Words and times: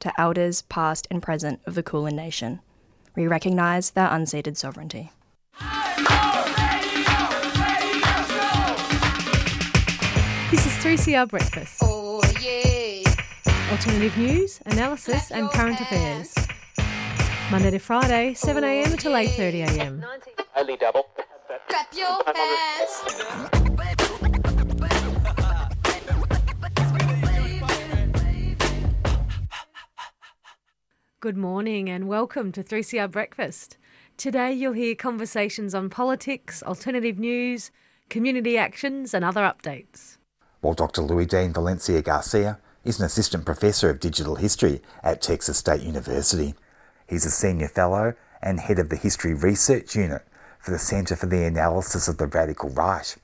to 0.00 0.12
elders 0.20 0.62
past 0.62 1.06
and 1.10 1.22
present 1.22 1.60
of 1.66 1.74
the 1.74 1.82
Kulin 1.82 2.16
Nation. 2.16 2.60
We 3.16 3.26
recognise 3.26 3.90
their 3.90 4.08
unceded 4.08 4.56
sovereignty. 4.56 5.12
This 10.50 10.64
is 10.64 10.72
3CR 10.82 11.28
Breakfast. 11.28 11.80
Oh 11.82 12.22
yeah. 12.40 13.02
Alternative 13.70 14.16
news, 14.16 14.60
analysis, 14.66 15.30
and 15.30 15.50
current 15.50 15.80
affairs. 15.80 16.34
Monday 17.50 17.70
to 17.70 17.78
Friday, 17.78 18.34
7am 18.34 18.92
until 18.92 19.12
8.30am. 19.12 20.04
Only 20.56 20.76
double. 20.76 21.06
Clap 21.68 21.94
your 21.94 22.22
hands. 22.34 23.57
Good 31.20 31.36
morning 31.36 31.90
and 31.90 32.06
welcome 32.06 32.52
to 32.52 32.62
3CR 32.62 33.10
Breakfast. 33.10 33.76
Today 34.16 34.52
you'll 34.52 34.74
hear 34.74 34.94
conversations 34.94 35.74
on 35.74 35.90
politics, 35.90 36.62
alternative 36.62 37.18
news, 37.18 37.72
community 38.08 38.56
actions, 38.56 39.12
and 39.14 39.24
other 39.24 39.40
updates. 39.40 40.18
while 40.60 40.74
Dr. 40.74 41.02
Louis 41.02 41.26
Dean 41.26 41.52
Valencia 41.52 42.02
Garcia 42.02 42.60
is 42.84 43.00
an 43.00 43.06
assistant 43.06 43.44
professor 43.44 43.90
of 43.90 43.98
digital 43.98 44.36
history 44.36 44.80
at 45.02 45.20
Texas 45.20 45.58
State 45.58 45.82
University. 45.82 46.54
He's 47.08 47.26
a 47.26 47.30
senior 47.32 47.66
fellow 47.68 48.14
and 48.40 48.60
head 48.60 48.78
of 48.78 48.88
the 48.88 48.96
History 48.96 49.34
Research 49.34 49.96
Unit 49.96 50.24
for 50.60 50.70
the 50.70 50.78
Center 50.78 51.16
for 51.16 51.26
the 51.26 51.44
Analysis 51.44 52.06
of 52.06 52.18
the 52.18 52.28
Radical 52.28 52.70
Right. 52.70 53.16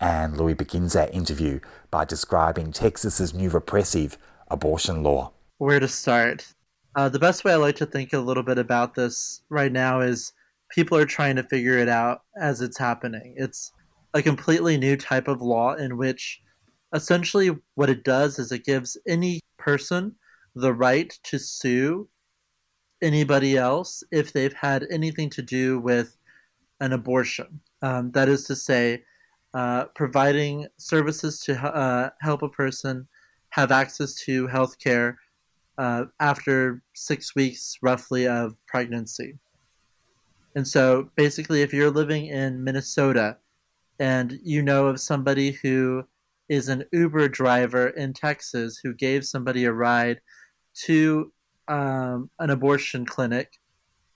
And 0.00 0.38
Louis 0.38 0.54
begins 0.54 0.96
our 0.96 1.08
interview 1.08 1.60
by 1.90 2.06
describing 2.06 2.72
Texas's 2.72 3.34
new 3.34 3.50
repressive 3.50 4.16
abortion 4.50 5.02
law. 5.02 5.32
where 5.58 5.80
to 5.80 5.88
start. 5.88 6.46
Uh, 6.94 7.08
the 7.08 7.18
best 7.18 7.44
way 7.44 7.52
I 7.52 7.56
like 7.56 7.76
to 7.76 7.86
think 7.86 8.12
a 8.12 8.18
little 8.18 8.42
bit 8.42 8.58
about 8.58 8.94
this 8.94 9.42
right 9.48 9.72
now 9.72 10.00
is 10.00 10.32
people 10.70 10.98
are 10.98 11.06
trying 11.06 11.36
to 11.36 11.42
figure 11.42 11.78
it 11.78 11.88
out 11.88 12.22
as 12.38 12.60
it's 12.60 12.78
happening. 12.78 13.34
It's 13.36 13.72
a 14.14 14.22
completely 14.22 14.76
new 14.76 14.96
type 14.96 15.26
of 15.26 15.40
law 15.40 15.74
in 15.74 15.96
which 15.96 16.42
essentially 16.94 17.56
what 17.76 17.88
it 17.88 18.04
does 18.04 18.38
is 18.38 18.52
it 18.52 18.64
gives 18.64 18.98
any 19.06 19.40
person 19.58 20.14
the 20.54 20.74
right 20.74 21.18
to 21.24 21.38
sue 21.38 22.08
anybody 23.00 23.56
else 23.56 24.04
if 24.12 24.32
they've 24.32 24.52
had 24.52 24.86
anything 24.90 25.30
to 25.30 25.42
do 25.42 25.78
with 25.78 26.18
an 26.80 26.92
abortion. 26.92 27.60
Um, 27.80 28.10
that 28.12 28.28
is 28.28 28.44
to 28.44 28.56
say, 28.56 29.02
uh, 29.54 29.86
providing 29.94 30.66
services 30.78 31.40
to 31.40 31.58
uh, 31.58 32.10
help 32.20 32.42
a 32.42 32.48
person 32.48 33.08
have 33.50 33.72
access 33.72 34.14
to 34.14 34.46
health 34.46 34.78
care 34.78 35.18
uh, 35.78 36.04
after 36.20 36.82
six 36.94 37.34
weeks 37.34 37.76
roughly 37.82 38.26
of 38.26 38.54
pregnancy. 38.66 39.38
And 40.54 40.66
so 40.66 41.10
basically, 41.16 41.62
if 41.62 41.72
you're 41.72 41.90
living 41.90 42.26
in 42.26 42.62
Minnesota 42.62 43.38
and 43.98 44.38
you 44.42 44.62
know 44.62 44.86
of 44.86 45.00
somebody 45.00 45.52
who 45.52 46.04
is 46.48 46.68
an 46.68 46.84
Uber 46.92 47.28
driver 47.28 47.88
in 47.88 48.12
Texas 48.12 48.78
who 48.82 48.92
gave 48.92 49.24
somebody 49.24 49.64
a 49.64 49.72
ride 49.72 50.20
to 50.84 51.32
um, 51.68 52.28
an 52.38 52.50
abortion 52.50 53.06
clinic, 53.06 53.58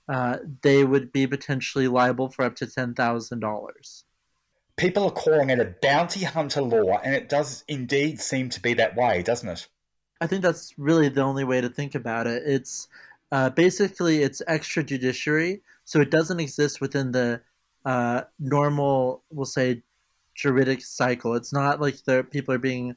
uh, 0.09 0.39
they 0.63 0.85
would 0.85 1.13
be 1.13 1.27
potentially 1.27 1.89
liable 1.89 2.31
for 2.31 2.45
up 2.45 2.55
to 2.57 2.67
$10,000. 2.67 4.03
People 4.77 5.05
are 5.05 5.11
calling 5.11 5.51
it 5.51 5.59
a 5.59 5.75
bounty 5.81 6.25
hunter 6.25 6.61
law, 6.61 7.01
and 7.03 7.15
it 7.15 7.31
does 7.31 7.65
indeed 7.67 8.21
seem 8.21 8.51
to 8.51 8.61
be 8.61 8.75
that 8.75 8.95
way, 8.95 9.23
doesn't 9.23 9.49
it? 9.49 9.67
I 10.21 10.27
think 10.27 10.43
that's 10.43 10.75
really 10.79 11.09
the 11.09 11.23
only 11.23 11.45
way 11.45 11.61
to 11.61 11.69
think 11.69 11.95
about 11.95 12.27
it. 12.27 12.43
It's 12.47 12.89
uh, 13.33 13.51
basically 13.51 14.23
it's 14.23 14.43
extrajudiciary, 14.49 15.61
so 15.85 16.01
it 16.01 16.11
doesn't 16.11 16.41
exist 16.41 16.81
within 16.81 17.13
the 17.13 17.41
uh, 17.85 18.23
normal, 18.39 19.23
we'll 19.31 19.47
say, 19.47 19.83
juridic 20.35 20.83
cycle. 20.83 21.35
It's 21.35 21.53
not 21.53 21.81
like 21.81 22.03
the 22.05 22.27
people 22.31 22.55
are 22.55 22.59
being 22.59 22.95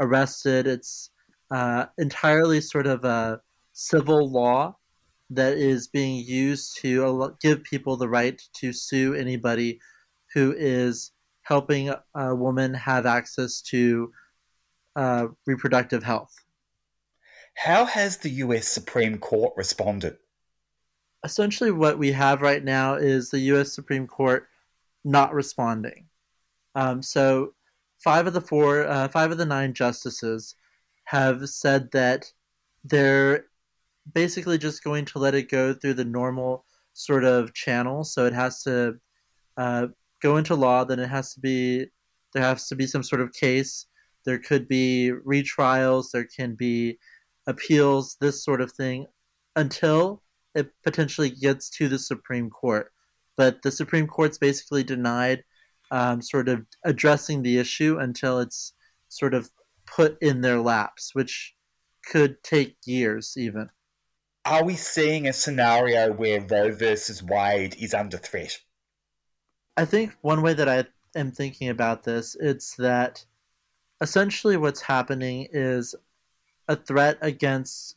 arrested. 0.00 0.66
It's 0.66 1.10
uh, 1.50 1.86
entirely 1.98 2.60
sort 2.60 2.86
of 2.86 3.04
a 3.04 3.40
civil 3.72 4.30
law 4.30 4.76
that 5.30 5.56
is 5.56 5.86
being 5.88 6.24
used 6.24 6.76
to 6.78 7.36
give 7.40 7.62
people 7.62 7.96
the 7.96 8.08
right 8.08 8.40
to 8.54 8.72
sue 8.72 9.14
anybody 9.14 9.80
who 10.34 10.54
is 10.56 11.12
helping 11.42 11.92
a 12.14 12.34
woman 12.34 12.74
have 12.74 13.06
access 13.06 13.60
to 13.60 14.12
uh, 14.96 15.26
reproductive 15.46 16.02
health. 16.02 16.34
How 17.62 17.84
has 17.84 18.16
the 18.16 18.30
US 18.30 18.66
Supreme 18.66 19.18
Court 19.18 19.52
responded? 19.56 20.16
essentially 21.24 21.70
what 21.70 21.98
we 21.98 22.12
have 22.12 22.40
right 22.40 22.64
now 22.64 22.94
is 22.94 23.30
the 23.30 23.40
U.S. 23.40 23.72
Supreme 23.72 24.06
Court 24.06 24.48
not 25.04 25.34
responding. 25.34 26.06
Um, 26.74 27.02
so 27.02 27.54
five 27.98 28.26
of 28.26 28.32
the 28.32 28.40
four, 28.40 28.86
uh, 28.86 29.08
five 29.08 29.30
of 29.30 29.38
the 29.38 29.44
nine 29.44 29.74
justices 29.74 30.54
have 31.04 31.48
said 31.48 31.90
that 31.92 32.32
they're 32.84 33.46
basically 34.14 34.56
just 34.56 34.84
going 34.84 35.04
to 35.04 35.18
let 35.18 35.34
it 35.34 35.50
go 35.50 35.74
through 35.74 35.94
the 35.94 36.04
normal 36.04 36.64
sort 36.94 37.24
of 37.24 37.52
channel. 37.54 38.04
So 38.04 38.26
it 38.26 38.32
has 38.32 38.62
to 38.62 38.96
uh, 39.56 39.88
go 40.22 40.36
into 40.36 40.54
law. 40.54 40.84
Then 40.84 41.00
it 41.00 41.08
has 41.08 41.34
to 41.34 41.40
be 41.40 41.86
there 42.32 42.42
has 42.42 42.68
to 42.68 42.76
be 42.76 42.86
some 42.86 43.02
sort 43.02 43.20
of 43.20 43.32
case. 43.32 43.86
There 44.24 44.38
could 44.38 44.68
be 44.68 45.10
retrials. 45.26 46.12
There 46.12 46.24
can 46.24 46.54
be 46.54 46.98
appeals. 47.46 48.16
This 48.20 48.44
sort 48.44 48.60
of 48.60 48.72
thing 48.72 49.06
until 49.56 50.22
it 50.54 50.70
potentially 50.84 51.30
gets 51.30 51.70
to 51.70 51.88
the 51.88 51.98
Supreme 51.98 52.50
Court. 52.50 52.92
But 53.36 53.62
the 53.62 53.70
Supreme 53.70 54.06
Court's 54.06 54.38
basically 54.38 54.84
denied 54.84 55.44
um, 55.90 56.22
sort 56.22 56.48
of 56.48 56.64
addressing 56.84 57.42
the 57.42 57.58
issue 57.58 57.98
until 57.98 58.40
it's 58.40 58.74
sort 59.08 59.34
of 59.34 59.50
put 59.86 60.16
in 60.22 60.40
their 60.40 60.60
laps, 60.60 61.14
which 61.14 61.54
could 62.06 62.42
take 62.42 62.76
years 62.84 63.34
even. 63.36 63.68
Are 64.44 64.64
we 64.64 64.74
seeing 64.74 65.28
a 65.28 65.32
scenario 65.32 66.12
where 66.12 66.40
Roe 66.40 66.72
versus 66.72 67.22
Wade 67.22 67.76
is 67.78 67.92
under 67.92 68.16
threat? 68.16 68.58
I 69.76 69.84
think 69.84 70.16
one 70.22 70.42
way 70.42 70.54
that 70.54 70.68
I 70.68 70.84
am 71.14 71.30
thinking 71.30 71.68
about 71.68 72.02
this, 72.02 72.36
it's 72.40 72.74
that 72.76 73.24
essentially 74.00 74.56
what's 74.56 74.80
happening 74.80 75.48
is 75.52 75.94
a 76.70 76.76
threat 76.76 77.18
against 77.20 77.96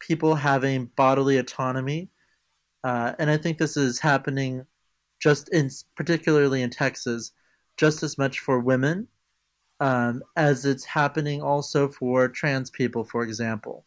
people 0.00 0.34
having 0.34 0.86
bodily 0.96 1.36
autonomy, 1.36 2.08
uh, 2.82 3.12
and 3.18 3.30
I 3.30 3.36
think 3.36 3.58
this 3.58 3.76
is 3.76 4.00
happening 4.00 4.64
just 5.20 5.50
in 5.50 5.70
particularly 5.96 6.62
in 6.62 6.70
Texas, 6.70 7.32
just 7.76 8.02
as 8.02 8.16
much 8.16 8.40
for 8.40 8.58
women 8.58 9.06
um, 9.80 10.22
as 10.36 10.64
it's 10.64 10.84
happening 10.84 11.42
also 11.42 11.88
for 11.88 12.26
trans 12.28 12.70
people, 12.70 13.04
for 13.04 13.22
example. 13.22 13.84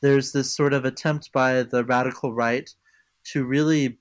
There's 0.00 0.32
this 0.32 0.50
sort 0.50 0.72
of 0.72 0.84
attempt 0.84 1.32
by 1.32 1.62
the 1.62 1.84
radical 1.84 2.32
right 2.32 2.68
to 3.32 3.44
really 3.44 3.98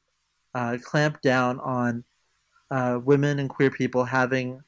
uh, 0.53 0.77
clamp 0.83 1.21
down 1.21 1.59
on 1.59 2.03
uh, 2.71 2.99
women 3.03 3.39
and 3.39 3.49
queer 3.49 3.71
people 3.71 4.03
having 4.03 4.61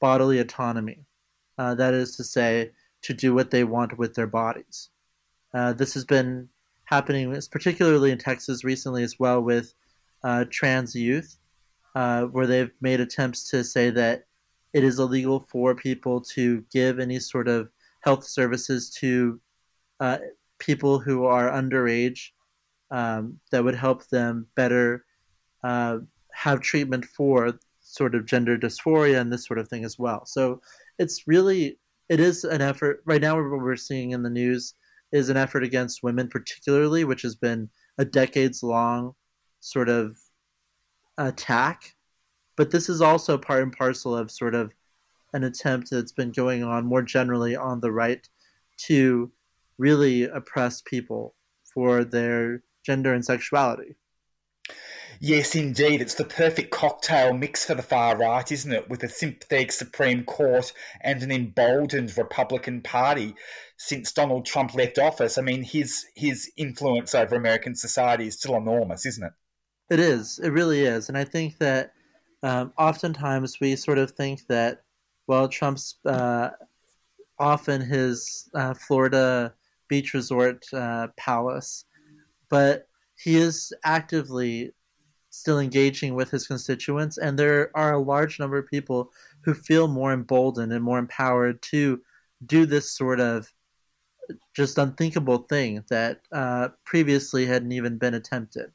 bodily 0.00 0.38
autonomy. 0.38 1.04
Uh, 1.58 1.74
that 1.74 1.94
is 1.94 2.16
to 2.16 2.24
say, 2.24 2.70
to 3.04 3.14
do 3.14 3.34
what 3.34 3.50
they 3.50 3.64
want 3.64 3.98
with 3.98 4.14
their 4.14 4.26
bodies. 4.26 4.90
Uh, 5.52 5.72
this 5.72 5.94
has 5.94 6.04
been 6.04 6.48
happening, 6.84 7.34
particularly 7.50 8.10
in 8.10 8.18
Texas 8.18 8.64
recently 8.64 9.02
as 9.02 9.18
well, 9.18 9.40
with 9.40 9.74
uh, 10.22 10.44
trans 10.50 10.94
youth, 10.94 11.38
uh, 11.94 12.24
where 12.24 12.46
they've 12.46 12.72
made 12.80 13.00
attempts 13.00 13.50
to 13.50 13.62
say 13.62 13.90
that 13.90 14.24
it 14.72 14.82
is 14.82 14.98
illegal 14.98 15.40
for 15.48 15.74
people 15.74 16.20
to 16.20 16.64
give 16.72 16.98
any 16.98 17.18
sort 17.18 17.46
of 17.46 17.68
health 18.02 18.24
services 18.24 18.90
to 18.90 19.40
uh, 20.00 20.18
people 20.58 20.98
who 20.98 21.24
are 21.24 21.50
underage 21.50 22.30
um, 22.90 23.38
that 23.50 23.62
would 23.62 23.74
help 23.74 24.06
them 24.08 24.46
better 24.56 25.04
uh, 25.62 25.98
have 26.32 26.60
treatment 26.60 27.04
for 27.04 27.58
sort 27.80 28.14
of 28.14 28.26
gender 28.26 28.58
dysphoria 28.58 29.20
and 29.20 29.32
this 29.32 29.46
sort 29.46 29.58
of 29.58 29.68
thing 29.68 29.84
as 29.84 29.98
well. 29.98 30.26
So 30.26 30.60
it's 30.98 31.26
really 31.26 31.78
it 32.08 32.20
is 32.20 32.44
an 32.44 32.60
effort 32.60 33.02
right 33.04 33.20
now. 33.20 33.36
What 33.36 33.60
we're 33.60 33.76
seeing 33.76 34.10
in 34.10 34.22
the 34.22 34.30
news 34.30 34.74
is 35.12 35.28
an 35.28 35.36
effort 35.36 35.62
against 35.62 36.02
women, 36.02 36.28
particularly, 36.28 37.04
which 37.04 37.22
has 37.22 37.36
been 37.36 37.68
a 37.98 38.04
decades 38.04 38.62
long 38.62 39.14
sort 39.60 39.88
of 39.88 40.16
attack. 41.18 41.94
But 42.56 42.70
this 42.70 42.88
is 42.88 43.00
also 43.00 43.38
part 43.38 43.62
and 43.62 43.76
parcel 43.76 44.16
of 44.16 44.30
sort 44.30 44.54
of 44.54 44.72
an 45.32 45.44
attempt 45.44 45.90
that's 45.90 46.12
been 46.12 46.30
going 46.30 46.62
on 46.62 46.84
more 46.84 47.02
generally 47.02 47.56
on 47.56 47.80
the 47.80 47.92
right 47.92 48.28
to 48.76 49.30
really 49.78 50.24
oppress 50.24 50.82
people 50.82 51.34
for 51.72 52.04
their 52.04 52.62
gender 52.84 53.14
and 53.14 53.24
sexuality. 53.24 53.96
Yes, 55.20 55.54
indeed. 55.54 56.00
It's 56.00 56.14
the 56.14 56.24
perfect 56.24 56.70
cocktail 56.70 57.32
mix 57.32 57.64
for 57.64 57.74
the 57.74 57.82
far 57.82 58.16
right, 58.16 58.50
isn't 58.50 58.72
it? 58.72 58.88
With 58.88 59.02
a 59.02 59.08
sympathetic 59.08 59.72
Supreme 59.72 60.24
Court 60.24 60.72
and 61.00 61.22
an 61.22 61.30
emboldened 61.30 62.16
Republican 62.16 62.80
Party. 62.82 63.34
since 63.76 64.12
Donald 64.12 64.46
Trump 64.46 64.74
left 64.74 64.98
office, 64.98 65.36
I 65.36 65.42
mean, 65.42 65.62
his 65.62 66.06
his 66.14 66.50
influence 66.56 67.14
over 67.14 67.34
American 67.34 67.74
society 67.74 68.26
is 68.28 68.34
still 68.34 68.56
enormous, 68.56 69.04
isn't 69.04 69.24
it? 69.24 69.32
It 69.90 70.00
is. 70.00 70.38
It 70.42 70.50
really 70.50 70.82
is. 70.84 71.08
And 71.08 71.18
I 71.18 71.24
think 71.24 71.58
that 71.58 71.92
um, 72.42 72.72
oftentimes 72.78 73.60
we 73.60 73.76
sort 73.76 73.98
of 73.98 74.12
think 74.12 74.46
that, 74.48 74.82
well, 75.26 75.48
Trump's 75.48 75.96
uh, 76.06 76.50
often 77.38 77.80
his 77.80 78.48
uh, 78.54 78.74
Florida 78.74 79.54
beach 79.88 80.14
resort 80.14 80.64
uh, 80.72 81.08
palace, 81.16 81.84
but 82.48 82.88
he 83.16 83.36
is 83.36 83.72
actively 83.84 84.72
still 85.34 85.58
engaging 85.58 86.14
with 86.14 86.30
his 86.30 86.46
constituents, 86.46 87.18
and 87.18 87.36
there 87.36 87.70
are 87.74 87.94
a 87.94 87.98
large 87.98 88.38
number 88.38 88.56
of 88.56 88.68
people 88.68 89.10
who 89.40 89.52
feel 89.52 89.88
more 89.88 90.12
emboldened 90.12 90.72
and 90.72 90.84
more 90.84 90.98
empowered 90.98 91.60
to 91.60 92.00
do 92.46 92.64
this 92.66 92.90
sort 92.90 93.18
of 93.18 93.52
just 94.54 94.78
unthinkable 94.78 95.38
thing 95.38 95.82
that 95.90 96.20
uh, 96.30 96.68
previously 96.84 97.44
hadn't 97.46 97.72
even 97.72 97.98
been 97.98 98.14
attempted. 98.14 98.70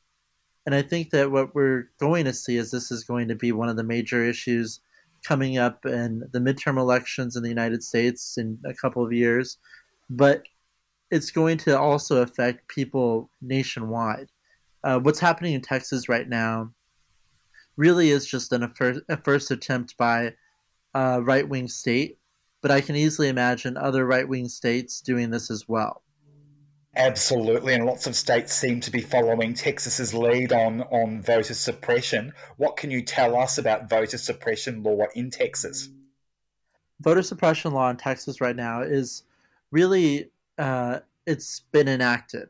And 0.66 0.76
I 0.76 0.82
think 0.82 1.12
that 1.12 1.32
what 1.32 1.56
we're 1.56 1.90
going 1.98 2.26
to 2.26 2.34
see 2.34 2.58
is 2.58 2.72
this 2.72 2.92
is 2.92 3.06
going 3.06 3.30
to 3.30 3.36
be 3.36 3.54
one 3.54 3.70
of 3.70 3.78
the 3.78 3.84
major 3.84 4.24
issues 4.24 4.82
coming 5.24 5.58
up 5.58 5.86
in 5.86 6.24
the 6.34 6.40
midterm 6.40 6.78
elections 6.78 7.38
in 7.38 7.44
the 7.44 7.50
United 7.50 7.84
States 7.84 8.38
in 8.38 8.60
a 8.66 8.74
couple 8.74 9.04
of 9.04 9.14
years. 9.14 9.58
But 10.10 10.44
it's 11.10 11.32
going 11.32 11.58
to 11.60 11.80
also 11.80 12.22
affect 12.22 12.68
people 12.68 13.30
nationwide 13.42 14.30
uh, 14.84 15.00
what's 15.00 15.20
happening 15.20 15.54
in 15.54 15.62
Texas 15.62 16.10
right 16.10 16.28
now 16.28 16.72
really 17.76 18.10
is 18.10 18.26
just 18.26 18.52
an, 18.52 18.64
a, 18.64 18.70
first, 18.70 19.02
a 19.10 19.18
first 19.18 19.52
attempt 19.52 19.98
by 19.98 20.34
a 20.94 21.22
right 21.22 21.48
wing 21.48 21.68
state, 21.68 22.18
but 22.62 22.72
I 22.72 22.82
can 22.82 22.96
easily 22.96 23.30
imagine 23.30 23.78
other 23.78 24.06
right 24.06 24.28
wing 24.28 24.50
states 24.50 25.02
doing 25.02 25.30
this 25.30 25.50
as 25.50 25.68
well. 25.68 26.04
Absolutely, 26.96 27.76
and 27.76 27.86
lots 27.86 28.08
of 28.08 28.16
states 28.16 28.54
seem 28.54 28.82
to 28.82 28.92
be 28.92 29.00
following 29.00 29.54
Texas's 29.54 30.14
lead 30.14 30.52
on, 30.52 30.82
on 30.82 31.22
voter 31.22 31.54
suppression. 31.54 32.34
What 32.58 32.78
can 32.78 32.92
you 32.92 33.02
tell 33.02 33.38
us 33.38 33.58
about 33.58 33.90
voter 33.90 34.18
suppression 34.18 34.84
law 34.84 35.06
in 35.16 35.30
Texas? 35.30 35.88
Voter 37.00 37.22
suppression 37.22 37.72
law 37.72 37.90
in 37.90 37.98
Texas 37.98 38.42
right 38.42 38.56
now 38.56 38.82
is 38.82 39.24
really 39.72 40.32
uh, 40.58 41.00
it's 41.26 41.62
been 41.72 41.88
enacted 41.88 42.50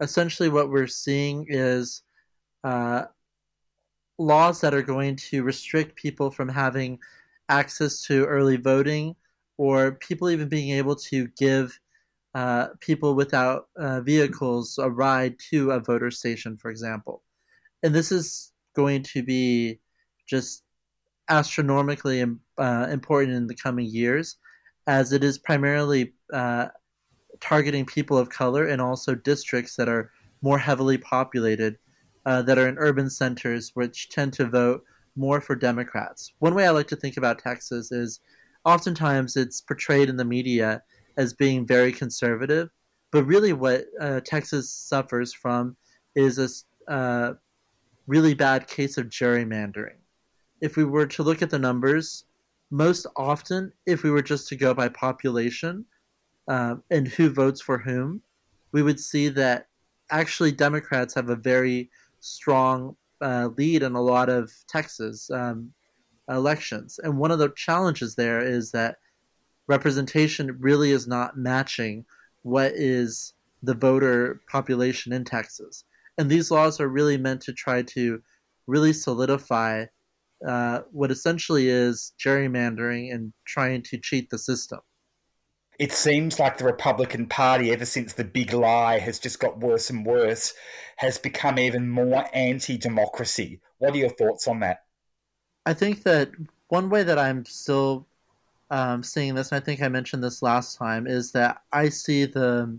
essentially 0.00 0.48
what 0.48 0.70
we're 0.70 0.86
seeing 0.86 1.46
is 1.48 2.02
uh, 2.64 3.04
laws 4.18 4.60
that 4.60 4.74
are 4.74 4.82
going 4.82 5.16
to 5.16 5.42
restrict 5.42 5.96
people 5.96 6.30
from 6.30 6.48
having 6.48 6.98
access 7.48 8.02
to 8.02 8.24
early 8.26 8.56
voting 8.56 9.14
or 9.56 9.92
people 9.92 10.30
even 10.30 10.48
being 10.48 10.70
able 10.70 10.96
to 10.96 11.28
give 11.38 11.78
uh, 12.34 12.68
people 12.80 13.14
without 13.14 13.68
uh, 13.76 14.00
vehicles 14.00 14.78
a 14.78 14.88
ride 14.88 15.36
to 15.50 15.72
a 15.72 15.80
voter 15.80 16.10
station, 16.10 16.56
for 16.56 16.70
example. 16.70 17.22
And 17.82 17.94
this 17.94 18.12
is 18.12 18.52
going 18.76 19.02
to 19.02 19.22
be 19.22 19.80
just 20.26 20.62
astronomically 21.28 22.24
uh, 22.58 22.86
important 22.90 23.36
in 23.36 23.46
the 23.46 23.54
coming 23.54 23.86
years, 23.86 24.36
as 24.86 25.12
it 25.12 25.24
is 25.24 25.38
primarily 25.38 26.14
uh, 26.32 26.68
targeting 27.40 27.86
people 27.86 28.18
of 28.18 28.28
color 28.28 28.66
and 28.66 28.80
also 28.80 29.14
districts 29.14 29.76
that 29.76 29.88
are 29.88 30.10
more 30.42 30.58
heavily 30.58 30.98
populated, 30.98 31.76
uh, 32.26 32.42
that 32.42 32.58
are 32.58 32.68
in 32.68 32.78
urban 32.78 33.10
centers, 33.10 33.70
which 33.74 34.08
tend 34.10 34.32
to 34.34 34.46
vote 34.46 34.82
more 35.16 35.40
for 35.40 35.54
Democrats. 35.54 36.32
One 36.38 36.54
way 36.54 36.66
I 36.66 36.70
like 36.70 36.88
to 36.88 36.96
think 36.96 37.16
about 37.16 37.38
Texas 37.38 37.92
is 37.92 38.20
oftentimes 38.64 39.36
it's 39.36 39.60
portrayed 39.60 40.08
in 40.08 40.16
the 40.16 40.24
media 40.24 40.82
as 41.16 41.32
being 41.34 41.66
very 41.66 41.92
conservative, 41.92 42.70
but 43.10 43.24
really 43.24 43.52
what 43.52 43.84
uh, 44.00 44.20
Texas 44.20 44.72
suffers 44.72 45.32
from 45.32 45.76
is 46.14 46.38
a 46.88 46.92
uh, 46.92 47.34
really 48.06 48.34
bad 48.34 48.66
case 48.66 48.98
of 48.98 49.08
gerrymandering. 49.08 49.98
If 50.60 50.76
we 50.76 50.84
were 50.84 51.06
to 51.06 51.22
look 51.22 51.42
at 51.42 51.50
the 51.50 51.58
numbers, 51.58 52.24
most 52.70 53.06
often, 53.16 53.72
if 53.86 54.02
we 54.02 54.10
were 54.10 54.22
just 54.22 54.48
to 54.48 54.56
go 54.56 54.74
by 54.74 54.88
population, 54.88 55.84
um, 56.50 56.82
and 56.90 57.06
who 57.06 57.30
votes 57.30 57.60
for 57.60 57.78
whom, 57.78 58.20
we 58.72 58.82
would 58.82 58.98
see 58.98 59.28
that 59.28 59.68
actually 60.10 60.50
Democrats 60.50 61.14
have 61.14 61.28
a 61.30 61.36
very 61.36 61.88
strong 62.18 62.96
uh, 63.20 63.50
lead 63.56 63.84
in 63.84 63.94
a 63.94 64.02
lot 64.02 64.28
of 64.28 64.50
Texas 64.66 65.30
um, 65.30 65.72
elections. 66.28 66.98
And 67.04 67.18
one 67.18 67.30
of 67.30 67.38
the 67.38 67.50
challenges 67.50 68.16
there 68.16 68.40
is 68.40 68.72
that 68.72 68.96
representation 69.68 70.56
really 70.58 70.90
is 70.90 71.06
not 71.06 71.38
matching 71.38 72.04
what 72.42 72.72
is 72.74 73.34
the 73.62 73.74
voter 73.74 74.40
population 74.50 75.12
in 75.12 75.24
Texas. 75.24 75.84
And 76.18 76.28
these 76.28 76.50
laws 76.50 76.80
are 76.80 76.88
really 76.88 77.16
meant 77.16 77.42
to 77.42 77.52
try 77.52 77.82
to 77.82 78.20
really 78.66 78.92
solidify 78.92 79.84
uh, 80.44 80.80
what 80.90 81.12
essentially 81.12 81.68
is 81.68 82.12
gerrymandering 82.18 83.14
and 83.14 83.32
trying 83.46 83.82
to 83.82 83.98
cheat 83.98 84.30
the 84.30 84.38
system 84.38 84.80
it 85.80 85.92
seems 85.92 86.38
like 86.38 86.58
the 86.58 86.64
Republican 86.66 87.26
Party, 87.26 87.72
ever 87.72 87.86
since 87.86 88.12
the 88.12 88.22
big 88.22 88.52
lie 88.52 88.98
has 88.98 89.18
just 89.18 89.40
got 89.40 89.60
worse 89.60 89.88
and 89.88 90.04
worse, 90.04 90.52
has 90.96 91.16
become 91.16 91.58
even 91.58 91.88
more 91.88 92.26
anti 92.34 92.76
democracy. 92.76 93.60
What 93.78 93.94
are 93.94 93.96
your 93.96 94.10
thoughts 94.10 94.46
on 94.46 94.60
that? 94.60 94.84
I 95.64 95.72
think 95.72 96.02
that 96.02 96.32
one 96.68 96.90
way 96.90 97.02
that 97.02 97.18
I'm 97.18 97.46
still 97.46 98.06
um, 98.70 99.02
seeing 99.02 99.34
this, 99.34 99.52
and 99.52 99.56
I 99.62 99.64
think 99.64 99.80
I 99.80 99.88
mentioned 99.88 100.22
this 100.22 100.42
last 100.42 100.76
time, 100.76 101.06
is 101.06 101.32
that 101.32 101.62
I 101.72 101.88
see 101.88 102.26
the 102.26 102.78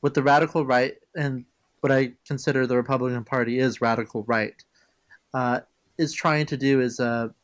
what 0.00 0.14
the 0.14 0.22
radical 0.22 0.64
right 0.64 0.94
and 1.14 1.44
what 1.80 1.92
I 1.92 2.12
consider 2.26 2.66
the 2.66 2.76
Republican 2.76 3.24
Party 3.24 3.58
is 3.58 3.82
radical 3.82 4.24
right 4.26 4.54
uh, 5.34 5.60
is 5.98 6.14
trying 6.14 6.46
to 6.46 6.56
do 6.56 6.80
is 6.80 6.98
a 6.98 7.34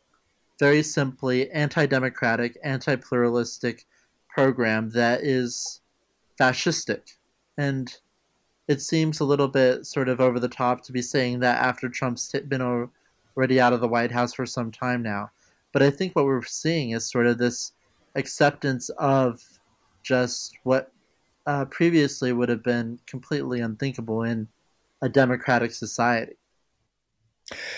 very 0.58 0.82
simply 0.82 1.50
anti-democratic, 1.50 2.56
anti-pluralistic 2.64 3.84
program 4.34 4.90
that 4.90 5.22
is 5.22 5.80
fascistic. 6.40 7.14
And 7.56 7.94
it 8.66 8.80
seems 8.80 9.20
a 9.20 9.24
little 9.24 9.48
bit 9.48 9.86
sort 9.86 10.08
of 10.08 10.20
over 10.20 10.40
the 10.40 10.48
top 10.48 10.82
to 10.84 10.92
be 10.92 11.02
saying 11.02 11.40
that 11.40 11.62
after 11.62 11.88
Trump's 11.88 12.32
been 12.48 12.90
already 13.36 13.60
out 13.60 13.72
of 13.72 13.80
the 13.80 13.88
White 13.88 14.10
House 14.10 14.34
for 14.34 14.46
some 14.46 14.72
time 14.72 15.02
now. 15.02 15.30
But 15.72 15.82
I 15.82 15.90
think 15.90 16.14
what 16.14 16.24
we're 16.24 16.42
seeing 16.42 16.90
is 16.90 17.10
sort 17.10 17.26
of 17.26 17.38
this 17.38 17.72
acceptance 18.14 18.88
of 18.90 19.42
just 20.02 20.56
what 20.64 20.92
uh, 21.46 21.66
previously 21.66 22.32
would 22.32 22.48
have 22.48 22.62
been 22.62 22.98
completely 23.06 23.60
unthinkable 23.60 24.22
in 24.22 24.48
a 25.02 25.08
democratic 25.08 25.72
society. 25.72 26.34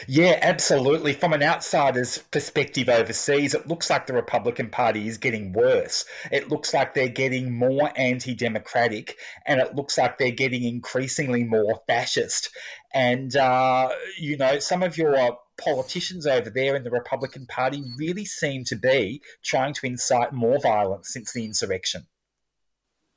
Yeah, 0.06 0.38
absolutely. 0.42 1.12
From 1.12 1.32
an 1.32 1.42
outsider's 1.42 2.18
perspective 2.18 2.88
overseas, 2.88 3.52
it 3.52 3.66
looks 3.66 3.90
like 3.90 4.06
the 4.06 4.12
Republican 4.12 4.70
Party 4.70 5.08
is 5.08 5.18
getting 5.18 5.52
worse. 5.52 6.04
It 6.30 6.48
looks 6.48 6.72
like 6.72 6.94
they're 6.94 7.08
getting 7.08 7.58
more 7.58 7.92
anti 7.96 8.34
democratic 8.34 9.16
and 9.44 9.60
it 9.60 9.74
looks 9.74 9.98
like 9.98 10.18
they're 10.18 10.30
getting 10.30 10.62
increasingly 10.62 11.42
more 11.42 11.80
fascist. 11.88 12.50
And, 12.94 13.34
uh, 13.34 13.90
you 14.18 14.36
know, 14.36 14.60
some 14.60 14.84
of 14.84 14.96
your 14.96 15.36
politicians 15.58 16.26
over 16.26 16.48
there 16.48 16.76
in 16.76 16.84
the 16.84 16.90
Republican 16.90 17.46
Party 17.46 17.82
really 17.98 18.24
seem 18.24 18.62
to 18.64 18.76
be 18.76 19.20
trying 19.42 19.74
to 19.74 19.86
incite 19.86 20.32
more 20.32 20.60
violence 20.60 21.12
since 21.12 21.32
the 21.32 21.44
insurrection. 21.44 22.06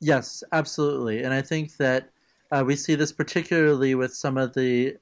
Yes, 0.01 0.43
absolutely. 0.51 1.21
And 1.23 1.33
I 1.33 1.41
think 1.41 1.77
that 1.77 2.09
uh, 2.51 2.63
we 2.65 2.75
see 2.75 2.95
this 2.95 3.11
particularly 3.11 3.93
with 3.93 4.15
some 4.15 4.37
of 4.37 4.53
the 4.53 4.97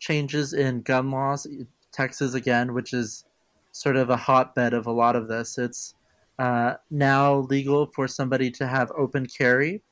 changes 0.00 0.54
in 0.54 0.82
gun 0.82 1.10
laws. 1.10 1.46
Texas 1.92 2.34
again, 2.34 2.74
which 2.74 2.92
is 2.92 3.24
sort 3.72 3.96
of 3.96 4.10
a 4.10 4.16
hotbed 4.16 4.72
of 4.74 4.86
a 4.86 4.92
lot 4.92 5.14
of 5.14 5.28
this. 5.28 5.58
It's 5.58 5.94
uh, 6.38 6.74
now 6.90 7.36
legal 7.50 7.86
for 7.86 8.08
somebody 8.08 8.50
to 8.52 8.66
have 8.66 8.90
open 8.96 9.26
carry, 9.26 9.82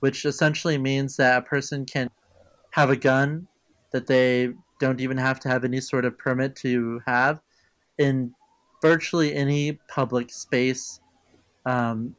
which 0.00 0.24
essentially 0.24 0.78
means 0.78 1.16
that 1.16 1.38
a 1.38 1.42
person 1.42 1.84
can 1.84 2.10
have 2.70 2.90
a 2.90 2.96
gun 2.96 3.48
that 3.92 4.06
they 4.06 4.52
don't 4.80 5.00
even 5.00 5.16
have 5.16 5.40
to 5.40 5.48
have 5.48 5.64
any 5.64 5.80
sort 5.80 6.04
of 6.04 6.18
permit 6.18 6.54
to 6.56 7.00
have 7.06 7.40
in 7.98 8.32
virtually 8.82 9.34
any 9.34 9.72
public 9.88 10.30
space. 10.30 11.00
Um, 11.64 12.14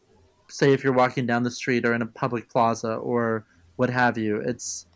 say 0.50 0.74
if 0.74 0.84
you're 0.84 0.94
walking 0.94 1.26
down 1.26 1.44
the 1.44 1.52
street 1.52 1.86
or 1.86 1.94
in 1.94 2.02
a 2.02 2.08
public 2.08 2.50
plaza 2.50 2.96
or 2.96 3.46
what 3.76 3.90
have 3.90 4.18
you. 4.18 4.38
It's 4.38 4.88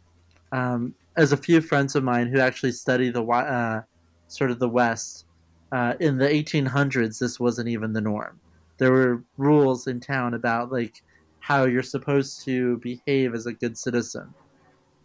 um, 0.51 0.96
as 1.20 1.34
a 1.34 1.38
few 1.38 1.60
friends 1.60 1.96
of 1.96 2.04
mine 2.04 2.28
who 2.28 2.40
actually 2.40 2.72
study 2.72 3.10
the 3.10 3.22
uh, 3.22 3.82
sort 4.30 4.52
of 4.52 4.60
the 4.60 4.70
West. 4.70 5.26
Uh, 5.74 5.94
in 6.00 6.18
the 6.18 6.26
1800s, 6.26 7.20
this 7.20 7.42
wasn't 7.42 7.68
even 7.68 7.92
the 7.92 8.00
norm. 8.00 8.40
There 8.78 8.94
were 8.94 9.24
rules 9.38 9.86
in 9.88 10.00
town 10.00 10.34
about 10.34 10.72
like 10.72 11.04
how 11.42 11.66
you're 11.66 11.84
supposed 11.84 12.46
to 12.46 12.78
behave 12.78 13.36
as 13.36 13.46
a 13.48 13.54
good 13.54 13.78
citizen, 13.78 14.34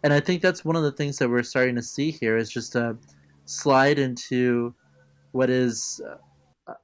and 0.03 0.13
I 0.13 0.21
think 0.21 0.41
that's 0.41 0.63
one 0.63 0.77
of 0.77 0.83
the 0.83 0.91
things 0.93 1.17
that 1.17 1.29
we're 1.29 1.43
starting 1.43 1.75
to 1.75 1.81
see 1.81 2.11
here 2.11 2.37
is 2.37 2.49
just 2.49 2.75
a 2.75 2.95
slide 3.43 3.99
into 3.99 4.73
what 5.33 5.49
is 5.49 6.01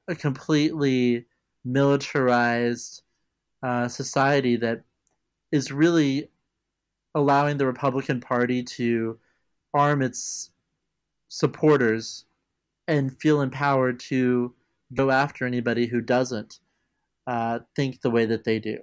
a 0.08 0.14
completely 0.14 1.24
militarized 1.64 3.02
uh, 3.62 3.88
society 3.88 4.56
that 4.56 4.82
is 5.50 5.72
really 5.72 6.28
allowing 7.14 7.56
the 7.56 7.66
Republican 7.66 8.20
Party 8.20 8.62
to 8.62 9.18
arm 9.74 10.02
its 10.02 10.50
supporters 11.28 12.24
and 12.86 13.18
feel 13.20 13.40
empowered 13.40 14.00
to 14.00 14.54
go 14.94 15.10
after 15.10 15.46
anybody 15.46 15.86
who 15.86 16.00
doesn't 16.00 16.60
uh, 17.26 17.60
think 17.74 18.00
the 18.00 18.10
way 18.10 18.26
that 18.26 18.44
they 18.44 18.58
do. 18.58 18.78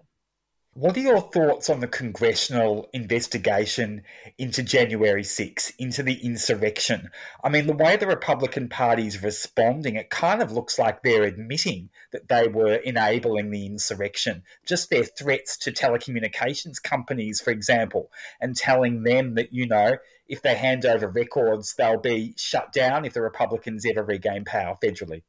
What 0.74 0.96
are 0.96 1.02
your 1.02 1.20
thoughts 1.20 1.70
on 1.70 1.80
the 1.80 1.88
congressional 1.88 2.90
investigation 2.94 4.04
into 4.38 4.64
January 4.64 5.24
6, 5.24 5.72
into 5.72 6.04
the 6.04 6.14
insurrection? 6.24 7.10
I 7.44 7.50
mean, 7.50 7.68
the 7.68 7.74
way 7.74 7.98
the 7.98 8.08
Republican 8.08 8.70
Party 8.70 9.08
is 9.08 9.22
responding, 9.22 9.96
it 9.96 10.10
kind 10.10 10.42
of 10.42 10.52
looks 10.52 10.80
like 10.80 11.02
they're 11.02 11.24
admitting 11.24 11.90
that 12.14 12.30
they 12.30 12.48
were 12.48 12.76
enabling 12.76 13.50
the 13.50 13.66
insurrection. 13.66 14.44
Just 14.66 14.90
their 14.90 15.04
threats 15.04 15.58
to 15.58 15.72
telecommunications 15.72 16.82
companies, 16.82 17.42
for 17.42 17.50
example, 17.52 18.12
and 18.40 18.56
telling 18.56 19.04
them 19.04 19.34
that, 19.36 19.52
you 19.52 19.68
know, 19.68 19.98
if 20.30 20.44
they 20.44 20.56
hand 20.56 20.86
over 20.86 21.08
records, 21.08 21.74
they'll 21.74 22.00
be 22.00 22.34
shut 22.38 22.72
down 22.72 23.04
if 23.04 23.14
the 23.14 23.22
Republicans 23.22 23.86
ever 23.86 24.04
regain 24.04 24.46
power 24.46 24.78
federally. 24.82 25.24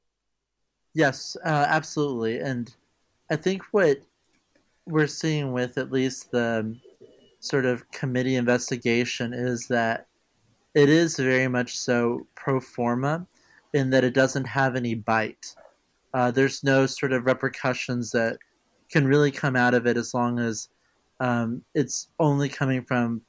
Yes, 0.92 1.37
uh, 1.45 1.66
absolutely. 1.69 2.38
And 2.38 2.73
I 3.30 3.37
think 3.37 3.62
what 3.73 4.00
we're 4.87 5.07
seeing 5.07 5.52
with 5.52 5.78
at 5.78 5.90
least 5.90 6.30
the 6.30 6.76
sort 7.40 7.64
of 7.64 7.90
committee 7.90 8.37
investigation 8.37 9.33
is 9.33 9.66
that 9.69 10.07
it 10.75 10.90
is 10.90 11.16
very 11.16 11.49
much 11.49 11.78
so 11.78 12.26
pro 12.35 12.61
forma 12.61 13.26
in 13.73 13.88
that 13.90 14.04
it 14.04 14.14
doesn't 14.14 14.45
have 14.45 14.76
any 14.76 14.95
bite. 14.95 15.54
Uh, 16.12 16.30
there's 16.30 16.62
no 16.62 16.85
sort 16.87 17.12
of 17.12 17.25
repercussions 17.25 18.11
that 18.11 18.37
can 18.90 19.07
really 19.07 19.30
come 19.30 19.57
out 19.57 19.73
of 19.73 19.87
it 19.87 19.97
as 19.97 20.12
long 20.12 20.38
as 20.38 20.69
um, 21.21 21.62
it's 21.75 22.09
only 22.19 22.49
coming 22.49 22.83
from 22.83 23.23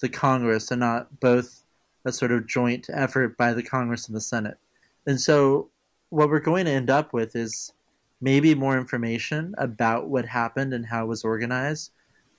the 0.00 0.08
Congress 0.08 0.70
and 0.70 0.80
not 0.80 1.20
both 1.20 1.62
a 2.04 2.12
sort 2.12 2.32
of 2.32 2.46
joint 2.46 2.88
effort 2.92 3.36
by 3.36 3.52
the 3.52 3.62
Congress 3.62 4.06
and 4.06 4.16
the 4.16 4.20
Senate. 4.20 4.58
And 5.06 5.20
so, 5.20 5.70
what 6.10 6.28
we're 6.30 6.40
going 6.40 6.64
to 6.64 6.70
end 6.70 6.90
up 6.90 7.12
with 7.12 7.36
is 7.36 7.72
maybe 8.20 8.54
more 8.54 8.78
information 8.78 9.54
about 9.58 10.08
what 10.08 10.24
happened 10.24 10.72
and 10.72 10.84
how 10.86 11.04
it 11.04 11.08
was 11.08 11.24
organized. 11.24 11.92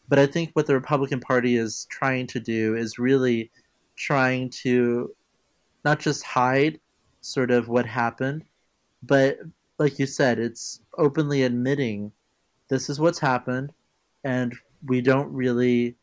But 0.07 0.19
I 0.19 0.25
think 0.25 0.49
what 0.53 0.65
the 0.65 0.73
Republican 0.73 1.19
Party 1.19 1.55
is 1.55 1.85
trying 1.89 2.27
to 2.27 2.39
do 2.39 2.75
is 2.75 2.99
really 2.99 3.51
trying 3.95 4.49
to 4.49 5.15
not 5.85 5.99
just 5.99 6.23
hide 6.23 6.79
sort 7.21 7.51
of 7.51 7.67
what 7.67 7.85
happened, 7.85 8.43
but 9.03 9.37
like 9.77 9.99
you 9.99 10.05
said, 10.05 10.39
it's 10.39 10.81
openly 10.97 11.43
admitting 11.43 12.11
this 12.69 12.89
is 12.89 12.99
what's 12.99 13.19
happened 13.19 13.71
and 14.23 14.53
we 14.85 15.01
don't 15.01 15.31
really 15.31 15.95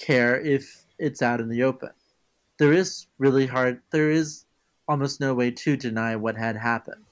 care 0.00 0.40
if 0.40 0.86
it's 0.98 1.22
out 1.22 1.40
in 1.40 1.48
the 1.48 1.62
open. 1.62 1.90
There 2.58 2.72
is 2.72 3.06
really 3.18 3.46
hard, 3.46 3.80
there 3.92 4.10
is 4.10 4.44
almost 4.88 5.20
no 5.20 5.34
way 5.34 5.50
to 5.50 5.76
deny 5.76 6.16
what 6.16 6.36
had 6.36 6.56
happened 6.56 7.04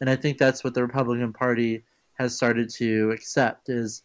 and 0.00 0.08
I 0.08 0.16
think 0.16 0.38
that's 0.38 0.62
what 0.62 0.74
the 0.74 0.82
Republican 0.82 1.32
Party 1.32 1.84
has 2.14 2.34
started 2.34 2.68
to 2.70 3.10
accept 3.10 3.68
is 3.68 4.02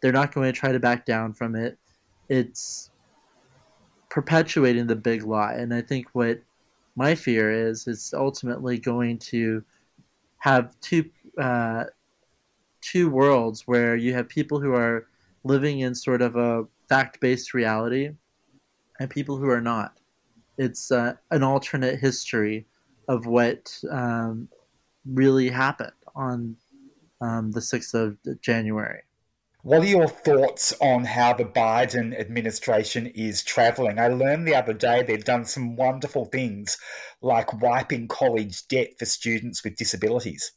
they're 0.00 0.12
not 0.12 0.32
going 0.32 0.52
to 0.52 0.58
try 0.58 0.72
to 0.72 0.80
back 0.80 1.04
down 1.04 1.32
from 1.32 1.54
it. 1.54 1.78
It's 2.28 2.90
perpetuating 4.08 4.86
the 4.86 4.96
big 4.96 5.24
lie, 5.24 5.54
and 5.54 5.72
I 5.72 5.80
think 5.80 6.08
what 6.12 6.40
my 6.96 7.14
fear 7.14 7.50
is 7.50 7.86
it's 7.86 8.12
ultimately 8.12 8.78
going 8.78 9.18
to 9.18 9.64
have 10.38 10.78
two 10.80 11.08
uh, 11.38 11.84
two 12.80 13.10
worlds 13.10 13.66
where 13.66 13.96
you 13.96 14.12
have 14.12 14.28
people 14.28 14.60
who 14.60 14.74
are 14.74 15.06
living 15.44 15.80
in 15.80 15.94
sort 15.94 16.20
of 16.22 16.36
a 16.36 16.64
fact 16.92 17.20
based 17.20 17.54
reality 17.54 18.10
and 19.00 19.08
people 19.08 19.38
who 19.38 19.48
are 19.48 19.62
not. 19.62 19.96
It's 20.58 20.92
uh, 20.92 21.14
an 21.30 21.42
alternate 21.42 21.98
history 21.98 22.66
of 23.08 23.24
what 23.24 23.74
um, 23.90 24.50
really 25.06 25.48
happened 25.48 25.92
on 26.14 26.56
um, 27.22 27.50
the 27.50 27.60
6th 27.60 27.94
of 27.94 28.18
January. 28.42 29.00
What 29.62 29.80
are 29.80 29.86
your 29.86 30.06
thoughts 30.06 30.74
on 30.82 31.06
how 31.06 31.32
the 31.32 31.46
Biden 31.46 32.18
administration 32.20 33.06
is 33.06 33.42
travelling? 33.42 33.98
I 33.98 34.08
learned 34.08 34.46
the 34.46 34.56
other 34.56 34.74
day 34.74 35.02
they've 35.02 35.24
done 35.24 35.46
some 35.46 35.76
wonderful 35.76 36.26
things 36.26 36.76
like 37.22 37.62
wiping 37.62 38.06
college 38.06 38.68
debt 38.68 38.98
for 38.98 39.06
students 39.06 39.64
with 39.64 39.76
disabilities. 39.76 40.52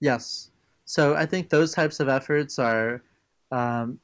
Yes. 0.00 0.50
So 0.86 1.14
I 1.14 1.26
think 1.26 1.50
those 1.50 1.72
types 1.74 2.00
of 2.00 2.08
efforts 2.08 2.58
are 2.58 3.02
um, 3.52 3.98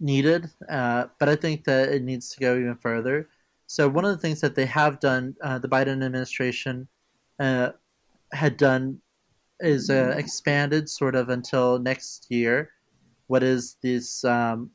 needed, 0.00 0.50
uh, 0.68 1.06
but 1.18 1.28
I 1.28 1.36
think 1.36 1.64
that 1.64 1.88
it 1.90 2.02
needs 2.02 2.30
to 2.30 2.40
go 2.40 2.56
even 2.56 2.76
further. 2.76 3.28
So 3.66 3.88
one 3.88 4.04
of 4.04 4.12
the 4.12 4.18
things 4.18 4.40
that 4.40 4.54
they 4.54 4.66
have 4.66 5.00
done, 5.00 5.36
uh, 5.42 5.58
the 5.58 5.68
Biden 5.68 6.04
administration, 6.04 6.88
uh, 7.38 7.70
had 8.32 8.56
done 8.56 9.00
is 9.60 9.90
uh, 9.90 10.14
expanded 10.16 10.88
sort 10.88 11.14
of 11.14 11.28
until 11.28 11.78
next 11.78 12.26
year. 12.30 12.70
What 13.26 13.42
is 13.42 13.76
this 13.82 14.24
um, 14.24 14.70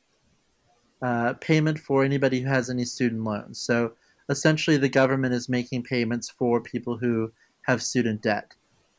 uh, 1.02 1.34
payment 1.34 1.80
for 1.80 2.04
anybody 2.04 2.42
who 2.42 2.50
has 2.50 2.70
any 2.70 2.86
student 2.86 3.24
loans? 3.24 3.60
So 3.60 3.94
essentially, 4.30 4.78
the 4.78 4.90
government 4.90 5.34
is 5.34 5.50
making 5.50 5.84
payments 5.84 6.30
for 6.30 6.62
people 6.62 6.98
who 6.98 7.32
have 7.64 7.82
student 7.82 8.22
debt. 8.22 8.54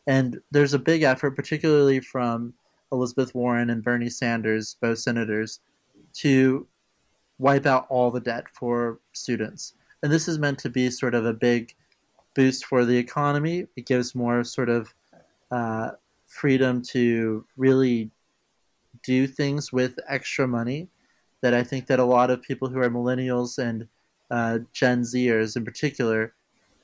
And 0.07 0.41
there's 0.51 0.75
a 0.75 0.79
big 0.79 1.03
effort, 1.03 1.33
particularly 1.33 2.01
from 2.01 2.55
Elizabeth 2.93 3.35
Warren 3.35 3.71
and 3.71 3.83
Bernie 3.83 4.11
Sanders, 4.11 4.77
both 4.81 4.99
senators, 4.99 5.61
to 6.15 6.67
wipe 7.39 7.67
out 7.67 7.87
all 7.89 8.11
the 8.11 8.21
debt 8.21 8.49
for 8.49 9.01
students. 9.13 9.75
And 10.03 10.13
this 10.13 10.29
is 10.29 10.39
meant 10.39 10.59
to 10.61 10.71
be 10.71 10.91
sort 10.91 11.15
of 11.15 11.27
a 11.27 11.33
big 11.33 11.75
boost 12.35 12.67
for 12.67 12.85
the 12.85 12.97
economy. 12.97 13.67
It 13.77 13.87
gives 13.87 14.15
more 14.15 14.45
sort 14.45 14.69
of 14.69 14.93
uh, 15.51 15.93
freedom 16.27 16.83
to 16.83 17.45
really 17.57 18.11
do 19.03 19.27
things 19.27 19.73
with 19.73 19.99
extra 20.09 20.47
money 20.47 20.89
that 21.41 21.55
I 21.55 21.63
think 21.63 21.87
that 21.87 21.99
a 21.99 22.05
lot 22.05 22.31
of 22.31 22.43
people 22.43 22.69
who 22.69 22.81
are 22.81 22.91
millennials 22.91 23.59
and 23.59 23.87
uh, 24.31 24.61
Gen 24.73 25.03
Zers 25.03 25.57
in 25.57 25.65
particular 25.65 26.35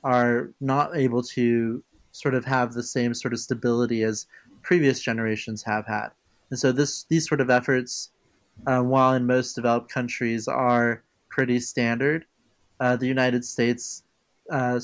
are 0.03 0.51
not 0.59 0.95
able 0.95 1.23
to 1.23 1.83
sort 2.11 2.35
of 2.35 2.45
have 2.45 2.73
the 2.73 2.83
same 2.83 3.13
sort 3.13 3.33
of 3.33 3.39
stability 3.39 4.03
as 4.03 4.27
previous 4.61 4.99
generations 4.99 5.63
have 5.63 5.85
had. 5.87 6.09
And 6.49 6.59
so 6.59 6.71
this 6.71 7.03
these 7.03 7.27
sort 7.27 7.41
of 7.41 7.49
efforts, 7.49 8.11
uh, 8.67 8.81
while 8.81 9.13
in 9.13 9.25
most 9.25 9.53
developed 9.53 9.91
countries 9.91 10.47
are 10.47 11.03
pretty 11.29 11.59
standard, 11.59 12.25
uh, 12.79 12.95
the 12.95 13.07
United 13.07 13.45
States 13.45 14.03
uh, 14.49 14.79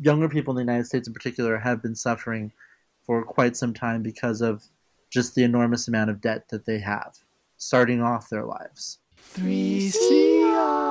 younger 0.00 0.28
people 0.28 0.52
in 0.52 0.56
the 0.56 0.72
United 0.72 0.86
States 0.86 1.06
in 1.06 1.14
particular 1.14 1.58
have 1.58 1.82
been 1.82 1.94
suffering 1.94 2.52
for 3.04 3.24
quite 3.24 3.56
some 3.56 3.74
time 3.74 4.02
because 4.02 4.40
of 4.40 4.64
just 5.10 5.34
the 5.34 5.44
enormous 5.44 5.88
amount 5.88 6.10
of 6.10 6.20
debt 6.20 6.48
that 6.48 6.64
they 6.64 6.78
have 6.78 7.18
starting 7.58 8.02
off 8.02 8.28
their 8.28 8.44
lives. 8.44 8.98
3CR. 9.34 10.82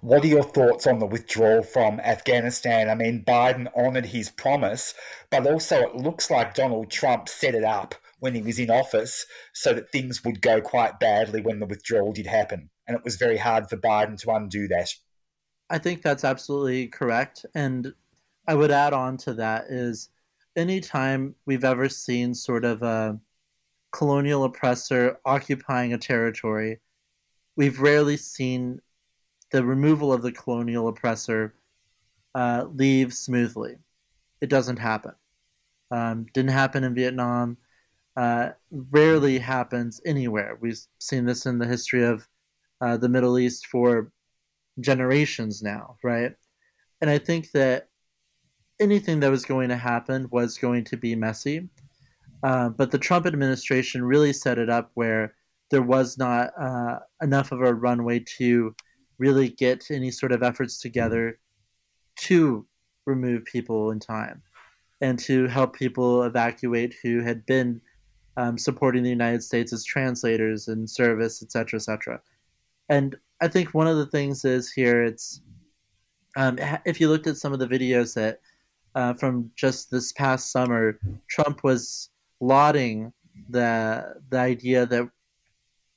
What 0.00 0.22
are 0.22 0.28
your 0.28 0.44
thoughts 0.44 0.86
on 0.86 1.00
the 1.00 1.06
withdrawal 1.06 1.64
from 1.64 1.98
Afghanistan? 1.98 2.88
I 2.88 2.94
mean, 2.94 3.24
Biden 3.26 3.66
honoured 3.74 4.06
his 4.06 4.30
promise, 4.30 4.94
but 5.30 5.44
also 5.46 5.80
it 5.80 5.96
looks 5.96 6.30
like 6.30 6.54
Donald 6.54 6.90
Trump 6.90 7.28
set 7.28 7.56
it 7.56 7.64
up 7.64 7.96
when 8.18 8.34
he 8.34 8.42
was 8.42 8.58
in 8.58 8.70
office 8.70 9.26
so 9.52 9.72
that 9.74 9.90
things 9.90 10.24
would 10.24 10.40
go 10.40 10.60
quite 10.60 10.98
badly 10.98 11.40
when 11.40 11.60
the 11.60 11.66
withdrawal 11.66 12.12
did 12.12 12.26
happen. 12.26 12.70
And 12.86 12.96
it 12.96 13.04
was 13.04 13.16
very 13.16 13.36
hard 13.36 13.68
for 13.68 13.76
Biden 13.76 14.18
to 14.20 14.30
undo 14.30 14.68
that. 14.68 14.88
I 15.68 15.78
think 15.78 16.02
that's 16.02 16.24
absolutely 16.24 16.86
correct. 16.88 17.44
And 17.54 17.92
I 18.46 18.54
would 18.54 18.70
add 18.70 18.92
on 18.92 19.16
to 19.18 19.34
that 19.34 19.64
is 19.68 20.08
anytime 20.54 21.34
we've 21.44 21.64
ever 21.64 21.88
seen 21.88 22.34
sort 22.34 22.64
of 22.64 22.82
a 22.82 23.18
colonial 23.92 24.44
oppressor 24.44 25.18
occupying 25.24 25.92
a 25.92 25.98
territory, 25.98 26.80
we've 27.56 27.80
rarely 27.80 28.16
seen 28.16 28.80
the 29.50 29.64
removal 29.64 30.12
of 30.12 30.22
the 30.22 30.32
colonial 30.32 30.88
oppressor 30.88 31.54
uh, 32.34 32.66
leave 32.74 33.12
smoothly. 33.12 33.76
It 34.40 34.48
doesn't 34.48 34.78
happen. 34.78 35.12
Um, 35.90 36.26
didn't 36.34 36.50
happen 36.50 36.84
in 36.84 36.94
Vietnam. 36.94 37.56
Uh, 38.16 38.50
rarely 38.90 39.38
happens 39.38 40.00
anywhere. 40.06 40.56
We've 40.60 40.78
seen 40.98 41.26
this 41.26 41.44
in 41.44 41.58
the 41.58 41.66
history 41.66 42.02
of 42.04 42.26
uh, 42.80 42.96
the 42.96 43.08
Middle 43.08 43.38
East 43.38 43.66
for 43.66 44.10
generations 44.80 45.62
now, 45.62 45.96
right? 46.02 46.32
And 47.00 47.10
I 47.10 47.18
think 47.18 47.50
that 47.52 47.88
anything 48.80 49.20
that 49.20 49.30
was 49.30 49.44
going 49.44 49.68
to 49.68 49.76
happen 49.76 50.28
was 50.30 50.58
going 50.58 50.84
to 50.84 50.96
be 50.96 51.14
messy. 51.14 51.68
Uh, 52.42 52.68
but 52.68 52.90
the 52.90 52.98
Trump 52.98 53.26
administration 53.26 54.04
really 54.04 54.32
set 54.32 54.58
it 54.58 54.70
up 54.70 54.90
where 54.94 55.34
there 55.70 55.82
was 55.82 56.16
not 56.16 56.50
uh, 56.58 56.98
enough 57.22 57.52
of 57.52 57.60
a 57.60 57.74
runway 57.74 58.22
to 58.38 58.74
really 59.18 59.48
get 59.48 59.90
any 59.90 60.10
sort 60.10 60.32
of 60.32 60.42
efforts 60.42 60.78
together 60.80 61.38
to 62.16 62.66
remove 63.06 63.44
people 63.44 63.90
in 63.90 63.98
time 63.98 64.42
and 65.00 65.18
to 65.18 65.46
help 65.46 65.74
people 65.74 66.22
evacuate 66.22 66.94
who 67.02 67.20
had 67.20 67.44
been 67.46 67.80
um, 68.36 68.58
supporting 68.58 69.02
the 69.02 69.10
United 69.10 69.42
States 69.42 69.72
as 69.72 69.84
translators 69.84 70.68
and 70.68 70.88
service, 70.88 71.42
etc., 71.42 71.78
etc. 71.78 72.20
And 72.88 73.16
I 73.40 73.48
think 73.48 73.74
one 73.74 73.86
of 73.86 73.96
the 73.96 74.06
things 74.06 74.44
is 74.44 74.72
here 74.72 75.02
it's 75.02 75.40
um, 76.36 76.58
if 76.84 77.00
you 77.00 77.08
looked 77.08 77.26
at 77.26 77.38
some 77.38 77.52
of 77.52 77.58
the 77.58 77.66
videos 77.66 78.14
that 78.14 78.40
uh, 78.94 79.14
from 79.14 79.50
just 79.56 79.90
this 79.90 80.12
past 80.12 80.52
summer, 80.52 80.98
Trump 81.28 81.64
was 81.64 82.10
lauding 82.40 83.12
the 83.48 84.14
the 84.30 84.38
idea 84.38 84.86
that 84.86 85.08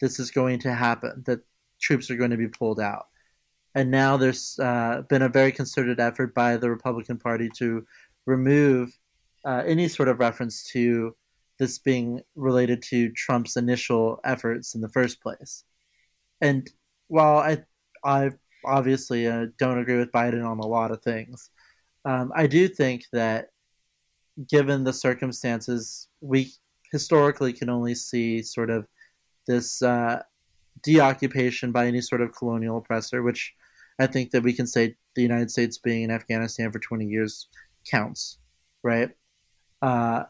this 0.01 0.19
is 0.19 0.31
going 0.31 0.59
to 0.59 0.73
happen, 0.73 1.23
that 1.25 1.41
troops 1.81 2.09
are 2.09 2.15
going 2.15 2.31
to 2.31 2.37
be 2.37 2.47
pulled 2.47 2.79
out. 2.79 3.07
And 3.75 3.91
now 3.91 4.17
there's 4.17 4.57
uh, 4.59 5.03
been 5.09 5.21
a 5.21 5.29
very 5.29 5.51
concerted 5.51 5.99
effort 5.99 6.33
by 6.33 6.57
the 6.57 6.69
Republican 6.69 7.17
Party 7.17 7.49
to 7.57 7.85
remove 8.25 8.97
uh, 9.45 9.63
any 9.65 9.87
sort 9.87 10.09
of 10.09 10.19
reference 10.19 10.63
to 10.71 11.15
this 11.59 11.77
being 11.77 12.21
related 12.35 12.81
to 12.81 13.11
Trump's 13.11 13.57
initial 13.57 14.19
efforts 14.23 14.75
in 14.75 14.81
the 14.81 14.89
first 14.89 15.21
place. 15.21 15.65
And 16.41 16.69
while 17.07 17.37
I, 17.37 17.63
I 18.03 18.31
obviously 18.65 19.27
uh, 19.27 19.47
don't 19.57 19.79
agree 19.79 19.97
with 19.97 20.11
Biden 20.11 20.45
on 20.45 20.59
a 20.59 20.65
lot 20.65 20.91
of 20.91 21.01
things, 21.01 21.49
um, 22.05 22.31
I 22.33 22.47
do 22.47 22.67
think 22.67 23.03
that 23.11 23.49
given 24.47 24.83
the 24.83 24.93
circumstances, 24.93 26.07
we 26.21 26.51
historically 26.91 27.53
can 27.53 27.69
only 27.69 27.93
see 27.93 28.41
sort 28.41 28.69
of 28.69 28.87
this 29.47 29.81
uh, 29.81 30.21
deoccupation 30.83 31.71
by 31.71 31.87
any 31.87 32.01
sort 32.01 32.21
of 32.21 32.33
colonial 32.33 32.77
oppressor, 32.77 33.21
which 33.21 33.53
I 33.99 34.07
think 34.07 34.31
that 34.31 34.43
we 34.43 34.53
can 34.53 34.65
say 34.65 34.95
the 35.15 35.21
United 35.21 35.51
States 35.51 35.77
being 35.77 36.03
in 36.03 36.11
Afghanistan 36.11 36.71
for 36.71 36.79
20 36.79 37.05
years 37.05 37.49
counts, 37.89 38.39
right? 38.81 39.09
Uh, 39.81 40.23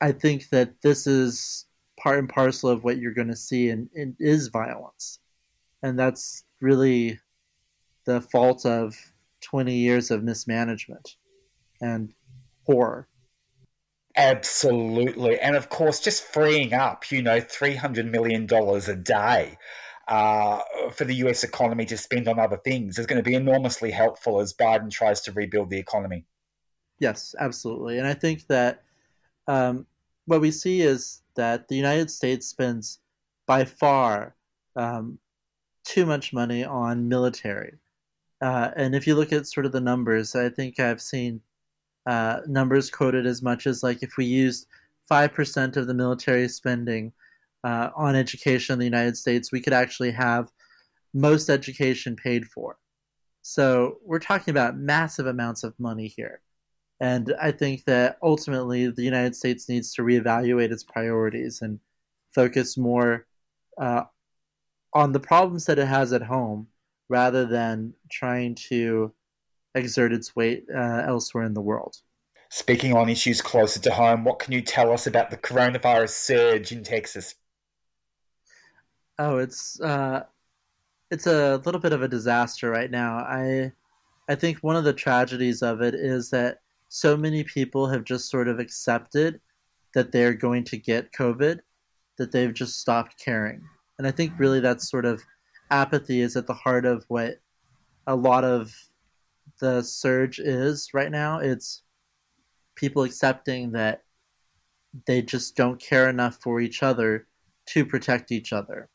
I 0.00 0.12
think 0.12 0.48
that 0.50 0.80
this 0.82 1.06
is 1.06 1.66
part 1.98 2.18
and 2.18 2.28
parcel 2.28 2.70
of 2.70 2.84
what 2.84 2.98
you're 2.98 3.14
going 3.14 3.28
to 3.28 3.36
see, 3.36 3.70
and, 3.70 3.88
and 3.94 4.14
is 4.18 4.48
violence, 4.48 5.18
and 5.82 5.98
that's 5.98 6.44
really 6.60 7.18
the 8.04 8.20
fault 8.20 8.64
of 8.64 8.96
20 9.42 9.74
years 9.74 10.10
of 10.10 10.22
mismanagement 10.22 11.16
and 11.80 12.12
horror. 12.64 13.08
Absolutely. 14.16 15.38
And 15.38 15.54
of 15.54 15.68
course, 15.68 16.00
just 16.00 16.24
freeing 16.24 16.72
up, 16.72 17.10
you 17.12 17.22
know, 17.22 17.40
$300 17.40 18.10
million 18.10 18.48
a 18.50 18.96
day 18.96 19.56
uh, 20.08 20.60
for 20.90 21.04
the 21.04 21.14
US 21.16 21.44
economy 21.44 21.84
to 21.86 21.96
spend 21.96 22.26
on 22.26 22.38
other 22.38 22.56
things 22.56 22.98
is 22.98 23.06
going 23.06 23.22
to 23.22 23.28
be 23.28 23.34
enormously 23.34 23.90
helpful 23.90 24.40
as 24.40 24.52
Biden 24.54 24.90
tries 24.90 25.20
to 25.22 25.32
rebuild 25.32 25.70
the 25.70 25.78
economy. 25.78 26.24
Yes, 26.98 27.34
absolutely. 27.38 27.98
And 27.98 28.06
I 28.06 28.14
think 28.14 28.46
that 28.48 28.82
um, 29.48 29.86
what 30.26 30.40
we 30.40 30.50
see 30.50 30.82
is 30.82 31.22
that 31.34 31.66
the 31.68 31.76
United 31.76 32.10
States 32.10 32.46
spends 32.46 33.00
by 33.46 33.64
far 33.64 34.36
um, 34.76 35.18
too 35.84 36.04
much 36.04 36.32
money 36.32 36.64
on 36.64 37.08
military. 37.08 37.72
Uh, 38.40 38.70
and 38.76 38.94
if 38.94 39.06
you 39.06 39.14
look 39.14 39.32
at 39.32 39.46
sort 39.46 39.66
of 39.66 39.72
the 39.72 39.80
numbers, 39.80 40.36
I 40.36 40.50
think 40.50 40.78
I've 40.78 41.00
seen 41.00 41.40
uh, 42.06 42.40
numbers 42.46 42.90
quoted 42.90 43.26
as 43.26 43.42
much 43.42 43.66
as 43.66 43.82
like 43.82 44.02
if 44.02 44.16
we 44.16 44.26
used 44.26 44.66
5% 45.10 45.76
of 45.76 45.86
the 45.86 45.94
military 45.94 46.46
spending 46.48 47.12
uh, 47.64 47.90
on 47.96 48.14
education 48.14 48.74
in 48.74 48.78
the 48.78 48.84
United 48.84 49.16
States, 49.16 49.50
we 49.50 49.60
could 49.60 49.72
actually 49.72 50.12
have 50.12 50.50
most 51.14 51.48
education 51.48 52.14
paid 52.16 52.46
for. 52.46 52.76
So 53.42 53.98
we're 54.04 54.18
talking 54.18 54.52
about 54.52 54.76
massive 54.76 55.26
amounts 55.26 55.64
of 55.64 55.74
money 55.78 56.06
here. 56.06 56.42
And 57.00 57.34
I 57.40 57.52
think 57.52 57.84
that 57.84 58.18
ultimately 58.22 58.90
the 58.90 59.02
United 59.02 59.36
States 59.36 59.68
needs 59.68 59.94
to 59.94 60.02
reevaluate 60.02 60.72
its 60.72 60.82
priorities 60.82 61.62
and 61.62 61.78
focus 62.34 62.76
more 62.76 63.26
uh, 63.80 64.04
on 64.92 65.12
the 65.12 65.20
problems 65.20 65.66
that 65.66 65.78
it 65.78 65.86
has 65.86 66.12
at 66.12 66.22
home 66.22 66.66
rather 67.08 67.46
than 67.46 67.94
trying 68.10 68.54
to 68.54 69.12
exert 69.74 70.12
its 70.12 70.34
weight 70.34 70.64
uh, 70.74 71.02
elsewhere 71.06 71.44
in 71.44 71.54
the 71.54 71.60
world. 71.60 71.96
Speaking 72.50 72.94
on 72.94 73.08
issues 73.08 73.40
closer 73.40 73.78
to 73.80 73.92
home, 73.92 74.24
what 74.24 74.38
can 74.38 74.52
you 74.52 74.62
tell 74.62 74.90
us 74.92 75.06
about 75.06 75.30
the 75.30 75.36
coronavirus 75.36 76.10
surge 76.10 76.72
in 76.72 76.82
Texas? 76.82 77.34
Oh, 79.18 79.38
it's 79.38 79.80
uh, 79.80 80.24
it's 81.10 81.26
a 81.26 81.60
little 81.64 81.80
bit 81.80 81.92
of 81.92 82.02
a 82.02 82.08
disaster 82.08 82.70
right 82.70 82.90
now. 82.90 83.18
I 83.18 83.72
I 84.28 84.34
think 84.34 84.58
one 84.58 84.76
of 84.76 84.84
the 84.84 84.92
tragedies 84.92 85.62
of 85.62 85.82
it 85.82 85.94
is 85.94 86.30
that 86.30 86.60
so 86.88 87.16
many 87.16 87.44
people 87.44 87.86
have 87.86 88.04
just 88.04 88.30
sort 88.30 88.48
of 88.48 88.58
accepted 88.58 89.40
that 89.94 90.12
they're 90.12 90.34
going 90.34 90.64
to 90.64 90.76
get 90.76 91.12
COVID 91.12 91.60
that 92.16 92.32
they've 92.32 92.54
just 92.54 92.80
stopped 92.80 93.22
caring. 93.22 93.62
And 93.98 94.06
I 94.06 94.10
think 94.10 94.32
really 94.38 94.60
that 94.60 94.82
sort 94.82 95.04
of 95.04 95.22
apathy 95.70 96.20
is 96.20 96.36
at 96.36 96.46
the 96.46 96.54
heart 96.54 96.84
of 96.84 97.04
what 97.08 97.40
a 98.06 98.16
lot 98.16 98.44
of 98.44 98.74
the 99.60 99.82
surge 99.82 100.38
is 100.38 100.88
right 100.94 101.10
now. 101.10 101.38
It's 101.38 101.82
people 102.74 103.02
accepting 103.02 103.72
that 103.72 104.02
they 105.06 105.22
just 105.22 105.56
don't 105.56 105.80
care 105.80 106.08
enough 106.08 106.38
for 106.40 106.60
each 106.60 106.82
other 106.82 107.26
to 107.66 107.84
protect 107.84 108.32
each 108.32 108.52
other. 108.52 108.88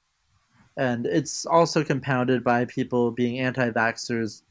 And 0.78 1.06
it's 1.06 1.46
also 1.46 1.84
compounded 1.84 2.44
by 2.44 2.66
people 2.66 3.12
being 3.12 3.40
anti 3.40 3.70
vaxxers 3.70 4.42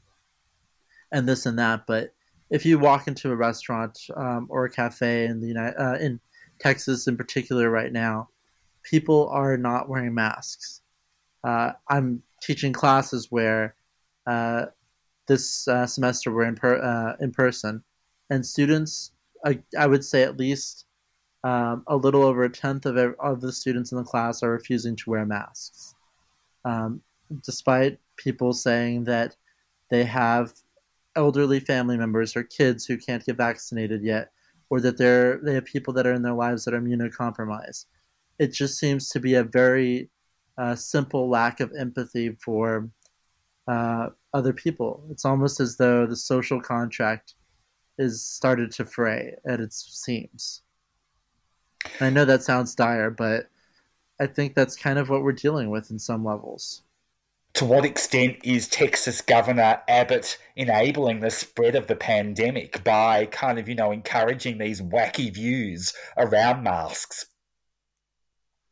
and 1.11 1.28
this 1.28 1.46
and 1.46 1.59
that. 1.59 1.87
But 1.87 2.12
if 2.52 2.66
you 2.66 2.78
walk 2.78 3.08
into 3.08 3.32
a 3.32 3.36
restaurant 3.36 3.98
um, 4.14 4.46
or 4.50 4.66
a 4.66 4.70
cafe 4.70 5.24
in 5.24 5.40
the 5.40 5.48
United, 5.48 5.82
uh, 5.82 5.96
in 5.98 6.20
Texas 6.60 7.06
in 7.08 7.16
particular 7.16 7.70
right 7.70 7.92
now, 7.92 8.28
people 8.82 9.28
are 9.30 9.56
not 9.56 9.88
wearing 9.88 10.14
masks. 10.14 10.82
Uh, 11.42 11.72
I'm 11.88 12.22
teaching 12.42 12.74
classes 12.74 13.28
where 13.30 13.74
uh, 14.26 14.66
this 15.26 15.66
uh, 15.66 15.86
semester 15.86 16.30
we're 16.30 16.44
in 16.44 16.54
per, 16.54 16.76
uh, 16.76 17.16
in 17.24 17.32
person, 17.32 17.82
and 18.28 18.44
students, 18.44 19.12
I, 19.46 19.58
I 19.76 19.86
would 19.86 20.04
say 20.04 20.22
at 20.22 20.36
least 20.36 20.84
um, 21.44 21.84
a 21.86 21.96
little 21.96 22.22
over 22.22 22.44
a 22.44 22.50
tenth 22.50 22.84
of 22.84 22.98
of 23.18 23.40
the 23.40 23.50
students 23.50 23.92
in 23.92 23.98
the 23.98 24.04
class 24.04 24.42
are 24.42 24.52
refusing 24.52 24.94
to 24.96 25.10
wear 25.10 25.24
masks, 25.24 25.94
um, 26.66 27.00
despite 27.44 27.98
people 28.16 28.52
saying 28.52 29.04
that 29.04 29.36
they 29.90 30.04
have 30.04 30.52
elderly 31.16 31.61
family 31.61 31.96
members 31.96 32.37
or 32.37 32.42
kids 32.42 32.87
who 32.87 32.96
can't 32.96 33.25
get 33.25 33.37
vaccinated 33.37 34.03
yet, 34.03 34.31
or 34.70 34.81
that 34.81 34.98
they're 34.98 35.38
they 35.42 35.55
have 35.55 35.64
people 35.64 35.92
that 35.94 36.07
are 36.07 36.14
in 36.14 36.22
their 36.22 36.33
lives 36.33 36.64
that 36.64 36.75
are 36.75 36.81
immunocompromised. 36.81 37.87
It 38.38 38.53
just 38.53 38.79
seems 38.79 39.09
to 39.11 39.20
be 39.20 39.35
a 39.35 39.44
very 39.44 40.11
uh, 40.59 40.75
simple 40.75 41.29
lack 41.29 41.61
of 41.61 41.72
empathy 41.79 42.37
for 42.42 42.90
uh, 43.68 44.09
other 44.35 44.53
people. 44.53 45.05
It's 45.11 45.25
almost 45.25 45.61
as 45.61 45.77
though 45.77 46.07
the 46.07 46.16
social 46.16 46.61
contract 46.61 47.35
is 47.98 48.22
started 48.22 48.70
to 48.72 48.85
fray 48.85 49.37
at 49.46 49.61
its 49.61 50.03
seams. 50.05 50.62
I 52.01 52.11
know 52.11 52.25
that 52.25 52.42
sounds 52.42 52.75
dire, 52.75 53.11
but 53.11 53.48
I 54.20 54.27
think 54.27 54.55
that's 54.55 54.77
kind 54.77 54.98
of 54.98 55.09
what 55.09 55.22
we're 55.22 55.33
dealing 55.33 55.70
with 55.70 55.90
in 55.90 55.98
some 55.98 56.25
levels. 56.25 56.83
To 57.54 57.66
what 57.66 57.84
extent 57.84 58.38
is 58.44 58.66
Texas 58.66 59.20
Governor 59.20 59.82
Abbott 59.86 60.38
enabling 60.56 61.20
the 61.20 61.30
spread 61.30 61.74
of 61.74 61.86
the 61.86 61.96
pandemic 61.96 62.82
by 62.82 63.26
kind 63.26 63.58
of, 63.58 63.68
you 63.68 63.74
know, 63.74 63.92
encouraging 63.92 64.58
these 64.58 64.80
wacky 64.80 65.32
views 65.32 65.92
around 66.16 66.62
masks? 66.62 67.26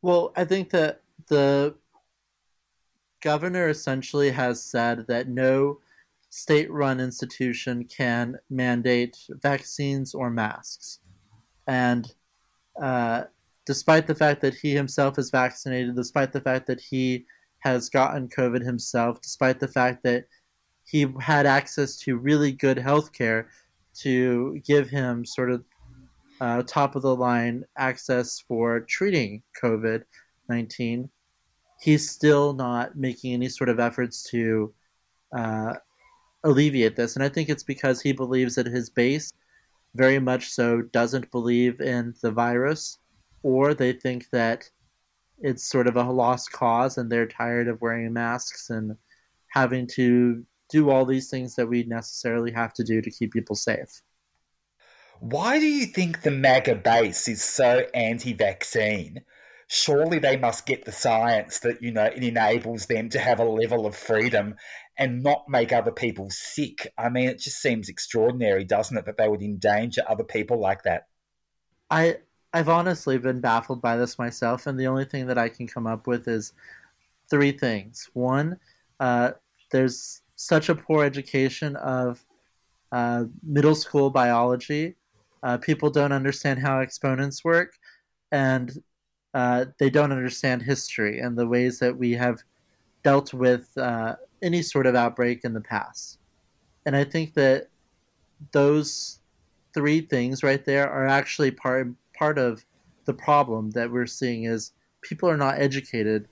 Well, 0.01 0.33
I 0.35 0.45
think 0.45 0.71
that 0.71 1.03
the 1.27 1.75
governor 3.21 3.69
essentially 3.69 4.31
has 4.31 4.63
said 4.63 5.05
that 5.07 5.27
no 5.27 5.79
state 6.31 6.71
run 6.71 6.99
institution 6.99 7.83
can 7.85 8.37
mandate 8.49 9.17
vaccines 9.29 10.15
or 10.15 10.31
masks. 10.31 10.99
And 11.67 12.11
uh, 12.81 13.25
despite 13.65 14.07
the 14.07 14.15
fact 14.15 14.41
that 14.41 14.55
he 14.55 14.73
himself 14.73 15.19
is 15.19 15.29
vaccinated, 15.29 15.95
despite 15.95 16.31
the 16.31 16.41
fact 16.41 16.65
that 16.67 16.81
he 16.81 17.25
has 17.61 17.89
gotten 17.89 18.27
COVID 18.27 18.63
himself, 18.63 19.21
despite 19.21 19.59
the 19.59 19.67
fact 19.67 20.03
that 20.03 20.25
he 20.85 21.07
had 21.19 21.45
access 21.45 21.95
to 21.97 22.17
really 22.17 22.51
good 22.51 22.77
health 22.77 23.13
care 23.13 23.49
to 23.93 24.59
give 24.65 24.89
him 24.89 25.25
sort 25.25 25.51
of 25.51 25.63
uh, 26.41 26.63
top 26.63 26.95
of 26.95 27.03
the 27.03 27.15
line 27.15 27.63
access 27.77 28.39
for 28.39 28.81
treating 28.81 29.43
COVID 29.61 30.03
19, 30.49 31.09
he's 31.79 32.09
still 32.09 32.53
not 32.53 32.97
making 32.97 33.33
any 33.33 33.47
sort 33.47 33.69
of 33.69 33.79
efforts 33.79 34.23
to 34.23 34.73
uh, 35.37 35.75
alleviate 36.43 36.95
this. 36.95 37.15
And 37.15 37.23
I 37.23 37.29
think 37.29 37.47
it's 37.47 37.63
because 37.63 38.01
he 38.01 38.11
believes 38.11 38.55
that 38.55 38.65
his 38.65 38.89
base 38.89 39.31
very 39.95 40.19
much 40.19 40.49
so 40.49 40.81
doesn't 40.81 41.31
believe 41.31 41.79
in 41.79 42.13
the 42.21 42.31
virus, 42.31 42.97
or 43.43 43.73
they 43.73 43.93
think 43.93 44.29
that 44.31 44.69
it's 45.41 45.67
sort 45.67 45.87
of 45.87 45.97
a 45.97 46.03
lost 46.03 46.51
cause 46.51 46.97
and 46.97 47.11
they're 47.11 47.27
tired 47.27 47.67
of 47.67 47.81
wearing 47.81 48.13
masks 48.13 48.69
and 48.69 48.95
having 49.49 49.87
to 49.87 50.45
do 50.69 50.89
all 50.89 51.05
these 51.05 51.29
things 51.29 51.55
that 51.55 51.67
we 51.67 51.83
necessarily 51.83 52.51
have 52.51 52.73
to 52.73 52.83
do 52.83 53.01
to 53.01 53.11
keep 53.11 53.33
people 53.33 53.55
safe. 53.55 54.01
Why 55.19 55.59
do 55.59 55.67
you 55.67 55.85
think 55.85 56.21
the 56.21 56.31
MAGA 56.31 56.75
base 56.75 57.27
is 57.27 57.43
so 57.43 57.85
anti 57.93 58.33
vaccine? 58.33 59.21
Surely 59.67 60.19
they 60.19 60.35
must 60.35 60.65
get 60.65 60.83
the 60.83 60.91
science 60.91 61.59
that, 61.59 61.81
you 61.81 61.91
know, 61.91 62.05
it 62.05 62.23
enables 62.23 62.87
them 62.87 63.09
to 63.09 63.19
have 63.19 63.39
a 63.39 63.45
level 63.45 63.85
of 63.85 63.95
freedom 63.95 64.55
and 64.97 65.23
not 65.23 65.45
make 65.47 65.71
other 65.71 65.91
people 65.91 66.29
sick. 66.29 66.91
I 66.97 67.09
mean, 67.09 67.29
it 67.29 67.39
just 67.39 67.61
seems 67.61 67.87
extraordinary, 67.87 68.65
doesn't 68.65 68.97
it, 68.97 69.05
that 69.05 69.17
they 69.17 69.27
would 69.27 69.41
endanger 69.41 70.01
other 70.07 70.23
people 70.23 70.59
like 70.59 70.83
that? 70.83 71.03
I 71.89 72.17
I've 72.53 72.69
honestly 72.69 73.17
been 73.17 73.39
baffled 73.39 73.81
by 73.81 73.95
this 73.97 74.19
myself, 74.19 74.67
and 74.67 74.79
the 74.79 74.87
only 74.87 75.05
thing 75.05 75.25
that 75.27 75.37
I 75.37 75.47
can 75.49 75.67
come 75.67 75.87
up 75.87 76.05
with 76.07 76.27
is 76.27 76.53
three 77.29 77.51
things. 77.51 78.09
One, 78.13 78.57
uh, 78.99 79.31
there's 79.71 80.21
such 80.35 80.69
a 80.69 80.75
poor 80.75 81.05
education 81.05 81.75
of 81.77 82.23
uh, 82.91 83.25
middle 83.41 83.75
school 83.75 84.09
biology. 84.09 84.95
Uh, 85.43 85.57
people 85.57 85.89
don't 85.89 86.11
understand 86.11 86.59
how 86.59 86.81
exponents 86.81 87.43
work, 87.43 87.73
and 88.31 88.83
uh, 89.33 89.65
they 89.79 89.89
don't 89.89 90.11
understand 90.11 90.61
history 90.61 91.19
and 91.19 91.37
the 91.37 91.47
ways 91.47 91.79
that 91.79 91.97
we 91.97 92.11
have 92.11 92.39
dealt 93.03 93.33
with 93.33 93.75
uh, 93.77 94.15
any 94.41 94.61
sort 94.61 94.85
of 94.85 94.95
outbreak 94.95 95.45
in 95.45 95.53
the 95.53 95.61
past. 95.61 96.19
And 96.85 96.95
I 96.95 97.05
think 97.05 97.33
that 97.35 97.69
those 98.51 99.19
three 99.73 100.01
things 100.01 100.43
right 100.43 100.65
there 100.65 100.89
are 100.89 101.07
actually 101.07 101.51
part 101.51 101.87
part 102.21 102.37
of 102.37 102.63
the 103.05 103.13
problem 103.15 103.71
that 103.71 103.91
we're 103.91 104.05
seeing 104.05 104.43
is 104.43 104.73
people 105.01 105.27
are 105.27 105.37
not 105.37 105.59
educated 105.59 106.27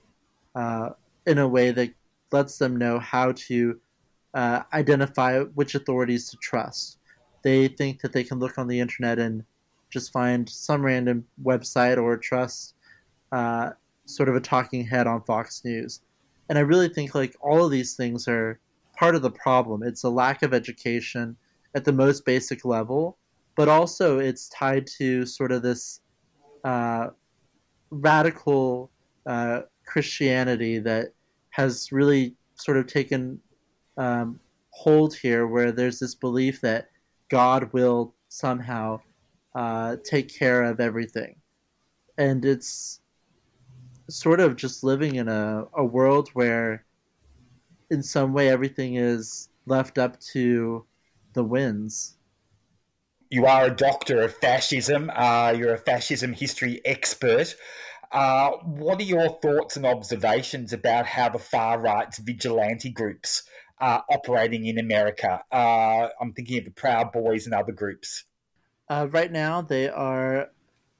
uh, 0.54 0.90
in 1.26 1.38
a 1.38 1.48
way 1.48 1.72
that 1.72 1.92
lets 2.30 2.58
them 2.58 2.76
know 2.76 2.96
how 3.00 3.32
to 3.32 3.76
uh, 4.34 4.62
identify 4.72 5.40
which 5.40 5.74
authorities 5.74 6.30
to 6.30 6.36
trust. 6.36 6.98
They 7.42 7.66
think 7.66 8.00
that 8.02 8.12
they 8.12 8.22
can 8.22 8.38
look 8.38 8.56
on 8.56 8.68
the 8.68 8.78
internet 8.78 9.18
and 9.18 9.42
just 9.90 10.12
find 10.12 10.48
some 10.48 10.86
random 10.86 11.24
website 11.42 12.00
or 12.00 12.16
trust 12.16 12.74
uh, 13.32 13.70
sort 14.04 14.28
of 14.28 14.36
a 14.36 14.40
talking 14.40 14.86
head 14.86 15.08
on 15.08 15.24
Fox 15.24 15.64
News. 15.64 16.02
And 16.48 16.56
I 16.56 16.62
really 16.62 16.88
think 16.88 17.16
like 17.16 17.34
all 17.40 17.64
of 17.64 17.72
these 17.72 17.94
things 17.94 18.28
are 18.28 18.60
part 18.96 19.16
of 19.16 19.22
the 19.22 19.32
problem. 19.32 19.82
It's 19.82 20.04
a 20.04 20.08
lack 20.08 20.44
of 20.44 20.54
education 20.54 21.36
at 21.74 21.84
the 21.84 21.92
most 21.92 22.24
basic 22.24 22.64
level, 22.64 23.18
but 23.60 23.68
also 23.68 24.20
it's 24.20 24.48
tied 24.48 24.86
to 24.86 25.26
sort 25.26 25.52
of 25.52 25.60
this 25.60 26.00
uh, 26.64 27.08
radical 27.90 28.90
uh, 29.26 29.60
Christianity 29.84 30.78
that 30.78 31.08
has 31.50 31.92
really 31.92 32.34
sort 32.54 32.78
of 32.78 32.86
taken 32.86 33.38
um, 33.98 34.40
hold 34.70 35.14
here, 35.14 35.46
where 35.46 35.72
there's 35.72 35.98
this 35.98 36.14
belief 36.14 36.62
that 36.62 36.88
God 37.28 37.70
will 37.74 38.14
somehow 38.30 38.98
uh, 39.54 39.96
take 40.04 40.34
care 40.34 40.62
of 40.62 40.80
everything, 40.80 41.36
and 42.16 42.42
it's 42.46 43.02
sort 44.08 44.40
of 44.40 44.56
just 44.56 44.82
living 44.82 45.16
in 45.16 45.28
a, 45.28 45.66
a 45.76 45.84
world 45.84 46.30
where, 46.32 46.86
in 47.90 48.02
some 48.02 48.32
way, 48.32 48.48
everything 48.48 48.94
is 48.94 49.50
left 49.66 49.98
up 49.98 50.18
to 50.32 50.86
the 51.34 51.44
winds. 51.44 52.16
You 53.30 53.46
are 53.46 53.66
a 53.66 53.70
doctor 53.70 54.22
of 54.22 54.34
fascism. 54.34 55.08
Uh, 55.14 55.54
you're 55.56 55.74
a 55.74 55.78
fascism 55.78 56.32
history 56.32 56.80
expert. 56.84 57.54
Uh, 58.10 58.50
what 58.64 58.98
are 58.98 59.04
your 59.04 59.28
thoughts 59.40 59.76
and 59.76 59.86
observations 59.86 60.72
about 60.72 61.06
how 61.06 61.28
the 61.28 61.38
far 61.38 61.80
right's 61.80 62.18
vigilante 62.18 62.90
groups 62.90 63.44
are 63.78 64.04
operating 64.10 64.66
in 64.66 64.78
America? 64.78 65.40
Uh, 65.52 66.08
I'm 66.20 66.32
thinking 66.32 66.58
of 66.58 66.64
the 66.64 66.72
Proud 66.72 67.12
Boys 67.12 67.46
and 67.46 67.54
other 67.54 67.70
groups. 67.70 68.24
Uh, 68.88 69.06
right 69.12 69.30
now, 69.30 69.62
they 69.62 69.88
are 69.88 70.48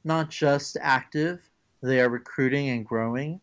not 0.05 0.31
just 0.31 0.77
active, 0.81 1.51
they 1.83 2.01
are 2.01 2.09
recruiting 2.09 2.69
and 2.69 2.87
growing, 2.87 3.41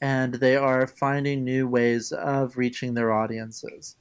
and 0.00 0.34
they 0.34 0.54
are 0.54 0.86
finding 0.86 1.42
new 1.42 1.66
ways 1.66 2.12
of 2.12 2.56
reaching 2.56 2.94
their 2.94 3.12
audiences. 3.12 3.96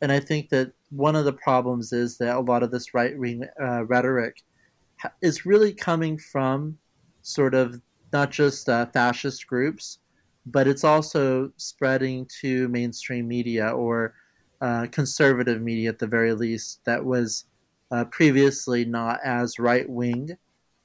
And 0.00 0.12
I 0.12 0.20
think 0.20 0.50
that 0.50 0.72
one 0.94 1.16
of 1.16 1.24
the 1.24 1.32
problems 1.32 1.92
is 1.92 2.18
that 2.18 2.36
a 2.36 2.40
lot 2.40 2.62
of 2.62 2.70
this 2.70 2.92
right 2.92 3.18
wing 3.18 3.44
uh, 3.60 3.84
rhetoric 3.84 4.42
is 5.22 5.46
really 5.46 5.72
coming 5.72 6.18
from 6.18 6.76
sort 7.22 7.54
of 7.54 7.80
not 8.12 8.30
just 8.30 8.68
uh, 8.68 8.86
fascist 8.86 9.46
groups, 9.46 9.98
but 10.46 10.68
it's 10.68 10.84
also 10.84 11.50
spreading 11.56 12.28
to 12.40 12.68
mainstream 12.68 13.26
media 13.26 13.70
or 13.70 14.14
uh, 14.60 14.86
conservative 14.92 15.62
media 15.62 15.88
at 15.88 15.98
the 15.98 16.06
very 16.06 16.34
least 16.34 16.80
that 16.84 17.02
was 17.02 17.46
uh, 17.90 18.04
previously 18.06 18.84
not 18.84 19.18
as 19.24 19.58
right 19.58 19.88
wing. 19.88 20.36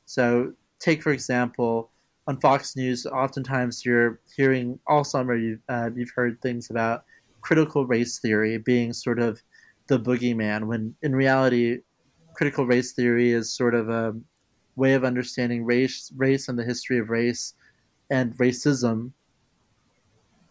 So, 0.05 0.53
take 0.79 1.03
for 1.03 1.11
example, 1.11 1.91
on 2.27 2.39
Fox 2.39 2.75
News, 2.75 3.05
oftentimes 3.05 3.85
you're 3.85 4.19
hearing 4.35 4.79
all 4.87 5.03
summer 5.03 5.35
you've, 5.35 5.61
uh, 5.67 5.89
you've 5.93 6.11
heard 6.15 6.41
things 6.41 6.69
about 6.69 7.03
critical 7.41 7.85
race 7.85 8.19
theory 8.19 8.57
being 8.57 8.93
sort 8.93 9.19
of 9.19 9.41
the 9.87 9.99
boogeyman, 9.99 10.67
when 10.67 10.95
in 11.01 11.15
reality, 11.15 11.79
critical 12.33 12.65
race 12.65 12.93
theory 12.93 13.31
is 13.31 13.53
sort 13.53 13.73
of 13.73 13.89
a 13.89 14.15
way 14.75 14.93
of 14.93 15.03
understanding 15.03 15.65
race, 15.65 16.11
race 16.15 16.49
and 16.49 16.57
the 16.57 16.63
history 16.63 16.99
of 16.99 17.09
race 17.09 17.53
and 18.09 18.37
racism 18.37 19.11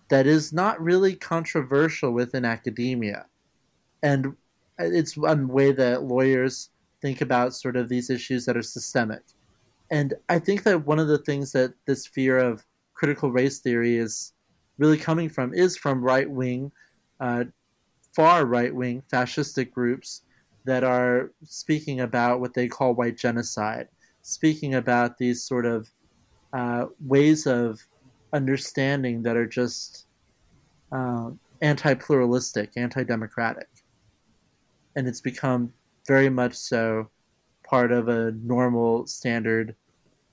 that 0.09 0.27
is 0.27 0.53
not 0.53 0.81
really 0.81 1.14
controversial 1.14 2.12
within 2.12 2.44
academia. 2.44 3.27
And 4.03 4.37
it's 4.79 5.16
one 5.16 5.49
way 5.49 5.72
that 5.72 6.03
lawyers 6.03 6.70
think 7.03 7.20
about 7.20 7.55
sort 7.55 7.77
of 7.77 7.88
these 7.88 8.11
issues 8.11 8.44
that 8.44 8.57
are 8.57 8.62
systemic. 8.62 9.22
And 9.90 10.14
I 10.29 10.38
think 10.38 10.64
that 10.64 10.87
one 10.87 10.99
of 10.99 11.09
the 11.09 11.18
things 11.18 11.53
that 11.53 11.72
this 11.87 12.07
fear 12.07 12.38
of 12.38 12.64
critical 12.94 13.31
race 13.31 13.61
theory 13.61 13.96
is 13.96 14.33
really 14.79 14.99
coming 14.99 15.29
from 15.29 15.55
is 15.55 15.77
from 15.77 16.03
right 16.03 16.29
wing, 16.29 16.72
uh, 17.20 17.44
far 18.16 18.46
right 18.46 18.74
wing 18.74 19.02
fascistic 19.12 19.70
groups 19.70 20.22
that 20.64 20.83
are 20.83 21.31
speaking 21.44 22.00
about 22.00 22.40
what 22.40 22.55
they 22.55 22.66
call 22.66 22.94
white 22.94 23.16
genocide 23.16 23.88
speaking 24.26 24.74
about 24.74 25.18
these 25.18 25.44
sort 25.44 25.64
of 25.64 25.88
uh, 26.52 26.87
ways 26.98 27.46
of 27.46 27.81
understanding 28.33 29.22
that 29.22 29.37
are 29.37 29.46
just 29.46 30.07
uh, 30.90 31.31
anti-pluralistic, 31.62 32.72
anti-democratic, 32.76 33.68
and 34.96 35.07
it's 35.07 35.20
become 35.20 35.72
very 36.09 36.29
much 36.29 36.55
so 36.55 37.09
part 37.62 37.92
of 37.92 38.09
a 38.09 38.33
normal, 38.42 39.07
standard 39.07 39.76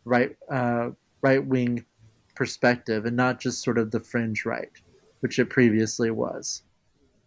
right 0.05 0.35
uh, 0.49 0.89
right 1.21 1.45
wing 1.45 1.85
perspective, 2.33 3.05
and 3.05 3.15
not 3.15 3.39
just 3.39 3.61
sort 3.61 3.77
of 3.77 3.91
the 3.91 3.99
fringe 3.99 4.43
right, 4.43 4.71
which 5.19 5.37
it 5.37 5.51
previously 5.51 6.09
was 6.09 6.63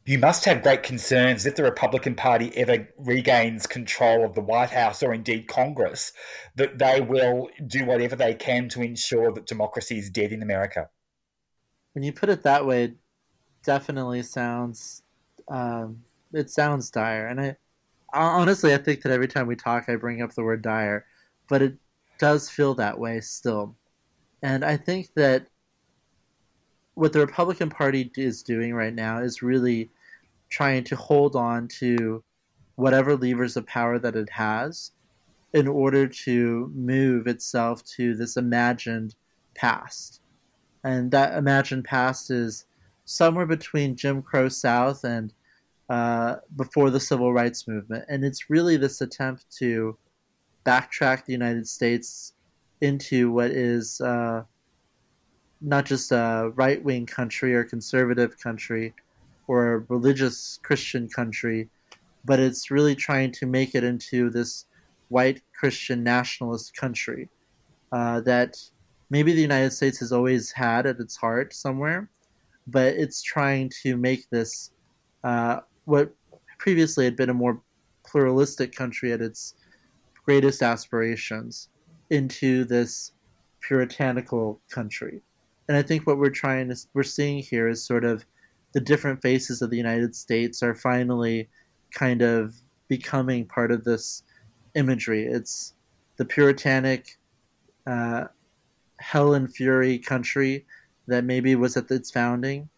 you 0.07 0.21
must 0.21 0.45
have 0.45 0.63
great 0.63 0.85
concerns 0.85 1.47
if 1.47 1.57
the 1.57 1.65
Republican 1.65 2.15
Party 2.15 2.57
ever 2.57 2.89
regains 2.97 3.67
control 3.67 4.25
of 4.25 4.35
the 4.35 4.41
White 4.41 4.71
House 4.71 5.03
or 5.03 5.13
indeed 5.13 5.49
Congress 5.49 6.13
that 6.55 6.79
they 6.79 7.01
will 7.01 7.51
do 7.67 7.85
whatever 7.85 8.15
they 8.15 8.33
can 8.33 8.69
to 8.69 8.83
ensure 8.83 9.33
that 9.33 9.47
democracy 9.47 9.99
is 9.99 10.09
dead 10.09 10.31
in 10.31 10.43
America. 10.43 10.89
When 11.93 12.05
you 12.05 12.13
put 12.13 12.29
it 12.29 12.45
that 12.45 12.65
way, 12.65 12.85
it 12.85 12.95
definitely 13.65 14.23
sounds 14.23 15.03
um, 15.49 16.03
it 16.33 16.51
sounds 16.51 16.91
dire, 16.91 17.27
and 17.27 17.41
I 17.41 17.57
honestly 18.13 18.75
I 18.75 18.79
think 18.79 19.03
that 19.03 19.13
every 19.13 19.29
time 19.29 19.47
we 19.47 19.57
talk, 19.57 19.89
I 19.89 19.97
bring 19.97 20.23
up 20.23 20.35
the 20.35 20.45
word 20.45 20.63
dire, 20.63 21.05
but 21.49 21.63
it 21.63 21.75
does 22.19 22.49
feel 22.49 22.75
that 22.75 22.99
way 22.99 23.21
still, 23.21 23.77
and 24.43 24.65
I 24.65 24.77
think 24.77 25.15
that 25.15 25.49
what 26.95 27.13
the 27.13 27.21
Republican 27.21 27.71
Party 27.71 28.11
is 28.17 28.43
doing 28.43 28.73
right 28.73 28.95
now 28.95 29.19
is 29.19 29.43
really 29.43 29.91
trying 30.49 30.85
to 30.85 30.97
hold 30.97 31.37
on 31.37 31.69
to 31.69 32.23
whatever 32.77 33.17
levers 33.17 33.57
of 33.57 33.67
power 33.67 33.99
that 33.99 34.17
it 34.17 34.31
has 34.31 34.93
in 35.53 35.67
order 35.67 36.07
to 36.07 36.71
move 36.75 37.27
itself 37.27 37.83
to 37.85 38.15
this 38.15 38.37
imagined 38.37 39.15
past. 39.55 40.21
And 40.85 41.11
that 41.13 41.37
imagined 41.37 41.85
past 41.85 42.31
is 42.31 42.67
somewhere 43.05 43.47
between 43.47 43.97
Jim 43.97 44.23
Crow 44.23 44.49
South 44.49 45.05
and 45.05 45.33
uh, 45.89 46.37
before 46.57 46.91
the 46.91 47.01
Civil 47.01 47.33
Rights 47.33 47.67
Movement. 47.67 48.05
And 48.09 48.25
it's 48.25 48.51
really 48.51 48.77
this 48.77 49.01
attempt 49.01 49.47
to 49.59 49.97
backtrack 50.65 51.25
the 51.25 51.33
United 51.33 51.67
States 51.67 52.35
into 52.81 53.31
what 53.31 53.51
is 53.51 54.01
uh, 54.01 54.43
not 55.61 55.87
just 55.87 56.13
a 56.13 56.53
right 56.55 56.83
wing 56.83 57.07
country 57.07 57.55
or 57.55 57.65
conservative 57.65 58.39
country, 58.39 58.95
or 59.47 59.75
a 59.75 59.79
religious 59.89 60.59
Christian 60.63 61.09
country, 61.09 61.69
but 62.25 62.41
it's 62.41 62.71
really 62.71 62.95
trying 62.95 63.33
to 63.33 63.47
make 63.47 63.75
it 63.75 63.85
into 63.85 64.31
this 64.31 64.67
white 65.09 65.43
Christian 65.53 66.03
nationalist 66.03 66.77
country 66.77 67.29
uh, 67.93 68.21
that 68.23 68.59
maybe 69.11 69.33
the 69.33 69.41
United 69.41 69.71
States 69.71 69.99
has 69.99 70.13
always 70.13 70.51
had 70.51 70.87
at 70.87 70.99
its 70.99 71.17
heart 71.17 71.55
somewhere, 71.55 72.11
but 72.67 72.95
it's 72.95 73.23
trying 73.23 73.71
to 73.83 73.97
make 73.97 74.29
this 74.31 74.73
uh, 75.25 75.61
what 75.85 76.13
previously 76.59 77.05
had 77.05 77.17
been 77.17 77.31
a 77.31 77.35
more 77.35 77.61
pluralistic 78.05 78.75
country 78.75 79.13
at 79.13 79.21
its 79.21 79.55
greatest 80.25 80.63
aspirations 80.63 81.69
into 82.11 82.65
this 82.65 83.13
puritanical 83.61 84.61
country. 84.71 85.23
And 85.69 85.77
I 85.77 85.83
think 85.83 86.07
what 86.07 86.19
we're 86.19 86.31
trying 86.31 86.69
to 86.69 86.77
we're 86.95 87.03
seeing 87.03 87.39
here 87.43 87.69
is 87.69 87.85
sort 87.85 88.05
of 88.05 88.25
the 88.73 88.81
different 88.81 89.23
faces 89.23 89.63
of 89.63 89.71
the 89.71 89.77
United 89.77 90.15
States 90.15 90.63
are 90.63 90.75
finally 90.75 91.49
kind 91.93 92.23
of 92.23 92.55
becoming 92.89 93.47
part 93.47 93.71
of 93.71 93.85
this 93.85 94.23
imagery. 94.75 95.25
It's 95.25 95.75
the 96.17 96.25
puritanic 96.25 97.19
uh, 97.87 98.25
hell 98.99 99.35
and 99.35 99.53
fury 99.53 99.99
country 99.99 100.67
that 101.07 101.25
maybe 101.25 101.55
was 101.55 101.77
at 101.77 101.91
its 101.91 102.11
founding 102.11 102.69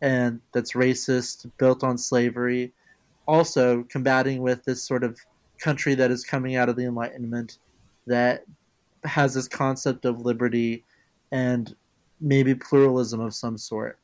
and 0.00 0.40
that's 0.52 0.72
racist, 0.72 1.50
built 1.58 1.82
on 1.82 1.98
slavery, 1.98 2.72
also 3.26 3.82
combating 3.84 4.42
with 4.42 4.64
this 4.64 4.82
sort 4.82 5.02
of 5.02 5.18
country 5.58 5.94
that 5.94 6.10
is 6.10 6.24
coming 6.24 6.56
out 6.56 6.68
of 6.68 6.76
the 6.76 6.84
Enlightenment 6.84 7.58
that 8.06 8.44
has 9.04 9.34
this 9.34 9.48
concept 9.48 10.04
of 10.04 10.20
liberty 10.20 10.84
and 11.32 11.74
maybe 12.20 12.54
pluralism 12.54 13.20
of 13.20 13.34
some 13.34 13.58
sort. 13.58 13.98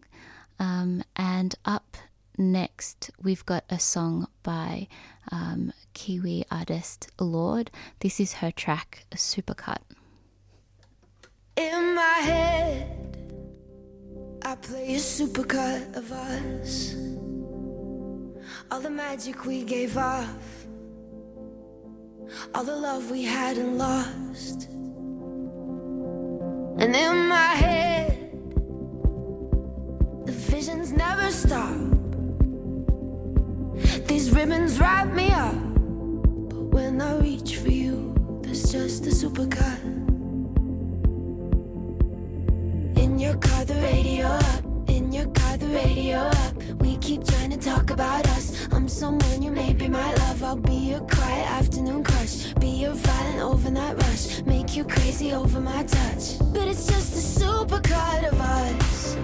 um, 0.60 1.03
and 1.15 1.55
up 1.65 1.97
next 2.38 3.12
we've 3.21 3.45
got 3.45 3.63
a 3.69 3.80
song 3.80 4.28
by 4.43 4.88
um, 5.32 5.74
Kiwi 5.93 6.45
artist 6.52 7.10
Lorde. 7.19 7.71
This 8.00 8.19
is 8.19 8.34
her 8.34 8.52
track 8.52 9.06
Supercut. 9.15 9.80
In 11.56 11.95
my 11.95 12.19
head, 12.21 13.17
I 14.43 14.56
play 14.56 14.95
a 14.95 15.00
supercut 15.00 15.95
of 15.95 16.12
us. 16.12 16.93
All 18.69 18.80
the 18.80 18.89
magic 18.89 19.45
we 19.45 19.63
gave 19.63 19.98
off, 19.98 20.67
all 22.54 22.63
the 22.63 22.76
love 22.76 23.10
we 23.10 23.24
had 23.24 23.58
and 23.58 23.78
lost. 23.78 24.69
And 26.78 26.93
in 26.95 27.28
my 27.30 27.54
head, 27.63 28.32
the 30.26 30.32
visions 30.34 30.91
never 30.91 31.32
stop. 31.32 32.05
These 34.08 34.32
ribbons 34.32 34.80
wrap 34.80 35.08
me 35.08 35.32
up, 35.32 35.56
but 36.50 36.63
when 36.74 37.02
I 37.02 37.18
reach 37.18 37.58
for 37.58 37.70
you, 37.70 38.13
there's 38.41 38.72
just 38.72 39.06
a 39.08 39.10
supercut. 39.10 39.82
In 42.98 43.18
your 43.20 43.36
car, 43.38 43.65
the 43.65 43.74
radio 43.76 44.28
up. 44.28 44.63
In 44.88 45.12
your 45.12 45.26
car, 45.28 45.58
the 45.58 45.68
radio 45.68 46.18
up. 46.18 46.56
We 46.82 46.98
keep 46.98 47.26
trying 47.26 47.50
to 47.52 47.58
talk 47.58 47.89
about 47.89 48.28
us. 48.30 48.68
I'm 48.72 48.88
someone 48.88 49.41
you 49.41 49.52
may 49.52 49.74
be 49.74 49.88
my 49.88 50.13
love. 50.13 50.44
I'll 50.44 50.56
be 50.56 50.76
your 50.91 51.02
quiet 51.02 51.50
afternoon 51.50 52.04
crush. 52.04 52.54
Be 52.56 52.68
your 52.68 52.94
violent 52.94 53.41
overnight 53.41 53.98
rush. 54.04 54.44
Make 54.44 54.76
you 54.78 54.86
crazy 54.86 55.34
over 55.34 55.60
my 55.60 55.84
touch. 55.84 56.38
But 56.54 56.68
it's 56.68 56.86
just 56.86 57.13
a 57.15 57.44
supercut 57.44 58.32
of 58.32 58.39
us. 58.39 59.15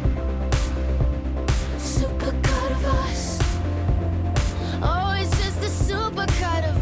Supercut 1.78 2.72
of 2.72 2.86
us. 2.86 3.41
Oh, 4.84 5.16
it's 5.20 5.30
just 5.42 5.62
a 5.62 5.94
supercut 5.94 6.68
of 6.70 6.81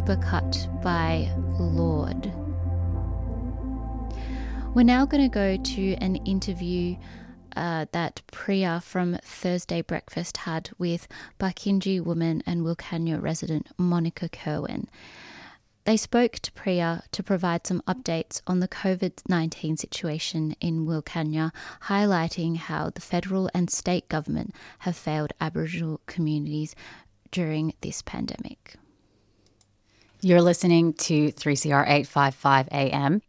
Supercut 0.00 0.82
by 0.82 1.30
Lorde. 1.58 2.32
We're 4.74 4.82
now 4.82 5.04
going 5.04 5.22
to 5.22 5.28
go 5.28 5.58
to 5.58 5.92
an 5.96 6.16
interview 6.24 6.96
uh, 7.54 7.84
that 7.92 8.22
Priya 8.32 8.80
from 8.82 9.18
Thursday 9.22 9.82
Breakfast 9.82 10.38
had 10.38 10.70
with 10.78 11.06
Barkindji 11.38 12.02
woman 12.02 12.42
and 12.46 12.62
Wilcannia 12.62 13.20
resident 13.20 13.68
Monica 13.76 14.30
Kerwin. 14.30 14.88
They 15.84 15.98
spoke 15.98 16.38
to 16.38 16.52
Priya 16.52 17.02
to 17.12 17.22
provide 17.22 17.66
some 17.66 17.82
updates 17.82 18.40
on 18.46 18.60
the 18.60 18.68
COVID 18.68 19.28
19 19.28 19.76
situation 19.76 20.56
in 20.62 20.86
Wilcannia, 20.86 21.52
highlighting 21.88 22.56
how 22.56 22.88
the 22.88 23.02
federal 23.02 23.50
and 23.52 23.68
state 23.68 24.08
government 24.08 24.54
have 24.78 24.96
failed 24.96 25.34
Aboriginal 25.42 26.00
communities 26.06 26.74
during 27.30 27.74
this 27.82 28.00
pandemic. 28.00 28.76
You're 30.22 30.42
listening 30.42 30.92
to 30.94 31.32
3CR 31.32 31.84
855 31.88 32.68
AM. 32.72 33.22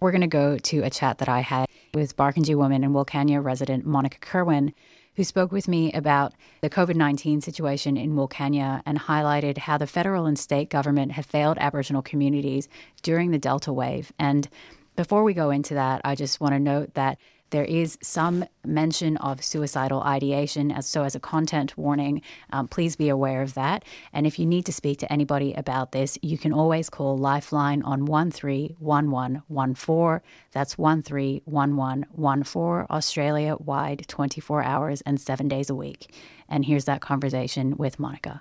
We're 0.00 0.10
going 0.10 0.22
to 0.22 0.26
go 0.26 0.58
to 0.58 0.80
a 0.80 0.90
chat 0.90 1.18
that 1.18 1.28
I 1.28 1.38
had 1.38 1.68
with 1.94 2.16
Barkindji 2.16 2.56
woman 2.56 2.82
and 2.82 2.92
Wilcannia 2.92 3.40
resident 3.40 3.86
Monica 3.86 4.18
Kerwin, 4.18 4.74
who 5.14 5.22
spoke 5.22 5.52
with 5.52 5.68
me 5.68 5.92
about 5.92 6.32
the 6.60 6.68
COVID 6.68 6.96
19 6.96 7.42
situation 7.42 7.96
in 7.96 8.16
Wilcannia 8.16 8.82
and 8.84 8.98
highlighted 8.98 9.56
how 9.56 9.78
the 9.78 9.86
federal 9.86 10.26
and 10.26 10.36
state 10.36 10.68
government 10.68 11.12
have 11.12 11.26
failed 11.26 11.58
Aboriginal 11.60 12.02
communities 12.02 12.68
during 13.02 13.30
the 13.30 13.38
Delta 13.38 13.72
wave. 13.72 14.12
And 14.18 14.48
before 14.96 15.22
we 15.22 15.34
go 15.34 15.50
into 15.50 15.74
that, 15.74 16.00
I 16.04 16.16
just 16.16 16.40
want 16.40 16.54
to 16.54 16.58
note 16.58 16.94
that 16.94 17.18
there 17.52 17.64
is 17.64 17.96
some 18.02 18.44
mention 18.64 19.16
of 19.18 19.44
suicidal 19.44 20.02
ideation, 20.02 20.72
as 20.72 20.86
so 20.86 21.04
as 21.04 21.14
a 21.14 21.20
content 21.20 21.78
warning, 21.78 22.20
um, 22.50 22.66
please 22.66 22.96
be 22.96 23.08
aware 23.08 23.42
of 23.42 23.54
that. 23.54 23.84
And 24.12 24.26
if 24.26 24.36
you 24.38 24.46
need 24.46 24.66
to 24.66 24.72
speak 24.72 24.98
to 25.00 25.12
anybody 25.12 25.52
about 25.52 25.92
this, 25.92 26.18
you 26.22 26.38
can 26.38 26.52
always 26.52 26.90
call 26.90 27.16
Lifeline 27.16 27.82
on 27.82 28.06
131114. 28.06 30.20
That's 30.50 30.76
131114, 30.78 32.86
Australia 32.90 33.56
wide, 33.60 34.04
24 34.08 34.64
hours 34.64 35.02
and 35.02 35.20
seven 35.20 35.46
days 35.46 35.70
a 35.70 35.74
week. 35.74 36.12
And 36.48 36.64
here's 36.64 36.86
that 36.86 37.02
conversation 37.02 37.76
with 37.76 37.98
Monica. 37.98 38.40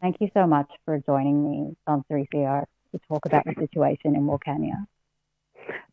Thank 0.00 0.16
you 0.20 0.28
so 0.34 0.44
much 0.46 0.70
for 0.84 0.98
joining 0.98 1.48
me 1.48 1.76
on 1.86 2.04
3CR 2.10 2.64
to 2.92 3.00
talk 3.08 3.24
about 3.26 3.44
the 3.44 3.54
situation 3.54 4.16
in 4.16 4.26
Wilcannia. 4.26 4.86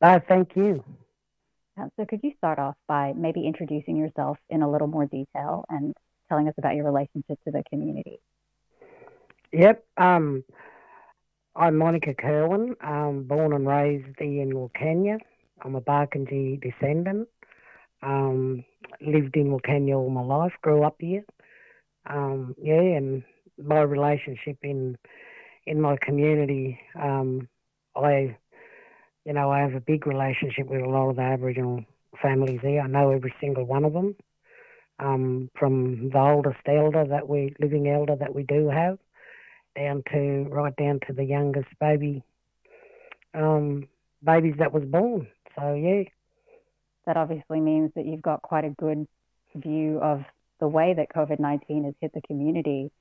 No, 0.02 0.20
thank 0.28 0.56
you. 0.56 0.84
Uh, 1.80 1.88
so, 1.98 2.06
could 2.06 2.20
you 2.24 2.34
start 2.38 2.60
off 2.60 2.76
by 2.88 3.14
maybe 3.16 3.46
introducing 3.46 3.96
yourself 3.96 4.38
in 4.50 4.62
a 4.62 4.70
little 4.70 4.88
more 4.88 5.06
detail 5.06 5.66
and 5.70 5.96
telling 6.28 6.48
us 6.48 6.54
about 6.58 6.76
your 6.76 6.86
relationship 6.86 7.40
to 7.46 7.52
the 7.52 7.64
community? 7.70 8.20
Yep. 9.54 9.84
Um, 9.98 10.44
I'm 11.56 11.78
Monica 11.78 12.14
Kerwin, 12.14 12.76
um, 12.82 13.24
born 13.24 13.54
and 13.54 13.68
raised 13.68 14.20
in 14.20 14.52
Wilcannia. 14.54 15.20
I'm 15.62 15.76
a 15.76 15.82
Barkindji 15.82 16.62
descendant. 16.62 17.28
Um, 18.02 18.64
lived 19.02 19.36
in 19.36 19.52
Wilcannia 19.52 19.96
all 19.96 20.10
my 20.10 20.24
life, 20.24 20.54
grew 20.62 20.84
up 20.84 20.96
here. 21.00 21.24
Um, 22.10 22.56
yeah, 22.62 22.82
and 22.82 23.24
my 23.62 23.82
relationship 23.82 24.58
in 24.64 24.98
in 25.66 25.80
my 25.80 25.96
community, 26.02 26.80
um, 27.00 27.48
I 27.96 28.36
you 29.26 29.34
know, 29.34 29.52
I 29.52 29.60
have 29.60 29.76
a 29.76 29.82
big 29.82 30.08
relationship 30.08 30.68
with 30.68 30.82
a 30.82 30.90
lot 30.90 31.10
of 31.10 31.16
the 31.18 31.22
Aboriginal 31.22 31.86
families 32.22 32.60
there. 32.64 32.82
I 32.82 32.88
know 32.88 33.12
every 33.12 33.34
single 33.40 33.66
one 33.66 33.86
of 33.86 33.94
them, 33.94 34.16
um, 35.00 35.50
from 35.58 36.10
the 36.10 36.20
oldest 36.20 36.60
elder 36.68 37.06
that 37.06 37.28
we, 37.28 37.56
living 37.60 37.88
elder 37.88 38.16
that 38.16 38.34
we 38.34 38.44
do 38.44 38.70
have, 38.70 38.98
down 39.76 40.04
to 40.12 40.48
right 40.50 40.76
down 40.76 41.00
to 41.08 41.14
the 41.14 41.24
youngest 41.24 41.70
baby, 41.80 42.24
um, 43.34 43.88
babies 44.24 44.56
that 44.60 44.74
was 44.74 44.84
born. 44.84 45.28
So 45.56 45.74
yeah, 45.74 46.04
that 47.06 47.18
obviously 47.18 47.60
means 47.60 47.92
that 47.96 48.06
you've 48.06 48.22
got 48.22 48.42
quite 48.42 48.66
a 48.66 48.70
good 48.70 49.08
view 49.56 50.00
of 50.00 50.24
the 50.60 50.68
way 50.68 50.94
that 50.94 51.14
COVID 51.16 51.40
nineteen 51.40 51.86
has 51.86 51.94
hit 52.02 52.12
the 52.14 52.22
community 52.22 52.92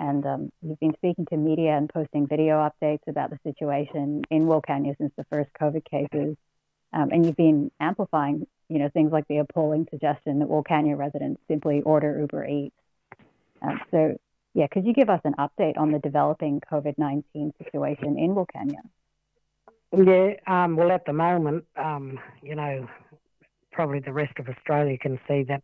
and 0.00 0.26
um, 0.26 0.52
you've 0.62 0.80
been 0.80 0.94
speaking 0.94 1.26
to 1.26 1.36
media 1.36 1.76
and 1.76 1.88
posting 1.90 2.26
video 2.26 2.56
updates 2.56 3.06
about 3.06 3.28
the 3.28 3.38
situation 3.44 4.22
in 4.30 4.46
Wilcannia 4.46 4.96
since 4.96 5.12
the 5.16 5.26
first 5.30 5.50
COVID 5.60 5.84
cases. 5.84 6.36
Um, 6.92 7.10
and 7.12 7.24
you've 7.24 7.36
been 7.36 7.70
amplifying, 7.80 8.46
you 8.70 8.78
know, 8.78 8.88
things 8.88 9.12
like 9.12 9.28
the 9.28 9.38
appalling 9.38 9.86
suggestion 9.90 10.38
that 10.38 10.48
Wilcannia 10.48 10.96
residents 10.96 11.42
simply 11.48 11.82
order 11.82 12.18
Uber 12.18 12.46
Eats. 12.46 12.74
Um, 13.60 13.80
so, 13.90 14.18
yeah, 14.54 14.66
could 14.68 14.86
you 14.86 14.94
give 14.94 15.10
us 15.10 15.20
an 15.24 15.34
update 15.38 15.76
on 15.76 15.92
the 15.92 15.98
developing 15.98 16.62
COVID 16.72 16.96
19 16.96 17.52
situation 17.62 18.18
in 18.18 18.34
Wilcannia? 18.34 18.80
Yeah, 19.92 20.32
um, 20.46 20.76
well, 20.76 20.92
at 20.92 21.04
the 21.04 21.12
moment, 21.12 21.64
um, 21.76 22.18
you 22.42 22.54
know, 22.54 22.88
probably 23.70 24.00
the 24.00 24.12
rest 24.12 24.32
of 24.38 24.48
Australia 24.48 24.96
can 24.96 25.20
see 25.28 25.42
that, 25.42 25.62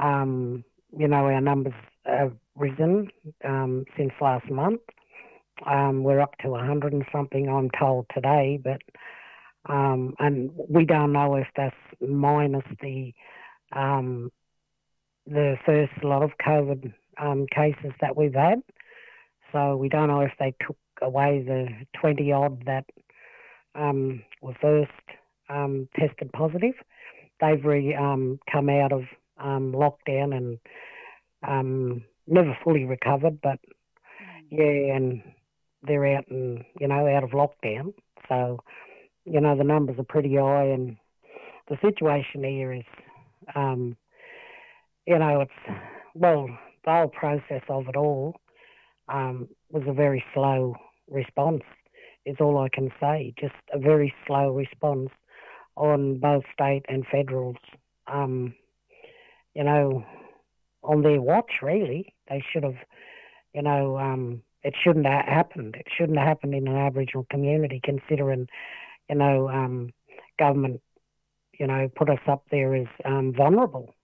um, 0.00 0.64
you 0.96 1.08
know, 1.08 1.24
our 1.24 1.40
numbers 1.40 1.72
have 2.04 2.32
risen 2.56 3.08
um, 3.44 3.84
since 3.96 4.12
last 4.20 4.50
month. 4.50 4.80
Um, 5.66 6.02
we're 6.02 6.20
up 6.20 6.36
to 6.38 6.48
100 6.48 6.92
and 6.92 7.04
something, 7.12 7.48
I'm 7.48 7.70
told 7.78 8.06
today, 8.12 8.58
but 8.62 8.80
um, 9.66 10.14
and 10.18 10.50
we 10.68 10.84
don't 10.84 11.12
know 11.12 11.36
if 11.36 11.46
that's 11.56 11.76
minus 12.00 12.64
the 12.82 13.12
um, 13.72 14.30
the 15.26 15.56
first 15.64 15.92
lot 16.02 16.22
of 16.22 16.32
COVID 16.46 16.92
um, 17.18 17.46
cases 17.54 17.92
that 18.00 18.14
we've 18.14 18.34
had. 18.34 18.60
So 19.52 19.76
we 19.76 19.88
don't 19.88 20.08
know 20.08 20.20
if 20.20 20.32
they 20.38 20.54
took 20.66 20.76
away 21.00 21.42
the 21.46 21.68
20 21.98 22.30
odd 22.32 22.66
that 22.66 22.84
um, 23.74 24.22
were 24.42 24.54
first 24.60 24.90
tested 25.98 26.30
positive. 26.32 26.74
They've 27.40 27.64
re, 27.64 27.94
come 27.94 28.68
out 28.68 28.92
of 28.92 29.02
lockdown 29.38 30.58
and 31.46 32.02
never 32.26 32.56
fully 32.64 32.84
recovered, 32.84 33.40
but 33.42 33.58
yeah, 34.50 34.94
and 34.94 35.22
they're 35.82 36.16
out 36.16 36.26
and 36.28 36.64
you 36.80 36.88
know 36.88 37.06
out 37.06 37.24
of 37.24 37.30
lockdown, 37.30 37.92
so 38.28 38.58
you 39.24 39.40
know 39.40 39.56
the 39.56 39.64
numbers 39.64 39.98
are 39.98 40.04
pretty 40.04 40.36
high, 40.36 40.64
and 40.64 40.96
the 41.68 41.76
situation 41.80 42.44
here 42.44 42.72
is, 42.72 42.84
um, 43.54 43.96
you 45.06 45.18
know, 45.18 45.40
it's 45.40 45.78
well 46.14 46.48
the 46.84 46.90
whole 46.90 47.08
process 47.08 47.62
of 47.68 47.88
it 47.88 47.96
all 47.96 48.34
um, 49.08 49.48
was 49.70 49.82
a 49.86 49.92
very 49.92 50.22
slow 50.34 50.76
response. 51.10 51.62
Is 52.26 52.36
all 52.40 52.58
I 52.58 52.70
can 52.70 52.90
say. 53.00 53.34
Just 53.38 53.54
a 53.72 53.78
very 53.78 54.14
slow 54.26 54.50
response 54.50 55.10
on 55.76 56.18
both 56.18 56.44
state 56.54 56.82
and 56.88 57.04
federals. 57.12 57.56
Um, 58.06 58.54
you 59.54 59.62
know, 59.62 60.04
on 60.84 61.02
their 61.02 61.20
watch, 61.20 61.60
really. 61.62 62.14
They 62.28 62.42
should 62.50 62.64
have, 62.64 62.76
you 63.52 63.62
know, 63.62 63.98
um, 63.98 64.42
it 64.62 64.74
shouldn't 64.82 65.06
have 65.06 65.26
happened. 65.26 65.76
It 65.76 65.86
shouldn't 65.96 66.18
have 66.18 66.26
happened 66.26 66.54
in 66.54 66.68
an 66.68 66.76
Aboriginal 66.76 67.26
community, 67.30 67.80
considering, 67.82 68.48
you 69.08 69.16
know, 69.16 69.48
um, 69.48 69.90
government, 70.38 70.80
you 71.58 71.66
know, 71.66 71.88
put 71.94 72.08
us 72.10 72.20
up 72.26 72.44
there 72.50 72.74
as 72.74 72.86
um, 73.04 73.32
vulnerable. 73.34 73.94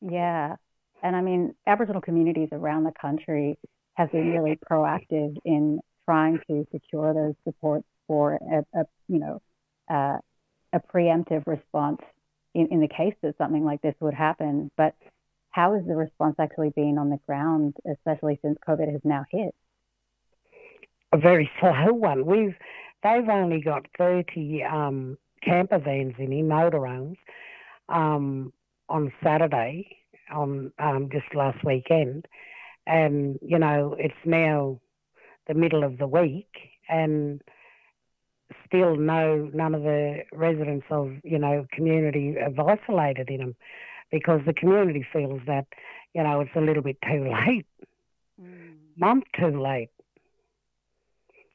Yeah. 0.00 0.56
And 1.02 1.16
I 1.16 1.20
mean, 1.20 1.54
Aboriginal 1.66 2.00
communities 2.00 2.48
around 2.52 2.84
the 2.84 2.92
country 2.92 3.58
have 3.94 4.10
been 4.10 4.32
really 4.32 4.58
proactive 4.70 5.36
in 5.44 5.80
trying 6.04 6.40
to 6.48 6.66
secure 6.72 7.12
those 7.14 7.34
supports 7.44 7.86
for 8.06 8.34
a, 8.34 8.78
a 8.78 8.84
you 9.08 9.18
know, 9.18 9.42
uh, 9.90 10.18
a 10.72 10.80
preemptive 10.80 11.46
response 11.46 12.00
in, 12.54 12.68
in 12.68 12.80
the 12.80 12.88
case 12.88 13.14
that 13.22 13.36
something 13.38 13.64
like 13.64 13.82
this 13.82 13.94
would 14.00 14.14
happen. 14.14 14.70
But 14.76 14.94
how 15.54 15.72
has 15.74 15.86
the 15.86 15.94
response 15.94 16.34
actually 16.40 16.70
been 16.70 16.98
on 16.98 17.10
the 17.10 17.20
ground, 17.28 17.76
especially 17.88 18.40
since 18.42 18.58
COVID 18.68 18.90
has 18.90 19.00
now 19.04 19.24
hit? 19.30 19.54
A 21.12 21.16
very 21.16 21.48
slow 21.60 21.92
one. 21.92 22.26
We've 22.26 22.56
they've 23.04 23.28
only 23.28 23.60
got 23.60 23.86
thirty 23.96 24.64
um, 24.64 25.16
camper 25.44 25.78
vans 25.78 26.14
in 26.18 26.30
motorhomes, 26.30 27.16
um, 27.88 28.52
on 28.88 29.12
Saturday, 29.22 29.96
on 30.34 30.72
um, 30.80 31.08
just 31.12 31.32
last 31.36 31.64
weekend, 31.64 32.26
and 32.88 33.38
you 33.40 33.60
know 33.60 33.94
it's 33.96 34.14
now 34.24 34.80
the 35.46 35.54
middle 35.54 35.84
of 35.84 35.98
the 35.98 36.08
week, 36.08 36.52
and 36.88 37.40
still 38.66 38.96
no 38.96 39.48
none 39.54 39.76
of 39.76 39.84
the 39.84 40.24
residents 40.32 40.86
of 40.90 41.12
you 41.22 41.38
know 41.38 41.64
community 41.70 42.34
have 42.42 42.58
isolated 42.58 43.30
in 43.30 43.38
them 43.38 43.54
because 44.10 44.40
the 44.46 44.52
community 44.52 45.06
feels 45.12 45.40
that, 45.46 45.66
you 46.14 46.22
know, 46.22 46.40
it's 46.40 46.50
a 46.54 46.60
little 46.60 46.82
bit 46.82 46.98
too 47.02 47.32
late, 47.46 47.66
mm. 48.40 48.76
month 48.96 49.24
too 49.38 49.60
late. 49.60 49.90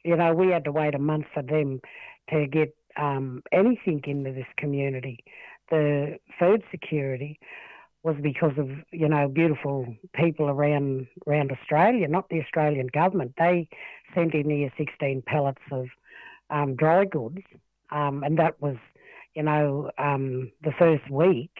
You 0.04 0.16
know, 0.16 0.34
we 0.34 0.47
had 0.50 0.64
to 0.66 0.72
wait 0.72 0.95
a 0.95 1.00
month 1.00 1.26
for 1.34 1.43
them 1.43 1.82
to 2.30 2.47
get 2.47 2.76
um, 2.97 3.43
anything 3.52 4.02
into 4.06 4.32
this 4.32 4.47
community. 4.58 5.24
The 5.70 6.18
food 6.39 6.64
security 6.72 7.39
was 8.04 8.16
because 8.22 8.54
of 8.58 8.70
you 8.91 9.10
know 9.10 9.28
beautiful 9.28 9.86
people 10.14 10.50
around 10.50 11.08
around 11.28 11.52
Australia, 11.52 12.08
not 12.08 12.30
the 12.30 12.41
Australian 12.41 12.88
government. 12.88 13.34
They 13.38 13.68
sent 14.16 14.34
in 14.34 14.50
here 14.50 14.72
16 14.78 15.24
pallets 15.26 15.62
of 15.72 15.88
um, 16.50 16.76
dry 16.76 17.06
goods, 17.06 17.41
um, 17.91 18.24
and 18.24 18.38
that 18.39 18.62
was 18.62 18.78
you 19.36 19.43
know 19.43 19.91
um, 19.97 20.52
the 20.64 20.72
first 20.80 21.10
week, 21.10 21.52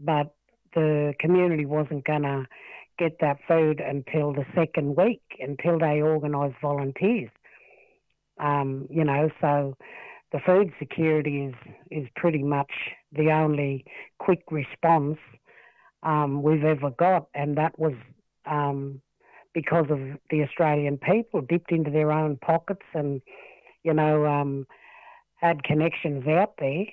but 0.00 0.34
the 0.74 1.14
community 1.18 1.64
wasn't 1.64 2.04
going 2.04 2.22
to 2.22 2.46
get 2.98 3.18
that 3.20 3.38
food 3.46 3.80
until 3.80 4.32
the 4.32 4.44
second 4.54 4.96
week, 4.96 5.22
until 5.40 5.78
they 5.78 6.00
organised 6.02 6.56
volunteers. 6.60 7.30
Um, 8.38 8.86
you 8.90 9.04
know, 9.04 9.30
so 9.40 9.76
the 10.32 10.40
food 10.44 10.72
security 10.78 11.44
is 11.46 11.54
is 11.90 12.08
pretty 12.16 12.42
much 12.42 12.70
the 13.12 13.30
only 13.30 13.84
quick 14.18 14.42
response 14.50 15.18
um, 16.02 16.42
we've 16.42 16.64
ever 16.64 16.90
got, 16.90 17.28
and 17.34 17.56
that 17.56 17.78
was 17.78 17.94
um, 18.44 19.00
because 19.54 19.86
of 19.88 19.98
the 20.30 20.42
Australian 20.42 20.98
people 20.98 21.40
dipped 21.40 21.72
into 21.72 21.90
their 21.90 22.12
own 22.12 22.36
pockets 22.36 22.84
and 22.92 23.22
you 23.84 23.94
know 23.94 24.26
um, 24.26 24.66
had 25.36 25.62
connections 25.64 26.26
out 26.26 26.54
there 26.58 26.84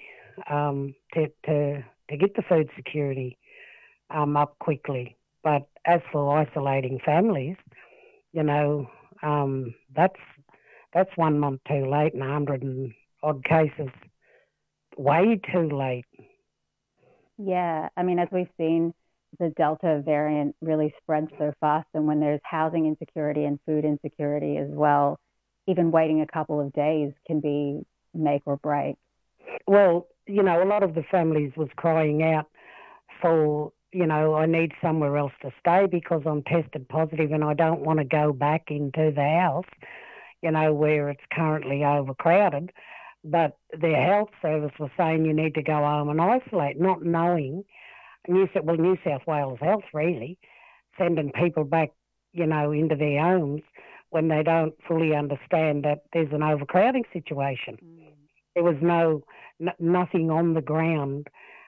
um, 0.50 0.96
to, 1.14 1.28
to 1.46 1.84
to 2.14 2.18
get 2.18 2.36
the 2.36 2.44
food 2.44 2.70
security 2.76 3.38
um, 4.12 4.38
up 4.38 4.58
quickly. 4.60 5.18
But 5.44 5.64
as 5.86 6.00
for 6.12 6.38
isolating 6.38 7.00
families, 7.04 7.58
you 8.32 8.44
know, 8.44 8.88
um, 9.24 9.74
that's 9.96 10.20
that's 10.94 11.10
one 11.16 11.40
month 11.40 11.62
too 11.68 11.90
late 11.90 12.14
and 12.14 12.22
a 12.22 12.28
hundred 12.28 12.62
and 12.62 12.94
odd 13.24 13.44
cases 13.44 13.90
way 14.96 15.42
too 15.52 15.70
late. 15.70 16.06
Yeah, 17.38 17.90
I 17.98 18.04
mean, 18.04 18.20
as 18.20 18.28
we've 18.32 18.48
seen, 18.58 18.94
the 19.40 19.50
Delta 19.58 20.04
variant 20.06 20.56
really 20.62 20.94
spreads 21.02 21.32
so 21.40 21.52
fast, 21.60 21.88
and 21.96 22.06
when 22.06 22.20
there's 22.20 22.42
housing 22.44 22.86
insecurity 22.86 23.46
and 23.46 23.60
food 23.66 23.86
insecurity 23.86 24.58
as 24.58 24.70
well, 24.70 25.20
even 25.68 25.90
waiting 25.90 26.22
a 26.22 26.28
couple 26.28 26.62
of 26.62 26.72
days 26.74 27.12
can 27.26 27.40
be 27.40 27.82
make 28.14 28.44
or 28.46 28.58
break. 28.58 28.98
Well, 29.66 30.08
you 30.28 30.44
know, 30.44 30.64
a 30.64 30.66
lot 30.66 30.84
of 30.84 30.96
the 30.96 31.04
families 31.04 31.52
was 31.56 31.70
crying 31.76 32.24
out 32.24 32.50
for, 33.22 33.72
you 33.92 34.06
know, 34.06 34.36
I 34.36 34.46
need 34.46 34.74
somewhere 34.82 35.18
else 35.18 35.34
to 35.42 35.52
stay 35.60 35.88
because 35.88 36.22
I'm 36.26 36.44
tested 36.44 36.88
positive 36.90 37.32
and 37.32 37.44
I 37.44 37.54
don't 37.54 37.82
want 37.82 38.00
to 38.00 38.06
go 38.06 38.34
back 38.34 38.64
into 38.68 39.12
the 39.16 39.40
house, 39.40 39.70
you 40.42 40.52
know, 40.52 40.74
where 40.74 41.10
it's 41.10 41.24
currently 41.32 41.84
overcrowded. 41.84 42.72
But 43.24 43.58
their 43.80 44.02
health 44.02 44.32
service 44.42 44.74
was 44.80 44.90
saying 44.98 45.26
you 45.26 45.34
need 45.34 45.56
to 45.56 45.64
go 45.64 45.78
home 45.78 46.10
and 46.10 46.20
isolate, 46.20 46.80
not 46.80 47.04
knowing 47.04 47.64
New 48.28 48.48
South 48.54 48.64
well 48.64 48.78
New 48.78 48.98
South 49.06 49.22
Wales 49.28 49.60
Health 49.62 49.84
really 49.94 50.38
sending 50.98 51.32
people 51.32 51.64
back, 51.64 51.92
you 52.34 52.46
know, 52.46 52.72
into 52.72 52.96
their 52.96 53.22
homes 53.22 53.62
when 54.10 54.28
they 54.28 54.44
don't 54.44 54.76
fully 54.88 55.16
understand 55.16 55.84
that 55.84 56.04
there's 56.14 56.32
an 56.32 56.44
overcrowding 56.44 57.06
situation. 57.12 57.78
Mm. 57.84 58.03
There 58.56 58.64
was 58.64 58.78
no 58.82 59.24
n- 59.60 59.74
nothing 59.80 60.30
on 60.30 60.54
the 60.54 60.62
ground, 60.62 61.28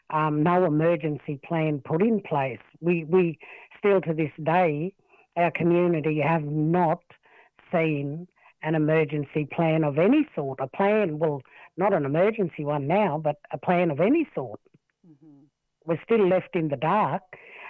um, 0.09 0.43
no 0.43 0.65
emergency 0.65 1.39
plan 1.43 1.81
put 1.83 2.01
in 2.01 2.21
place. 2.21 2.59
We 2.81 3.03
we 3.05 3.39
still 3.77 4.01
to 4.01 4.13
this 4.13 4.31
day, 4.43 4.93
our 5.38 5.51
community 5.51 6.19
have 6.21 6.43
not 6.43 7.01
seen 7.71 8.27
an 8.63 8.75
emergency 8.75 9.45
plan 9.45 9.83
of 9.83 9.99
any 9.99 10.27
sort. 10.36 10.59
A 10.59 10.67
plan, 10.67 11.19
well, 11.19 11.41
not 11.77 11.93
an 11.93 12.05
emergency 12.05 12.63
one 12.63 12.88
now, 12.88 13.19
but 13.23 13.38
a 13.51 13.57
plan 13.57 13.91
of 13.91 13.99
any 13.99 14.27
sort. 14.33 14.59
Mm-hmm 15.07 15.45
we're 15.86 16.01
still 16.03 16.27
left 16.27 16.55
in 16.55 16.69
the 16.69 16.75
dark 16.75 17.21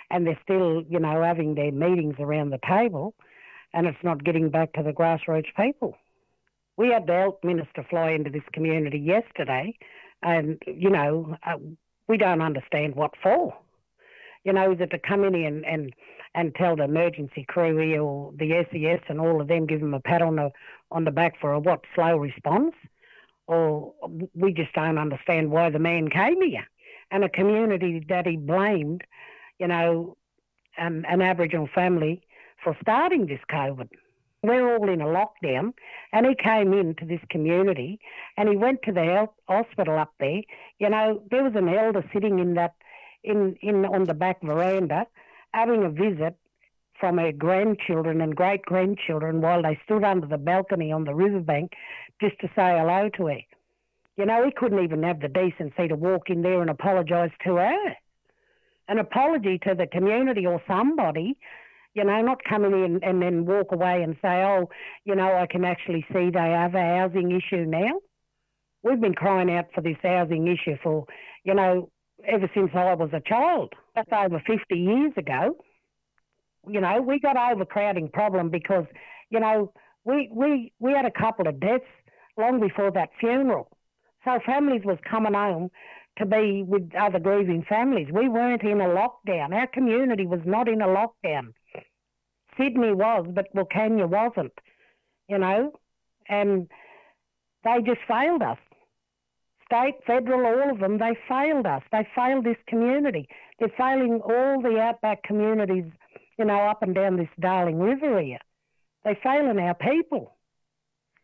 and 0.09 0.25
they're 0.25 0.39
still, 0.43 0.83
you 0.89 0.99
know, 0.99 1.21
having 1.21 1.55
their 1.55 1.71
meetings 1.71 2.15
around 2.19 2.49
the 2.49 2.59
table 2.67 3.13
and 3.73 3.87
it's 3.87 4.03
not 4.03 4.23
getting 4.23 4.49
back 4.49 4.73
to 4.73 4.83
the 4.83 4.91
grassroots 4.91 5.53
people. 5.57 5.97
We 6.77 6.89
had 6.89 7.07
the 7.07 7.13
health 7.13 7.39
minister 7.43 7.85
fly 7.89 8.11
into 8.11 8.29
this 8.29 8.43
community 8.53 8.99
yesterday 8.99 9.77
and, 10.21 10.61
you 10.67 10.89
know, 10.89 11.37
uh, 11.45 11.57
we 12.07 12.17
don't 12.17 12.41
understand 12.41 12.95
what 12.95 13.11
for. 13.21 13.55
You 14.43 14.53
know, 14.53 14.75
that 14.75 14.91
to 14.91 14.99
come 14.99 15.23
in 15.23 15.35
and, 15.35 15.65
and, 15.65 15.93
and 16.35 16.53
tell 16.53 16.75
the 16.75 16.83
emergency 16.83 17.45
crew 17.47 17.77
here 17.77 18.01
or 18.01 18.31
the 18.37 18.65
SES 18.71 19.01
and 19.07 19.19
all 19.19 19.41
of 19.41 19.47
them, 19.47 19.65
give 19.65 19.79
them 19.79 19.93
a 19.93 19.99
pat 19.99 20.21
on 20.21 20.35
the, 20.35 20.51
on 20.91 21.03
the 21.05 21.11
back 21.11 21.39
for 21.39 21.53
a 21.53 21.59
what, 21.59 21.81
slow 21.95 22.17
response? 22.17 22.75
Or 23.47 23.93
we 24.33 24.53
just 24.53 24.73
don't 24.73 24.97
understand 24.97 25.51
why 25.51 25.69
the 25.69 25.79
man 25.79 26.09
came 26.09 26.41
here 26.41 26.65
and 27.11 27.23
a 27.23 27.29
community 27.29 28.05
that 28.09 28.27
he 28.27 28.37
blamed, 28.37 29.03
you 29.59 29.67
know, 29.67 30.17
um, 30.77 31.05
an 31.07 31.21
Aboriginal 31.21 31.69
family 31.73 32.21
for 32.63 32.75
starting 32.81 33.27
this 33.27 33.39
COVID. 33.51 33.89
We're 34.47 34.77
all 34.77 34.89
in 34.89 35.01
a 35.01 35.05
lockdown, 35.05 35.73
and 36.13 36.25
he 36.25 36.35
came 36.35 36.73
into 36.73 37.05
this 37.05 37.21
community 37.29 37.99
and 38.37 38.47
he 38.49 38.55
went 38.55 38.81
to 38.83 38.91
the 38.91 39.27
hospital 39.47 39.97
up 39.97 40.13
there. 40.19 40.41
You 40.79 40.89
know, 40.89 41.21
there 41.31 41.43
was 41.43 41.53
an 41.55 41.69
elder 41.69 42.03
sitting 42.13 42.39
in 42.39 42.53
that, 42.55 42.75
in, 43.23 43.55
in 43.61 43.85
on 43.85 44.03
the 44.03 44.13
back 44.13 44.41
veranda, 44.41 45.07
having 45.53 45.83
a 45.83 45.89
visit 45.89 46.35
from 46.99 47.17
her 47.17 47.31
grandchildren 47.31 48.21
and 48.21 48.35
great 48.35 48.61
grandchildren 48.63 49.41
while 49.41 49.61
they 49.61 49.79
stood 49.83 50.03
under 50.03 50.27
the 50.27 50.37
balcony 50.37 50.91
on 50.91 51.03
the 51.03 51.13
riverbank 51.13 51.73
just 52.21 52.39
to 52.39 52.47
say 52.55 52.77
hello 52.77 53.09
to 53.17 53.27
her. 53.27 53.39
You 54.17 54.25
know, 54.25 54.45
he 54.45 54.51
couldn't 54.51 54.83
even 54.83 55.03
have 55.03 55.19
the 55.19 55.27
decency 55.27 55.87
to 55.87 55.95
walk 55.95 56.29
in 56.29 56.41
there 56.41 56.61
and 56.61 56.69
apologise 56.69 57.31
to 57.43 57.55
her. 57.57 57.95
An 58.87 58.99
apology 58.99 59.59
to 59.67 59.75
the 59.75 59.87
community 59.87 60.45
or 60.45 60.61
somebody, 60.67 61.37
you 61.95 62.03
know, 62.03 62.21
not 62.21 62.43
coming 62.43 62.73
in 62.73 62.99
and 63.03 63.21
then 63.21 63.45
walk 63.45 63.71
away 63.71 64.03
and 64.03 64.15
say, 64.21 64.43
oh, 64.43 64.69
you 65.05 65.15
know, 65.15 65.33
I 65.37 65.47
can 65.49 65.63
actually 65.63 66.05
see 66.13 66.29
they 66.29 66.51
have 66.51 66.75
a 66.75 66.97
housing 66.97 67.31
issue 67.31 67.65
now. 67.65 67.93
We've 68.83 68.99
been 68.99 69.15
crying 69.15 69.49
out 69.49 69.65
for 69.73 69.81
this 69.81 69.95
housing 70.03 70.47
issue 70.47 70.77
for, 70.83 71.05
you 71.45 71.55
know, 71.55 71.89
ever 72.27 72.49
since 72.53 72.69
I 72.75 72.93
was 72.93 73.09
a 73.13 73.21
child. 73.21 73.73
That's 73.95 74.09
over 74.11 74.43
50 74.45 74.75
years 74.75 75.13
ago. 75.17 75.55
You 76.67 76.81
know, 76.81 77.01
we 77.01 77.19
got 77.19 77.37
overcrowding 77.37 78.09
problem 78.09 78.49
because, 78.49 78.85
you 79.29 79.39
know, 79.39 79.71
we, 80.03 80.29
we, 80.33 80.73
we 80.79 80.91
had 80.91 81.05
a 81.05 81.11
couple 81.11 81.47
of 81.47 81.61
deaths 81.61 81.85
long 82.37 82.59
before 82.59 82.91
that 82.91 83.09
funeral. 83.19 83.69
So 84.25 84.39
families 84.45 84.81
was 84.83 84.97
coming 85.09 85.33
home 85.33 85.69
to 86.17 86.25
be 86.25 86.63
with 86.67 86.91
other 86.99 87.19
grieving 87.19 87.63
families. 87.69 88.07
We 88.11 88.27
weren't 88.27 88.63
in 88.63 88.81
a 88.81 88.85
lockdown. 88.85 89.53
Our 89.53 89.67
community 89.67 90.25
was 90.25 90.41
not 90.45 90.67
in 90.67 90.81
a 90.81 90.87
lockdown. 90.87 91.53
Sydney 92.57 92.93
was, 92.93 93.25
but 93.29 93.53
Wilcannia 93.55 94.07
wasn't, 94.07 94.53
you 95.27 95.37
know, 95.37 95.73
and 96.29 96.67
they 97.63 97.81
just 97.81 98.01
failed 98.07 98.41
us. 98.41 98.57
State, 99.65 99.95
federal, 100.05 100.45
all 100.45 100.71
of 100.71 100.79
them, 100.79 100.99
they 100.99 101.17
failed 101.27 101.65
us. 101.65 101.81
They 101.91 102.07
failed 102.15 102.45
this 102.45 102.57
community. 102.67 103.27
They're 103.59 103.73
failing 103.75 104.21
all 104.23 104.61
the 104.61 104.79
outback 104.79 105.23
communities, 105.23 105.85
you 106.37 106.45
know, 106.45 106.59
up 106.59 106.83
and 106.83 106.93
down 106.93 107.17
this 107.17 107.29
Darling 107.39 107.79
River 107.79 108.21
here. 108.21 108.39
They're 109.03 109.17
failing 109.23 109.59
our 109.59 109.73
people. 109.73 110.35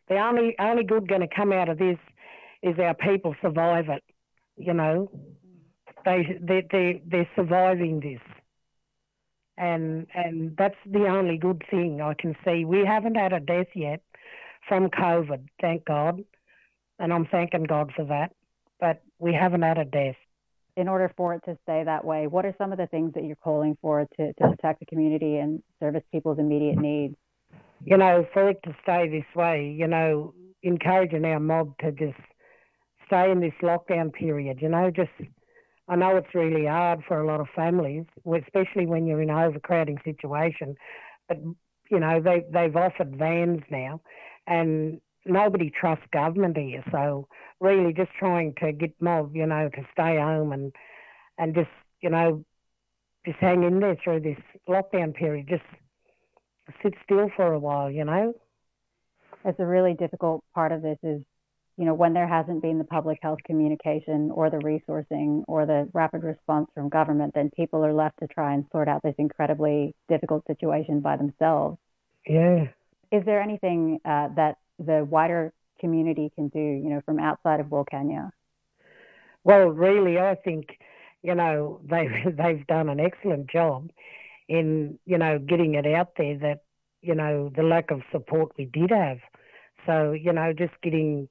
The 0.09 0.17
only 0.17 0.55
only 0.59 0.84
good 0.84 1.07
going 1.07 1.21
to 1.21 1.27
come 1.27 1.51
out 1.51 1.69
of 1.69 1.77
this 1.77 1.97
is 2.63 2.77
our 2.79 2.93
people 2.93 3.36
survive 3.41 3.89
it. 3.89 4.03
You 4.57 4.73
know, 4.73 5.11
they 6.03 6.38
they 6.41 6.65
they 6.71 7.01
they're 7.05 7.29
surviving 7.36 7.99
this, 7.99 8.19
and 9.58 10.08
and 10.14 10.56
that's 10.58 10.76
the 10.86 11.08
only 11.08 11.38
good 11.38 11.64
thing 11.70 12.02
I 12.02 12.14
can 12.14 12.36
see. 12.45 12.66
We 12.66 12.86
haven't 12.86 13.16
had 13.16 13.34
a 13.34 13.39
death 13.39 13.68
yet 13.76 14.02
from 14.68 14.89
COVID, 14.89 15.47
thank 15.60 15.86
God, 15.86 16.24
and 16.99 17.14
I'm 17.14 17.26
thanking 17.26 17.64
God 17.64 17.91
for 17.95 18.06
that. 18.06 18.32
But 18.80 19.02
we 19.20 19.34
haven't 19.34 19.62
had 19.62 19.78
a 19.78 19.86
death. 19.86 20.16
In 20.78 20.88
order 20.88 21.12
for 21.18 21.34
it 21.34 21.41
to 21.45 21.58
stay 21.64 21.84
that 21.84 22.06
way, 22.06 22.28
what 22.28 22.45
are 22.45 22.56
some 22.58 22.72
of 22.72 22.78
the 22.78 22.88
things 22.88 23.14
that 23.14 23.26
you're 23.26 23.36
calling 23.36 23.78
for 23.82 24.08
to, 24.18 24.34
to 24.34 24.49
protect 24.49 24.80
the 24.80 24.86
community 24.86 25.38
and 25.38 25.62
service 25.82 26.04
people's 26.12 26.39
immediate 26.39 26.78
needs? 26.78 27.16
You 27.84 27.97
know, 27.97 28.26
for 28.32 28.49
it 28.49 28.60
to 28.64 28.76
stay 28.82 29.10
this 29.10 29.26
way, 29.36 29.76
you 29.78 29.88
know, 29.88 30.34
encouraging 30.64 31.26
our 31.26 31.39
mob 31.39 31.78
to 31.80 31.91
just 31.91 32.18
stay 33.06 33.32
in 33.32 33.41
this 33.41 33.54
lockdown 33.62 34.14
period. 34.14 34.60
You 34.62 34.70
know, 34.70 34.89
just 34.89 35.12
I 35.88 35.95
know 35.95 36.15
it's 36.15 36.34
really 36.34 36.65
hard 36.65 37.03
for 37.07 37.19
a 37.19 37.27
lot 37.27 37.39
of 37.39 37.47
families, 37.55 38.05
especially 38.25 38.86
when 38.86 39.05
you're 39.05 39.21
in 39.21 39.29
an 39.29 39.38
overcrowding 39.38 39.97
situation. 40.03 40.75
But 41.27 41.38
you 41.89 41.99
know, 41.99 42.21
they 42.21 42.43
they've 42.51 42.75
offered 42.75 43.15
vans 43.17 43.61
now, 43.69 44.01
and 44.47 45.01
nobody 45.25 45.69
trusts 45.69 46.05
government 46.13 46.57
here. 46.57 46.84
So 46.91 47.27
really, 47.59 47.93
just 47.93 48.11
trying 48.17 48.53
to 48.61 48.71
get 48.71 48.93
mob, 49.01 49.36
you 49.36 49.45
know, 49.45 49.69
to 49.69 49.88
stay 49.91 50.17
home 50.17 50.51
and 50.53 50.73
and 51.38 51.53
just 51.55 51.69
you 52.01 52.09
know, 52.09 52.43
just 53.25 53.38
hang 53.39 53.63
in 53.63 53.79
there 53.79 53.97
through 54.03 54.21
this 54.21 54.38
lockdown 54.67 55.13
period. 55.13 55.47
Just 55.47 55.63
sit 56.82 56.93
still 57.03 57.29
for 57.36 57.53
a 57.53 57.59
while, 57.59 57.91
you 57.91 58.05
know. 58.05 58.34
That's 59.43 59.59
a 59.59 59.65
really 59.65 59.93
difficult 59.93 60.43
part 60.53 60.71
of 60.71 60.82
this 60.82 60.97
is 61.03 61.21
you 61.82 61.88
know, 61.88 61.95
when 61.95 62.13
there 62.13 62.27
hasn't 62.27 62.61
been 62.61 62.77
the 62.77 62.84
public 62.84 63.17
health 63.23 63.39
communication 63.43 64.29
or 64.29 64.51
the 64.51 64.57
resourcing 64.57 65.43
or 65.47 65.65
the 65.65 65.89
rapid 65.93 66.21
response 66.21 66.67
from 66.75 66.89
government, 66.89 67.34
then 67.34 67.49
people 67.55 67.84
are 67.84 67.91
left 67.91 68.19
to 68.19 68.27
try 68.27 68.53
and 68.53 68.65
sort 68.71 68.88
out 68.88 69.01
this 69.01 69.15
incredibly 69.17 69.95
difficult 70.07 70.45
situation 70.45 70.99
by 70.99 71.17
themselves. 71.17 71.79
Yeah. 72.27 72.65
Is 73.11 73.25
there 73.25 73.41
anything 73.41 73.99
uh, 74.05 74.27
that 74.36 74.57
the 74.77 75.03
wider 75.09 75.53
community 75.79 76.32
can 76.36 76.49
do, 76.49 76.59
you 76.59 76.91
know, 76.91 77.01
from 77.03 77.17
outside 77.17 77.59
of 77.59 77.65
Wilcannia? 77.65 78.29
Well, 79.43 79.69
really, 79.69 80.19
I 80.19 80.36
think, 80.36 80.67
you 81.23 81.34
know, 81.34 81.82
they've, 81.89 82.11
they've 82.38 82.67
done 82.67 82.89
an 82.89 82.99
excellent 82.99 83.49
job 83.49 83.89
in, 84.47 84.99
you 85.07 85.17
know, 85.17 85.39
getting 85.39 85.73
it 85.73 85.88
out 85.88 86.09
there 86.15 86.38
that, 86.38 86.59
you 87.01 87.15
know, 87.15 87.51
the 87.55 87.63
lack 87.63 87.89
of 87.89 88.01
support 88.11 88.51
we 88.55 88.65
did 88.65 88.91
have. 88.91 89.17
So, 89.88 90.11
you 90.11 90.32
know, 90.32 90.53
just 90.53 90.79
getting 90.84 91.27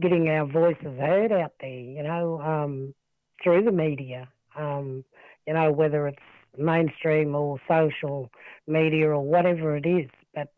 getting 0.00 0.28
our 0.28 0.46
voices 0.46 0.98
heard 0.98 1.32
out 1.32 1.52
there, 1.60 1.68
you 1.68 2.02
know, 2.02 2.40
um, 2.40 2.94
through 3.42 3.64
the 3.64 3.72
media, 3.72 4.28
um, 4.56 5.04
you 5.46 5.54
know, 5.54 5.72
whether 5.72 6.06
it's 6.06 6.18
mainstream 6.56 7.34
or 7.34 7.58
social 7.68 8.30
media 8.66 9.08
or 9.08 9.20
whatever 9.20 9.76
it 9.76 9.86
is. 9.86 10.10
But, 10.34 10.48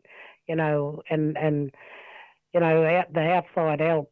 you 0.47 0.55
know, 0.55 1.01
and, 1.09 1.37
and 1.37 1.71
you 2.53 2.59
know, 2.59 2.85
out, 2.85 3.13
the 3.13 3.21
outside 3.21 3.79
help 3.79 4.11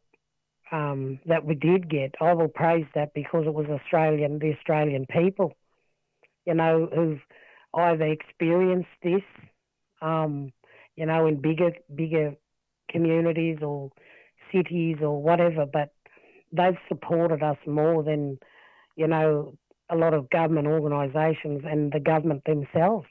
um, 0.72 1.18
that 1.26 1.44
we 1.44 1.54
did 1.54 1.90
get, 1.90 2.14
I 2.20 2.32
will 2.32 2.48
praise 2.48 2.86
that 2.94 3.12
because 3.14 3.44
it 3.46 3.54
was 3.54 3.66
Australian, 3.66 4.38
the 4.38 4.54
Australian 4.54 5.06
people, 5.06 5.54
you 6.46 6.54
know, 6.54 6.88
who've 6.94 7.20
either 7.74 8.06
experienced 8.06 8.88
this, 9.02 9.22
um, 10.00 10.52
you 10.96 11.06
know, 11.06 11.26
in 11.26 11.40
bigger, 11.40 11.72
bigger 11.94 12.34
communities 12.90 13.58
or 13.62 13.90
cities 14.52 14.98
or 15.00 15.22
whatever, 15.22 15.66
but 15.66 15.92
they've 16.52 16.78
supported 16.88 17.42
us 17.42 17.58
more 17.66 18.02
than, 18.02 18.38
you 18.96 19.06
know, 19.06 19.54
a 19.90 19.96
lot 19.96 20.14
of 20.14 20.30
government 20.30 20.66
organisations 20.66 21.62
and 21.64 21.92
the 21.92 22.00
government 22.00 22.42
themselves. 22.44 23.06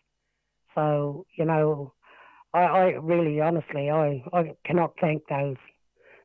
So, 0.75 1.25
you 1.37 1.45
know, 1.45 1.93
I, 2.53 2.59
I 2.59 2.83
really, 3.01 3.41
honestly, 3.41 3.89
I, 3.89 4.23
I 4.33 4.53
cannot 4.65 4.93
thank 4.99 5.27
those 5.27 5.57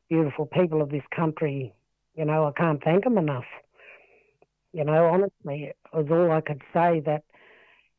beautiful 0.09 0.45
people 0.45 0.81
of 0.81 0.89
this 0.89 1.03
country. 1.15 1.73
You 2.15 2.25
know, 2.25 2.45
I 2.45 2.51
can't 2.59 2.83
thank 2.83 3.03
them 3.03 3.17
enough. 3.17 3.45
You 4.71 4.83
know, 4.83 5.05
honestly, 5.05 5.71
it 5.71 5.77
was 5.93 6.07
all 6.09 6.31
I 6.31 6.41
could 6.41 6.61
say 6.73 7.01
that, 7.05 7.23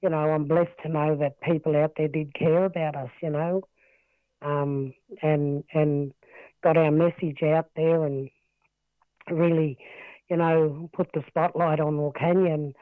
you 0.03 0.11
know, 0.11 0.31
I'm 0.31 0.47
blessed 0.47 0.77
to 0.83 0.89
know 0.89 1.17
that 1.17 1.41
people 1.41 1.77
out 1.77 1.93
there 1.97 2.09
did 2.09 2.35
care 2.35 2.65
about 2.65 2.97
us, 2.97 3.11
you 3.23 3.31
know, 3.31 3.63
um, 4.43 4.93
and, 5.23 5.65
and, 5.73 6.13
got 6.67 6.77
our 6.77 6.91
message 6.91 7.45
out 7.45 7.69
there 7.77 8.05
and 8.05 8.29
really, 9.31 9.79
you 10.29 10.37
know, 10.37 10.91
put 10.93 11.07
the 11.15 11.23
spotlight 11.29 11.79
on 11.79 11.97
Wilcannia 11.97 12.55
and, 12.55 12.75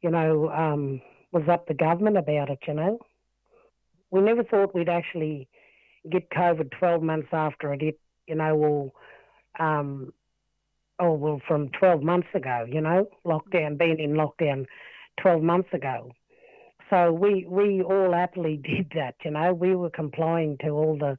you 0.00 0.10
know, 0.10 0.48
um, 0.48 1.02
was 1.32 1.42
up 1.50 1.66
the 1.66 1.74
government 1.74 2.16
about 2.16 2.50
it, 2.50 2.60
you 2.68 2.74
know. 2.74 3.00
We 4.12 4.20
never 4.20 4.44
thought 4.44 4.76
we'd 4.76 4.88
actually 4.88 5.48
get 6.08 6.30
COVID 6.30 6.70
12 6.78 7.02
months 7.02 7.30
after 7.32 7.72
it 7.72 7.82
hit, 7.82 7.98
you 8.28 8.36
know, 8.36 8.54
or, 8.54 8.92
um, 9.58 10.12
oh, 11.00 11.14
well, 11.14 11.42
from 11.48 11.68
12 11.80 12.00
months 12.04 12.28
ago, 12.32 12.64
you 12.68 12.80
know, 12.80 13.08
lockdown, 13.26 13.76
being 13.76 13.98
in 13.98 14.12
lockdown 14.12 14.66
12 15.20 15.42
months 15.42 15.70
ago. 15.72 16.12
So 16.90 17.10
we, 17.10 17.44
we 17.48 17.82
all 17.82 18.12
happily 18.12 18.56
did 18.62 18.92
that, 18.94 19.16
you 19.24 19.32
know. 19.32 19.52
We 19.52 19.74
were 19.74 19.90
complying 19.90 20.58
to 20.58 20.68
all 20.68 20.96
the 20.96 21.18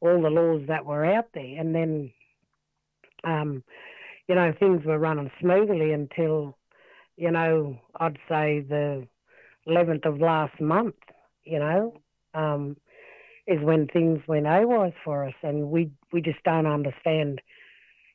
all 0.00 0.20
the 0.20 0.30
laws 0.30 0.62
that 0.68 0.84
were 0.84 1.04
out 1.04 1.28
there. 1.34 1.58
And 1.58 1.74
then, 1.74 2.12
um, 3.24 3.62
you 4.28 4.34
know, 4.34 4.52
things 4.58 4.84
were 4.84 4.98
running 4.98 5.30
smoothly 5.40 5.92
until, 5.92 6.56
you 7.16 7.30
know, 7.30 7.78
I'd 7.98 8.18
say 8.28 8.60
the 8.60 9.06
11th 9.68 10.06
of 10.06 10.20
last 10.20 10.60
month, 10.60 10.96
you 11.44 11.58
know, 11.58 12.00
um, 12.34 12.76
is 13.46 13.62
when 13.62 13.86
things 13.86 14.20
went 14.26 14.46
AWOS 14.46 14.94
for 15.04 15.26
us. 15.26 15.34
And 15.42 15.70
we, 15.70 15.90
we 16.12 16.20
just 16.20 16.42
don't 16.44 16.66
understand, 16.66 17.40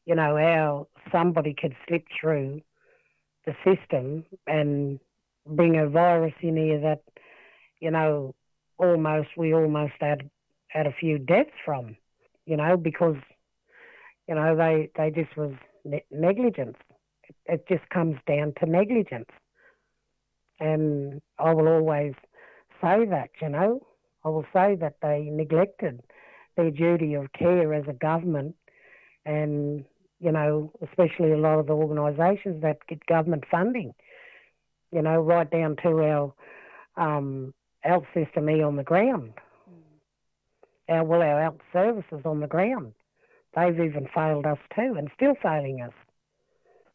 you 0.05 0.15
know, 0.15 0.37
how 0.37 0.87
somebody 1.11 1.55
could 1.59 1.75
slip 1.87 2.05
through 2.19 2.61
the 3.45 3.55
system 3.65 4.25
and 4.47 4.99
bring 5.47 5.77
a 5.77 5.89
virus 5.89 6.33
in 6.41 6.57
here 6.57 6.79
that, 6.81 7.01
you 7.79 7.91
know, 7.91 8.35
almost, 8.77 9.29
we 9.37 9.53
almost 9.53 9.93
had 9.99 10.29
had 10.71 10.87
a 10.87 10.93
few 10.93 11.17
deaths 11.17 11.51
from, 11.65 11.97
you 12.45 12.55
know, 12.55 12.77
because, 12.77 13.17
you 14.27 14.35
know, 14.35 14.55
they, 14.55 14.89
they 14.97 15.11
just 15.11 15.35
was 15.35 15.53
ne- 15.83 16.05
negligence. 16.11 16.77
It, 17.23 17.35
it 17.45 17.67
just 17.67 17.87
comes 17.89 18.17
down 18.25 18.53
to 18.59 18.65
negligence. 18.65 19.29
And 20.59 21.21
I 21.39 21.53
will 21.53 21.67
always 21.67 22.13
say 22.81 23.05
that, 23.05 23.31
you 23.41 23.49
know, 23.49 23.85
I 24.23 24.29
will 24.29 24.45
say 24.53 24.75
that 24.75 24.95
they 25.01 25.27
neglected 25.29 26.01
their 26.55 26.71
duty 26.71 27.15
of 27.15 27.33
care 27.33 27.73
as 27.73 27.85
a 27.89 27.93
government 27.93 28.55
and, 29.25 29.83
you 30.19 30.31
know, 30.31 30.71
especially 30.87 31.31
a 31.31 31.37
lot 31.37 31.59
of 31.59 31.67
the 31.67 31.73
organisations 31.73 32.61
that 32.61 32.77
get 32.87 33.05
government 33.07 33.43
funding, 33.51 33.93
you 34.91 35.01
know, 35.01 35.19
right 35.19 35.49
down 35.49 35.75
to 35.83 35.89
our 35.89 36.33
um, 36.95 37.53
health 37.81 38.05
system 38.13 38.47
here 38.47 38.65
on 38.65 38.77
the 38.77 38.83
ground 38.83 39.33
our 40.91 41.03
well 41.03 41.21
our 41.21 41.41
health 41.41 41.61
services 41.73 42.21
on 42.25 42.39
the 42.39 42.47
ground. 42.47 42.93
They've 43.55 43.79
even 43.79 44.07
failed 44.13 44.45
us 44.45 44.59
too, 44.75 44.95
and 44.97 45.09
still 45.15 45.35
failing 45.41 45.81
us. 45.81 45.93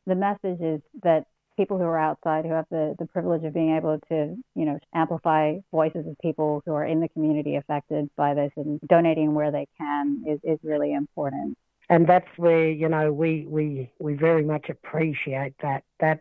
The 0.07 0.14
message 0.14 0.61
is 0.61 0.80
that 1.03 1.26
people 1.57 1.78
who 1.78 1.84
are 1.84 1.99
outside, 1.99 2.44
who 2.44 2.53
have 2.53 2.66
the, 2.70 2.94
the 2.99 3.07
privilege 3.07 3.44
of 3.44 3.55
being 3.55 3.76
able 3.76 3.99
to, 4.09 4.36
you 4.55 4.64
know, 4.64 4.78
amplify 4.94 5.57
voices 5.72 6.07
of 6.07 6.16
people 6.20 6.62
who 6.64 6.72
are 6.72 6.84
in 6.84 7.01
the 7.01 7.09
community 7.09 7.57
affected 7.57 8.09
by 8.16 8.34
this 8.34 8.53
and 8.57 8.80
donating 8.88 9.34
where 9.34 9.51
they 9.51 9.66
can 9.78 10.22
is, 10.26 10.38
is 10.44 10.59
really 10.62 10.92
important. 10.92 11.57
And 11.88 12.07
that's 12.07 12.28
where, 12.36 12.70
you 12.70 12.88
know, 12.88 13.12
we, 13.12 13.47
we, 13.49 13.90
we 13.99 14.14
very 14.14 14.44
much 14.44 14.68
appreciate 14.68 15.55
that. 15.62 15.84
That 16.01 16.20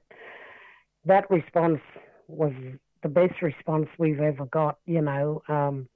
that 1.05 1.29
response 1.29 1.81
was 2.27 2.53
the 3.03 3.09
best 3.09 3.41
response 3.41 3.87
we've 3.99 4.19
ever 4.19 4.45
got, 4.45 4.77
you 4.85 5.01
know, 5.01 5.41
um, 5.47 5.87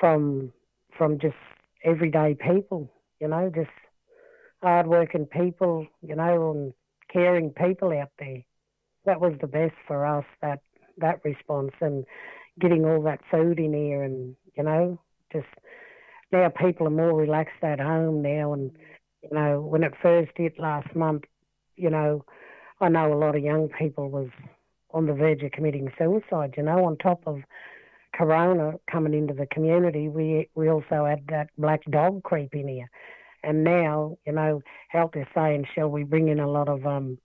from 0.00 0.52
from 0.98 1.18
just 1.18 1.36
everyday 1.84 2.34
people, 2.34 2.92
you 3.20 3.28
know, 3.28 3.50
just 3.54 3.70
hardworking 4.62 5.26
people, 5.26 5.86
you 6.02 6.16
know, 6.16 6.50
and 6.50 6.74
caring 7.12 7.50
people 7.50 7.96
out 7.98 8.10
there. 8.18 8.42
That 9.06 9.20
was 9.20 9.34
the 9.40 9.46
best 9.46 9.74
for 9.86 10.04
us, 10.04 10.24
that 10.42 10.60
that 10.98 11.20
response 11.24 11.72
and 11.80 12.04
getting 12.60 12.84
all 12.84 13.00
that 13.02 13.20
food 13.30 13.60
in 13.60 13.72
here 13.72 14.02
and, 14.02 14.34
you 14.56 14.64
know, 14.64 15.00
just 15.32 15.46
now 16.32 16.48
people 16.48 16.88
are 16.88 16.90
more 16.90 17.14
relaxed 17.14 17.62
at 17.62 17.78
home 17.78 18.20
now 18.20 18.52
and 18.52 18.72
you 19.22 19.30
know, 19.32 19.60
when 19.60 19.82
it 19.82 19.94
first 20.00 20.32
hit 20.36 20.58
last 20.58 20.94
month, 20.94 21.24
you 21.76 21.90
know, 21.90 22.24
I 22.80 22.88
know 22.88 23.12
a 23.12 23.16
lot 23.18 23.36
of 23.36 23.42
young 23.42 23.68
people 23.68 24.10
was 24.10 24.28
on 24.92 25.06
the 25.06 25.12
verge 25.12 25.42
of 25.42 25.52
committing 25.52 25.90
suicide, 25.98 26.54
you 26.56 26.62
know, 26.62 26.84
on 26.84 26.96
top 26.96 27.22
of 27.26 27.40
corona 28.18 28.72
coming 28.90 29.14
into 29.14 29.32
the 29.32 29.46
community, 29.46 30.08
we 30.08 30.48
we 30.54 30.68
also 30.68 31.04
had 31.04 31.24
that 31.28 31.48
black 31.56 31.82
dog 31.90 32.22
creep 32.24 32.54
in 32.54 32.66
here, 32.68 32.90
and 33.44 33.62
now 33.62 34.16
you 34.26 34.32
know 34.32 34.60
health 34.88 35.12
is 35.14 35.26
saying, 35.34 35.66
shall 35.74 35.88
we 35.88 36.02
bring 36.02 36.28
in 36.28 36.40
a 36.40 36.50
lot 36.50 36.68
of 36.68 36.84
um, 36.84 37.18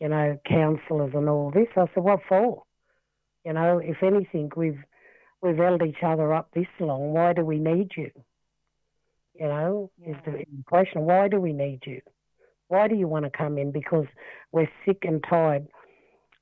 you 0.00 0.08
know, 0.08 0.38
counsellors 0.46 1.12
and 1.14 1.28
all 1.28 1.50
this? 1.50 1.68
I 1.76 1.86
said, 1.94 2.02
what 2.02 2.20
for? 2.28 2.62
You 3.44 3.52
know, 3.52 3.78
if 3.78 4.02
anything, 4.02 4.50
we've 4.56 4.78
we've 5.40 5.56
held 5.56 5.82
each 5.82 6.02
other 6.04 6.34
up 6.34 6.50
this 6.54 6.66
long. 6.80 7.12
Why 7.12 7.32
do 7.32 7.44
we 7.44 7.58
need 7.58 7.90
you? 7.96 8.10
You 9.34 9.46
know, 9.46 9.90
yeah. 9.98 10.10
is 10.10 10.16
the 10.24 10.44
question. 10.66 11.02
Why 11.02 11.28
do 11.28 11.40
we 11.40 11.52
need 11.52 11.80
you? 11.86 12.00
Why 12.68 12.88
do 12.88 12.96
you 12.96 13.06
want 13.06 13.24
to 13.24 13.30
come 13.30 13.58
in? 13.58 13.70
Because 13.70 14.06
we're 14.50 14.68
sick 14.84 14.98
and 15.02 15.24
tired 15.28 15.66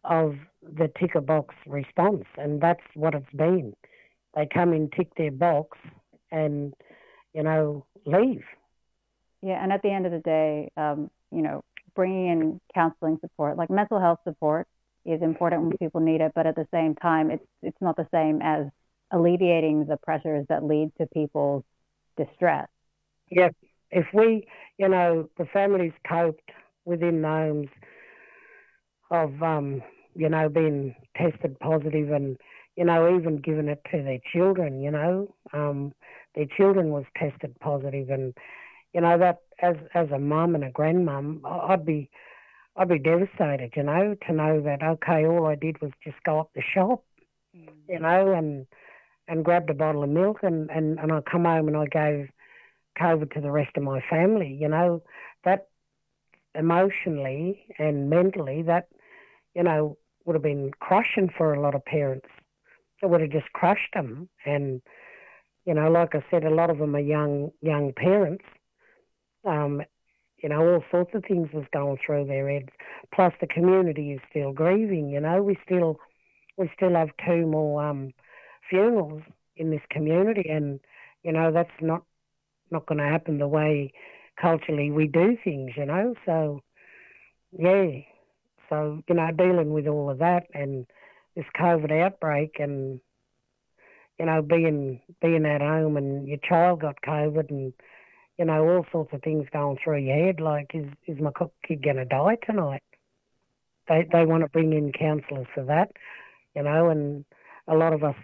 of 0.05 0.37
the 0.63 0.91
ticker 0.99 1.21
box 1.21 1.55
response, 1.67 2.25
and 2.37 2.61
that's 2.61 2.83
what 2.95 3.15
it's 3.15 3.27
been. 3.35 3.75
They 4.35 4.47
come 4.53 4.73
in, 4.73 4.91
tick 4.91 5.09
their 5.17 5.31
box, 5.31 5.79
and 6.31 6.75
you 7.33 7.43
know 7.43 7.87
leave. 8.07 8.45
Yeah, 9.43 9.63
and 9.63 9.73
at 9.73 9.83
the 9.83 9.91
end 9.91 10.07
of 10.07 10.13
the 10.13 10.21
day, 10.21 10.71
um, 10.77 11.11
you 11.31 11.43
know, 11.43 11.63
bringing 11.95 12.29
in 12.29 12.61
counseling 12.75 13.19
support, 13.21 13.57
like 13.57 13.71
mental 13.71 14.01
health 14.01 14.21
support, 14.25 14.67
is 15.05 15.21
important 15.23 15.63
when 15.63 15.77
people 15.77 16.01
need 16.01 16.21
it, 16.21 16.33
but 16.35 16.47
at 16.47 16.57
the 16.57 16.67
same 16.73 16.95
time, 16.95 17.31
it's 17.31 17.45
it's 17.63 17.81
not 17.81 17.97
the 17.97 18.09
same 18.13 18.41
as 18.43 18.67
alleviating 19.11 19.87
the 19.87 19.97
pressures 19.99 20.47
that 20.49 20.65
lead 20.65 20.91
to 20.99 21.07
people's 21.07 21.63
distress. 22.17 22.69
Yeah, 23.31 23.51
if 23.91 24.07
we, 24.13 24.47
you 24.79 24.89
know, 24.89 25.29
the 25.39 25.47
families 25.47 25.93
coped 26.09 26.51
within 26.85 27.23
homes 27.23 27.69
of 29.11 29.43
um, 29.43 29.83
you 30.15 30.29
know, 30.29 30.49
being 30.49 30.95
tested 31.17 31.59
positive 31.61 32.11
and, 32.11 32.37
you 32.77 32.85
know, 32.85 33.17
even 33.17 33.37
giving 33.39 33.69
it 33.69 33.83
to 33.91 34.03
their 34.03 34.21
children, 34.33 34.81
you 34.81 34.91
know. 34.91 35.35
Um, 35.53 35.93
their 36.35 36.47
children 36.57 36.91
was 36.91 37.05
tested 37.17 37.55
positive 37.61 38.11
and, 38.11 38.35
you 38.95 39.01
know 39.01 39.19
that 39.19 39.41
as 39.61 39.77
as 39.93 40.11
a 40.13 40.19
mum 40.19 40.55
and 40.55 40.65
a 40.65 40.71
grandmum, 40.71 41.41
I'd 41.45 41.85
be 41.85 42.09
I'd 42.77 42.89
be 42.89 42.99
devastated, 42.99 43.73
you 43.77 43.83
know, 43.83 44.17
to 44.27 44.33
know 44.33 44.61
that 44.63 44.83
okay, 44.83 45.27
all 45.27 45.47
I 45.47 45.57
did 45.57 45.81
was 45.83 45.91
just 46.03 46.17
go 46.25 46.41
up 46.41 46.51
the 46.55 46.63
shop, 46.63 47.05
you 47.53 47.99
know, 47.99 48.33
and 48.33 48.67
and 49.27 49.45
grabbed 49.45 49.71
a 49.71 49.75
bottle 49.75 50.03
of 50.05 50.11
milk 50.11 50.39
and, 50.43 50.71
and, 50.71 50.99
and 51.01 51.11
I 51.11 51.21
come 51.23 51.45
home 51.45 51.67
and 51.67 51.77
I 51.77 51.87
gave 51.87 52.29
COVID 53.01 53.33
to 53.33 53.41
the 53.41 53.51
rest 53.51 53.71
of 53.77 53.83
my 53.83 54.03
family, 54.11 54.57
you 54.61 54.69
know, 54.69 55.03
that 55.45 55.69
emotionally 56.55 57.65
and 57.79 58.11
mentally 58.11 58.63
that, 58.63 58.89
you 59.55 59.63
know, 59.63 59.97
would 60.25 60.35
have 60.35 60.43
been 60.43 60.71
crushing 60.81 61.31
for 61.37 61.55
a 61.55 61.61
lot 61.61 61.75
of 61.75 61.85
parents. 61.85 62.29
It 63.03 63.11
would 63.11 63.21
have 63.21 63.31
just 63.31 63.53
crushed 63.53 63.93
them 63.95 64.29
and 64.47 64.81
you 65.65 65.73
know, 65.73 65.91
like 65.91 66.15
I 66.15 66.23
said, 66.31 66.45
a 66.45 66.51
lot 66.51 66.71
of 66.71 66.79
them 66.79 66.95
are 66.95 67.01
young 67.01 67.51
young 67.63 67.93
parents. 67.95 68.45
Um, 69.45 69.83
you 70.43 70.49
know, 70.49 70.61
all 70.61 70.85
sorts 70.91 71.15
of 71.15 71.25
things 71.25 71.49
was 71.53 71.65
going 71.73 71.99
through 72.05 72.27
their 72.27 72.51
heads. 72.51 72.69
Plus, 73.15 73.33
the 73.41 73.47
community 73.47 74.13
is 74.13 74.21
still 74.29 74.53
grieving. 74.53 75.09
You 75.09 75.21
know, 75.21 75.43
we 75.43 75.57
still 75.65 75.99
we 76.59 76.71
still 76.77 76.95
have 76.95 77.11
two 77.27 77.47
more 77.47 77.83
um, 77.83 78.13
funerals 78.69 79.23
in 79.57 79.71
this 79.71 79.81
community, 79.91 80.49
and 80.51 80.81
you 81.23 81.33
know 81.33 81.51
that's 81.51 81.71
not 81.81 82.03
not 82.71 82.87
going 82.87 82.99
to 82.99 83.05
happen 83.05 83.39
the 83.39 83.49
way 83.49 83.93
culturally 84.41 84.91
we 84.91 85.07
do 85.07 85.37
things. 85.43 85.73
You 85.77 85.87
know, 85.87 86.15
so 86.27 86.61
yeah, 87.59 88.01
so 88.69 89.03
you 89.09 89.15
know, 89.15 89.31
dealing 89.37 89.73
with 89.73 89.87
all 89.87 90.11
of 90.11 90.19
that 90.19 90.45
and 90.55 90.87
this 91.37 91.47
COVID 91.59 91.93
outbreak, 92.03 92.57
and 92.59 93.01
you 94.19 94.27
know, 94.27 94.43
being 94.43 95.01
being 95.21 95.47
at 95.47 95.61
home 95.61 95.97
and 95.97 96.27
your 96.29 96.39
child 96.49 96.81
got 96.81 96.97
COVID 97.07 97.51
and 97.51 97.73
you 98.39 98.45
know, 98.45 98.65
all 98.69 98.87
sorts 98.91 99.13
of 99.13 99.23
things 99.23 99.47
going 99.53 99.79
through 99.83 99.99
your 99.99 100.17
head, 100.17 100.41
like 100.41 100.71
is 100.75 100.87
is 101.07 101.21
my 101.21 101.31
kid 101.67 101.83
going 101.83 101.97
to 101.97 102.05
die 102.05 102.37
tonight? 102.45 102.83
They 103.89 104.07
they 104.11 104.25
want 104.25 104.43
to 104.43 104.49
bring 104.49 104.73
in 104.73 104.93
counsellors 104.93 105.47
for 105.55 105.65
that, 105.65 105.93
you 106.55 106.63
know, 106.63 106.89
and 106.89 107.25
a 107.69 107.75
lot 107.75 107.93
of 107.93 108.03
us, 108.03 108.17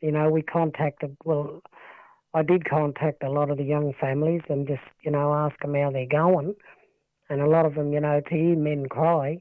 you 0.00 0.12
know, 0.12 0.30
we 0.30 0.42
contacted. 0.42 1.16
Well, 1.24 1.62
I 2.34 2.42
did 2.42 2.68
contact 2.68 3.22
a 3.22 3.30
lot 3.30 3.50
of 3.50 3.56
the 3.56 3.64
young 3.64 3.94
families 4.00 4.42
and 4.48 4.66
just 4.66 4.82
you 5.02 5.10
know 5.10 5.34
ask 5.34 5.58
them 5.60 5.74
how 5.74 5.90
they're 5.90 6.06
going, 6.06 6.54
and 7.28 7.40
a 7.40 7.48
lot 7.48 7.66
of 7.66 7.74
them, 7.74 7.92
you 7.92 8.00
know, 8.00 8.20
to 8.20 8.34
hear 8.34 8.56
men 8.56 8.86
cry, 8.86 9.40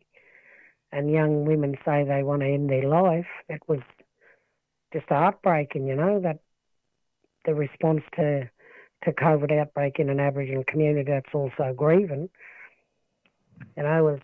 and 0.92 1.12
young 1.12 1.46
women 1.46 1.76
say 1.86 2.04
they 2.04 2.24
want 2.24 2.42
to 2.42 2.48
end 2.48 2.70
their 2.70 2.88
life, 2.88 3.28
it 3.50 3.62
was 3.68 3.82
just 4.94 5.10
heartbreaking, 5.10 5.88
you 5.88 5.96
know, 5.96 6.20
that 6.20 6.40
the 7.46 7.54
response 7.54 8.04
to 8.16 8.50
to 9.04 9.12
COVID 9.12 9.52
outbreak 9.60 10.00
in 10.00 10.10
an 10.10 10.20
Aboriginal 10.20 10.64
community 10.68 11.12
that's 11.12 11.34
also 11.34 11.74
grieving. 11.76 12.30
You 13.76 13.84
know, 13.84 14.04
was 14.04 14.20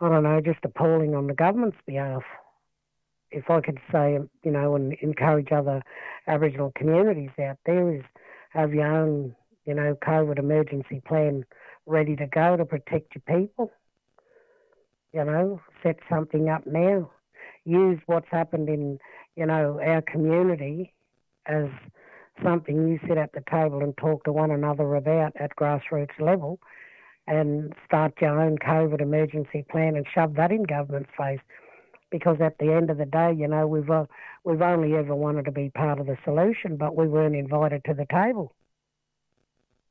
I 0.00 0.08
don't 0.08 0.24
know, 0.24 0.40
just 0.40 0.64
appalling 0.64 1.14
on 1.14 1.26
the 1.26 1.34
government's 1.34 1.78
behalf. 1.86 2.22
If 3.30 3.50
I 3.50 3.60
could 3.60 3.78
say, 3.90 4.18
you 4.42 4.50
know, 4.50 4.76
and 4.76 4.92
encourage 5.00 5.50
other 5.52 5.82
Aboriginal 6.26 6.72
communities 6.76 7.30
out 7.40 7.58
there 7.64 7.94
is 7.94 8.02
have 8.50 8.74
your 8.74 8.86
own, 8.86 9.34
you 9.64 9.74
know, 9.74 9.96
COVID 10.02 10.38
emergency 10.38 11.02
plan 11.06 11.44
ready 11.86 12.16
to 12.16 12.26
go 12.26 12.56
to 12.56 12.64
protect 12.64 13.14
your 13.14 13.38
people. 13.38 13.72
You 15.14 15.24
know, 15.24 15.60
set 15.82 16.00
something 16.10 16.48
up 16.48 16.66
now. 16.66 17.10
Use 17.64 18.00
what's 18.06 18.26
happened 18.30 18.68
in, 18.68 18.98
you 19.36 19.46
know, 19.46 19.80
our 19.80 20.02
community 20.02 20.92
as 21.46 21.68
something 22.42 22.88
you 22.88 22.98
sit 23.06 23.16
at 23.16 23.32
the 23.32 23.44
table 23.48 23.80
and 23.80 23.96
talk 23.96 24.24
to 24.24 24.32
one 24.32 24.50
another 24.50 24.96
about 24.96 25.32
at 25.36 25.54
grassroots 25.54 26.18
level 26.18 26.58
and 27.28 27.72
start 27.86 28.14
your 28.20 28.40
own 28.40 28.58
COVID 28.58 29.00
emergency 29.00 29.64
plan 29.70 29.94
and 29.94 30.04
shove 30.12 30.34
that 30.34 30.50
in 30.50 30.64
government's 30.64 31.10
face. 31.16 31.40
Because 32.10 32.38
at 32.40 32.58
the 32.58 32.72
end 32.72 32.90
of 32.90 32.98
the 32.98 33.06
day, 33.06 33.32
you 33.32 33.48
know, 33.48 33.66
we've 33.66 33.90
uh, 33.90 34.06
we've 34.44 34.62
only 34.62 34.94
ever 34.94 35.14
wanted 35.14 35.44
to 35.46 35.52
be 35.52 35.70
part 35.70 35.98
of 35.98 36.06
the 36.06 36.18
solution, 36.24 36.76
but 36.76 36.96
we 36.96 37.08
weren't 37.08 37.36
invited 37.36 37.84
to 37.84 37.94
the 37.94 38.06
table. 38.12 38.52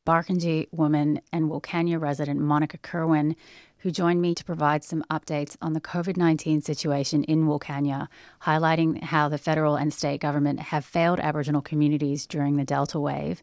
Barkindji 0.06 0.68
woman 0.72 1.22
and 1.32 1.50
Wilcannia 1.50 2.00
resident 2.00 2.40
Monica 2.40 2.78
Kerwin, 2.78 3.36
who 3.84 3.92
joined 3.92 4.22
me 4.22 4.34
to 4.34 4.46
provide 4.46 4.82
some 4.82 5.04
updates 5.12 5.58
on 5.62 5.74
the 5.74 5.82
COVID 5.82 6.16
19 6.16 6.62
situation 6.62 7.26
in 7.26 7.46
Wilcannia, 7.46 8.08
highlighting 8.42 9.04
how 9.04 9.28
the 9.28 9.38
federal 9.38 9.76
and 9.76 9.94
state 9.94 10.22
government 10.22 10.60
have 10.60 10.86
failed 10.86 11.20
Aboriginal 11.20 11.62
communities 11.62 12.26
during 12.26 12.56
the 12.56 12.64
Delta 12.64 12.98
wave. 12.98 13.42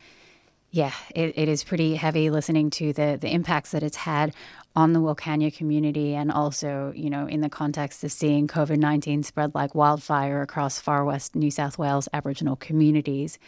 Yeah, 0.70 0.92
it, 1.14 1.36
it 1.36 1.48
is 1.48 1.62
pretty 1.62 1.96
heavy 1.96 2.30
listening 2.30 2.70
to 2.70 2.92
the, 2.92 3.18
the 3.20 3.28
impacts 3.28 3.72
that 3.72 3.82
it's 3.82 3.96
had 3.96 4.34
on 4.74 4.92
the 4.92 5.00
Wilcannia 5.00 5.54
community 5.54 6.14
and 6.14 6.32
also, 6.32 6.92
you 6.94 7.10
know, 7.10 7.26
in 7.26 7.40
the 7.40 7.48
context 7.48 8.02
of 8.02 8.12
seeing 8.12 8.46
COVID 8.46 8.78
19 8.78 9.22
spread 9.24 9.54
like 9.54 9.74
wildfire 9.74 10.40
across 10.40 10.80
far 10.80 11.04
west 11.04 11.34
New 11.34 11.50
South 11.50 11.76
Wales 11.76 12.08
Aboriginal 12.14 12.56
communities. 12.56 13.38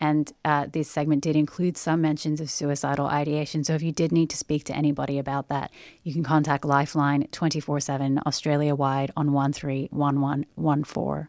And 0.00 0.32
uh, 0.44 0.66
this 0.70 0.88
segment 0.88 1.24
did 1.24 1.34
include 1.34 1.76
some 1.76 2.00
mentions 2.00 2.40
of 2.40 2.50
suicidal 2.50 3.06
ideation. 3.06 3.64
So 3.64 3.74
if 3.74 3.82
you 3.82 3.90
did 3.90 4.12
need 4.12 4.30
to 4.30 4.36
speak 4.36 4.62
to 4.64 4.76
anybody 4.76 5.18
about 5.18 5.48
that, 5.48 5.72
you 6.04 6.12
can 6.12 6.22
contact 6.22 6.64
Lifeline 6.64 7.26
24 7.32 7.80
7 7.80 8.20
Australia 8.24 8.74
wide 8.74 9.10
on 9.16 9.32
131114. 9.32 11.28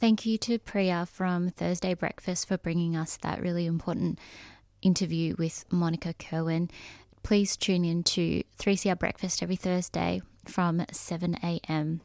Thank 0.00 0.26
you 0.26 0.36
to 0.38 0.58
Priya 0.58 1.06
from 1.06 1.50
Thursday 1.50 1.94
Breakfast 1.94 2.48
for 2.48 2.58
bringing 2.58 2.96
us 2.96 3.16
that 3.18 3.40
really 3.40 3.66
important 3.66 4.18
interview 4.82 5.36
with 5.38 5.64
Monica 5.70 6.12
Kerwin. 6.12 6.68
Please 7.22 7.56
tune 7.56 7.84
in 7.84 8.02
to 8.02 8.42
3CR 8.58 8.98
Breakfast 8.98 9.44
every 9.44 9.54
Thursday 9.54 10.20
from 10.44 10.84
7 10.90 11.36
a.m. 11.44 12.00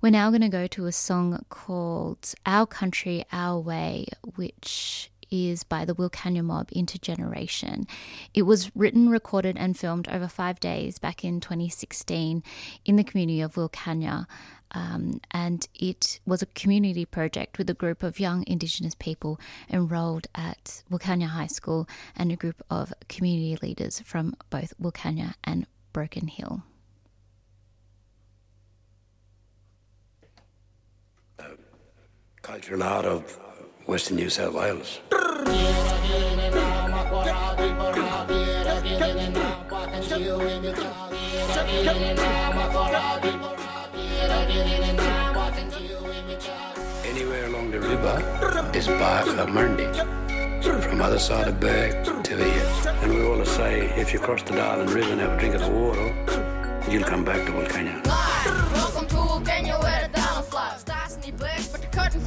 We're 0.00 0.10
now 0.10 0.30
going 0.30 0.42
to 0.42 0.48
go 0.48 0.68
to 0.68 0.86
a 0.86 0.92
song 0.92 1.44
called 1.48 2.32
Our 2.46 2.66
Country, 2.66 3.24
Our 3.32 3.58
Way, 3.58 4.06
which 4.36 5.10
is 5.28 5.64
by 5.64 5.84
the 5.84 5.94
Wilcannia 5.94 6.44
Mob 6.44 6.70
Intergeneration. 6.70 7.84
It 8.32 8.42
was 8.42 8.70
written, 8.76 9.08
recorded, 9.08 9.56
and 9.58 9.76
filmed 9.76 10.08
over 10.08 10.28
five 10.28 10.60
days 10.60 11.00
back 11.00 11.24
in 11.24 11.40
2016 11.40 12.44
in 12.84 12.96
the 12.96 13.02
community 13.02 13.40
of 13.40 13.54
Wilcannia. 13.54 14.26
Um, 14.70 15.20
and 15.32 15.66
it 15.74 16.20
was 16.24 16.42
a 16.42 16.46
community 16.46 17.04
project 17.04 17.58
with 17.58 17.68
a 17.68 17.74
group 17.74 18.04
of 18.04 18.20
young 18.20 18.44
Indigenous 18.46 18.94
people 18.94 19.40
enrolled 19.68 20.28
at 20.32 20.84
Wilcannia 20.88 21.26
High 21.26 21.48
School 21.48 21.88
and 22.14 22.30
a 22.30 22.36
group 22.36 22.62
of 22.70 22.92
community 23.08 23.58
leaders 23.60 23.98
from 23.98 24.36
both 24.48 24.74
Wilcannia 24.80 25.34
and 25.42 25.66
Broken 25.92 26.28
Hill. 26.28 26.62
Cultural 32.48 32.82
art 32.82 33.04
of 33.04 33.38
Western 33.84 34.16
New 34.16 34.30
South 34.30 34.54
Wales. 34.54 35.00
Anywhere 47.04 47.44
along 47.44 47.70
the 47.70 47.80
river 47.80 48.70
is 48.74 48.86
Barker 48.86 49.46
Mundi. 49.46 49.84
From 50.80 51.02
other 51.02 51.18
side 51.18 51.48
of 51.48 51.60
Berg 51.60 52.24
to 52.24 52.36
here. 52.36 52.72
And 53.02 53.14
we 53.14 53.26
always 53.26 53.50
say, 53.50 53.90
if 54.00 54.14
you 54.14 54.18
cross 54.20 54.42
the 54.42 54.54
Darling 54.54 54.88
River 54.88 55.12
and 55.12 55.20
have 55.20 55.32
a 55.32 55.38
drink 55.38 55.54
of 55.54 55.60
the 55.60 55.70
water, 55.70 56.08
you'll 56.90 57.04
come 57.04 57.26
back 57.26 57.44
to 57.44 57.52
Wilcannia. 57.52 59.27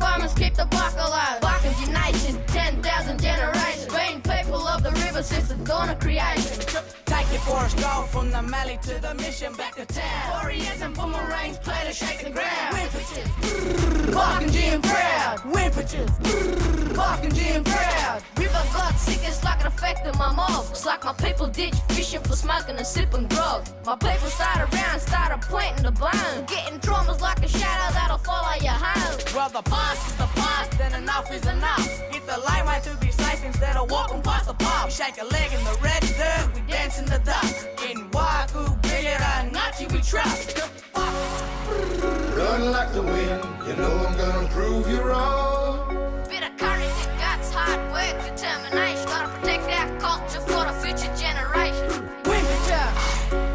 Farmers 0.01 0.33
keep 0.33 0.55
the 0.55 0.65
bark 0.65 0.93
alive. 0.95 1.39
Barkers 1.41 1.79
United, 1.79 2.47
10,000 2.47 3.21
generations. 3.21 3.93
Being 3.93 4.21
people 4.21 4.67
of 4.67 4.83
the 4.83 4.91
river 5.05 5.21
since 5.21 5.47
the 5.47 5.55
dawn 5.63 5.89
of 5.89 5.99
creation. 5.99 7.10
Take 7.21 7.33
it 7.33 7.41
for 7.41 7.63
a 7.63 7.69
stroll 7.69 8.03
from 8.07 8.31
the 8.31 8.41
Mallee 8.41 8.79
to 8.81 8.99
the 8.99 9.13
mission 9.13 9.53
back 9.53 9.75
to 9.75 9.85
town. 9.85 10.31
Warriors 10.31 10.81
and 10.81 10.95
boomerangs 10.95 11.59
play 11.59 11.79
to 11.85 11.93
shake 11.93 12.23
the 12.23 12.31
ground. 12.31 12.73
Wimpitches, 12.73 13.27
Barkindji 14.09 14.81
proud. 14.81 15.37
Wimpitches, 15.53 16.09
Barkindji 16.97 17.63
proud. 17.63 18.23
River 18.39 18.63
got 18.73 18.97
sick, 18.97 19.19
it's 19.21 19.43
like 19.43 19.59
it 19.59 19.67
affected 19.67 20.15
my 20.17 20.33
mob. 20.33 20.65
It's 20.71 20.83
like 20.83 21.03
my 21.03 21.13
people 21.13 21.45
ditch 21.45 21.75
fishing 21.89 22.23
for 22.23 22.35
smoking 22.35 22.77
and 22.77 22.87
sipping 22.87 23.27
grog. 23.27 23.67
My 23.85 23.95
people 23.97 24.29
started 24.29 24.73
around, 24.73 24.99
started 24.99 25.41
pointing 25.41 25.83
the 25.83 25.91
blame. 25.91 26.45
Getting 26.47 26.79
traumas 26.79 27.21
like 27.21 27.45
a 27.45 27.47
shadow 27.47 27.93
that'll 27.93 28.17
follow 28.17 28.55
you 28.59 28.69
home. 28.69 29.19
The 29.51 29.61
past 29.63 30.07
is 30.07 30.15
the 30.15 30.29
past, 30.39 30.79
and 30.79 30.95
enough 30.95 31.31
is 31.31 31.45
enough. 31.45 31.85
Get 32.11 32.25
the 32.25 32.37
limelight 32.47 32.83
to 32.83 32.95
be 32.97 33.11
safe 33.11 33.43
instead 33.43 33.75
of 33.75 33.91
walking 33.91 34.21
past 34.21 34.47
the 34.47 34.53
pub. 34.53 34.89
Shake 34.89 35.21
a 35.21 35.25
leg 35.25 35.51
in 35.51 35.63
the 35.65 35.77
red 35.83 36.01
dirt, 36.01 36.55
we 36.55 36.61
dance 36.71 36.99
in 36.99 37.05
in 37.11 37.17
and 37.17 38.13
why 38.13 38.45
Uberan 38.53 39.51
Nazi 39.51 39.85
we 39.87 39.99
trust. 39.99 40.57
Run 40.95 42.71
like 42.71 42.93
the 42.93 43.01
wind, 43.01 43.43
you 43.67 43.75
know 43.75 44.07
I'm 44.07 44.15
gonna 44.15 44.47
prove 44.47 44.89
you 44.89 45.01
wrong. 45.01 45.93
Bit 46.29 46.43
of 46.43 46.55
courage, 46.55 46.85
it 46.85 47.11
got 47.19 47.43
hard 47.51 47.81
work, 47.91 48.15
determination. 48.23 49.05
Gotta 49.07 49.27
protect 49.27 49.69
our 49.77 49.99
culture 49.99 50.39
for 50.39 50.63
the 50.63 50.73
future 50.79 51.13
generation. 51.17 51.89
Winter. 52.23 52.87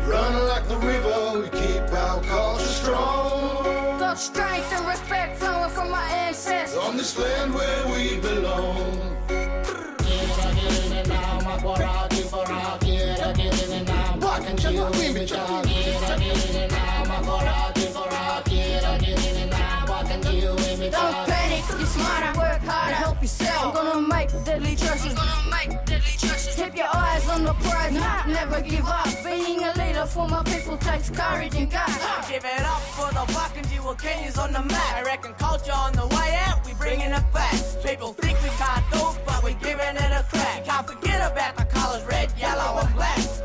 Run 0.07 0.47
like 0.49 0.69
the 0.69 0.77
river, 0.77 1.41
we 1.41 1.49
keep 1.49 1.91
our 1.95 2.23
culture 2.25 2.63
strong. 2.63 3.99
The 3.99 4.15
strength 4.17 4.71
and 4.75 4.87
respect 4.87 5.39
flowing 5.39 5.71
from 5.71 5.91
my 5.91 6.07
ancestors. 6.11 6.77
On 6.77 6.99
this 6.99 7.19
land 7.19 7.55
where 7.55 7.87
we 7.87 8.21
belong. 8.21 9.17
Don't 20.91 21.27
panic, 21.27 21.65
you're 21.69 21.87
smart 21.87 22.23
and 22.25 22.37
work 22.37 22.61
hard 22.63 22.89
to 22.89 22.95
help 22.95 23.23
yourself. 23.23 23.75
Gonna 23.75 24.01
make 24.01 24.31
deadly 24.45 24.75
choices. 24.75 25.15
Keep 26.57 26.77
your 26.77 26.89
eyes 26.95 27.29
on 27.29 27.45
the 27.45 27.53
prize, 27.55 27.93
never 28.27 28.61
give 28.61 28.87
up. 28.87 29.07
Being 29.25 29.63
a 29.63 29.73
leader 29.79 30.07
for 30.07 30.29
my 30.29 30.43
people 30.43 30.77
takes 30.79 31.11
courage 31.11 31.55
and 31.55 31.71
guts. 31.71 32.29
Give 32.29 32.45
it 32.45 32.63
up 32.63 32.81
for 32.97 33.13
the 33.13 33.25
Barkindji 33.33 33.79
Kenyans 33.99 34.39
on 34.39 34.53
the 34.53 34.63
map. 34.63 34.97
I 34.97 35.03
reckon 35.03 35.35
culture 35.35 35.73
on 35.73 35.93
the 35.93 36.07
way 36.07 36.39
out, 36.47 36.65
we 36.67 36.75
bringing 36.75 37.13
it 37.13 37.33
back. 37.33 37.55
People 37.85 38.13
think 38.15 38.43
we 38.43 38.49
can't 38.51 38.85
do 38.93 39.17
but 39.27 39.45
we 39.45 39.55
giving 39.55 39.97
it 39.97 40.13
a 40.13 40.25
crack. 40.31 40.65
Can't 40.65 40.87
forget 40.87 41.21
about 41.31 41.57
the 41.57 41.65
colours 41.65 42.05
red, 42.05 42.33
yellow, 42.39 42.81
and 42.81 42.95
black. 42.95 43.36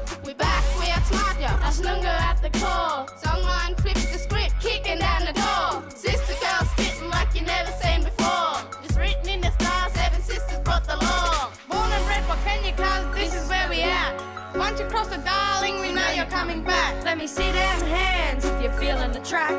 Nunga 1.81 2.13
at 2.29 2.41
the 2.41 2.49
core. 2.59 3.05
Someone 3.17 3.75
flips 3.81 4.05
the 4.11 4.19
script, 4.19 4.53
kicking 4.59 4.99
down 4.99 5.25
the 5.25 5.33
door. 5.33 5.83
Sister 5.89 6.35
girl 6.41 6.63
spitting 6.73 7.09
like 7.09 7.33
you 7.33 7.41
never 7.41 7.71
seen 7.81 8.03
before. 8.03 8.61
It's 8.83 8.97
written 8.97 9.27
in 9.29 9.41
the 9.41 9.51
stars, 9.51 9.91
seven 9.93 10.21
sisters 10.21 10.59
brought 10.59 10.85
the 10.85 10.97
law. 10.97 11.49
Born 11.69 11.91
and 11.91 12.05
bred 12.05 12.23
for 12.25 12.37
Kenya, 12.45 12.73
cause 12.73 13.05
this 13.15 13.33
is 13.33 13.49
where 13.49 13.67
we 13.69 13.81
at. 13.81 14.13
Once 14.55 14.79
you 14.79 14.85
cross 14.87 15.07
the 15.07 15.17
darling, 15.17 15.79
we 15.79 15.91
know 15.91 16.09
you're 16.15 16.25
coming 16.25 16.63
back. 16.63 17.03
Let 17.03 17.17
me 17.17 17.27
see 17.27 17.51
them 17.51 17.79
hands 17.87 18.45
if 18.45 18.61
you're 18.61 18.73
feeling 18.73 19.11
the 19.11 19.19
track. 19.19 19.51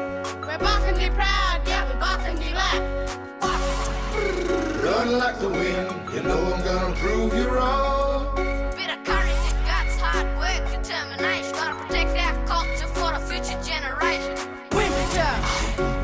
We're 0.47 0.59
Barkindji 0.59 1.12
proud, 1.14 1.61
yeah, 1.66 1.83
we're 1.89 2.01
Barkindji 2.01 2.53
black. 2.53 2.81
Run 4.85 5.18
like 5.18 5.39
the 5.41 5.49
wind, 5.49 6.14
you 6.14 6.23
know 6.23 6.41
I'm 6.53 6.62
gonna 6.64 6.95
prove 6.97 7.35
you 7.35 7.49
wrong. 7.49 8.01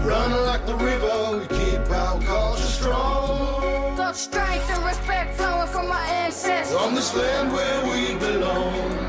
Wimpy 0.09 0.32
Run 0.32 0.46
like 0.46 0.66
the 0.66 0.74
river, 0.76 1.38
we 1.38 1.46
keep 1.46 1.90
our 1.90 2.20
culture 2.22 2.62
strong. 2.62 3.96
Got 3.96 4.16
strength 4.16 4.70
and 4.70 4.84
respect 4.84 5.36
flowing 5.36 5.68
from 5.68 5.88
my 5.88 6.04
ancestors. 6.06 6.76
On 6.76 6.94
this 6.94 7.14
land 7.14 7.52
where 7.52 7.84
we 7.84 8.14
belong. 8.18 9.09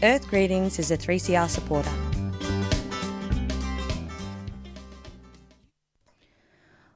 Earth 0.00 0.28
Greetings 0.28 0.78
is 0.78 0.92
a 0.92 0.96
3CR 0.96 1.48
supporter. 1.48 1.90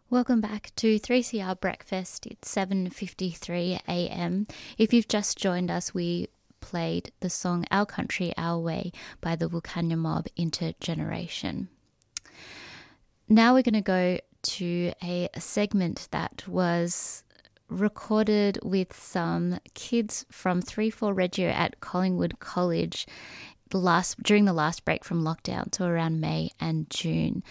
Welcome 0.09 0.41
back 0.41 0.71
to 0.77 1.01
3CR 1.01 1.59
Breakfast. 1.59 2.29
It's 2.29 2.55
7:53 2.55 3.81
a.m. 3.89 4.47
If 4.79 4.93
you've 4.93 5.09
just 5.09 5.37
joined 5.37 5.69
us, 5.69 5.93
we 5.93 6.29
played 6.61 7.11
the 7.19 7.29
song 7.29 7.65
Our 7.73 7.87
Country 7.87 8.33
Our 8.37 8.61
Way 8.61 8.93
by 9.21 9.35
the 9.35 9.49
Wilcannia 9.49 9.99
Mob 9.99 10.29
Intergeneration. 10.39 11.67
Now 13.29 13.55
we're 13.55 13.63
going 13.63 13.75
to 13.75 13.81
go 13.81 14.19
to 14.43 14.93
a 15.03 15.29
segment 15.41 16.07
that 16.13 16.47
was 16.47 17.25
recorded 17.81 18.59
with 18.62 18.95
some 18.97 19.59
kids 19.75 20.27
from 20.31 20.62
3-4 20.62 21.16
Regio 21.16 21.49
at 21.49 21.81
Collingwood 21.81 22.39
College 22.39 23.07
the 23.70 23.79
last 23.79 24.23
during 24.23 24.45
the 24.45 24.53
last 24.53 24.85
break 24.85 25.05
from 25.05 25.25
lockdown, 25.25 25.75
so 25.75 25.87
around 25.87 26.20
May 26.20 26.51
and 26.61 26.89
June. 26.91 27.43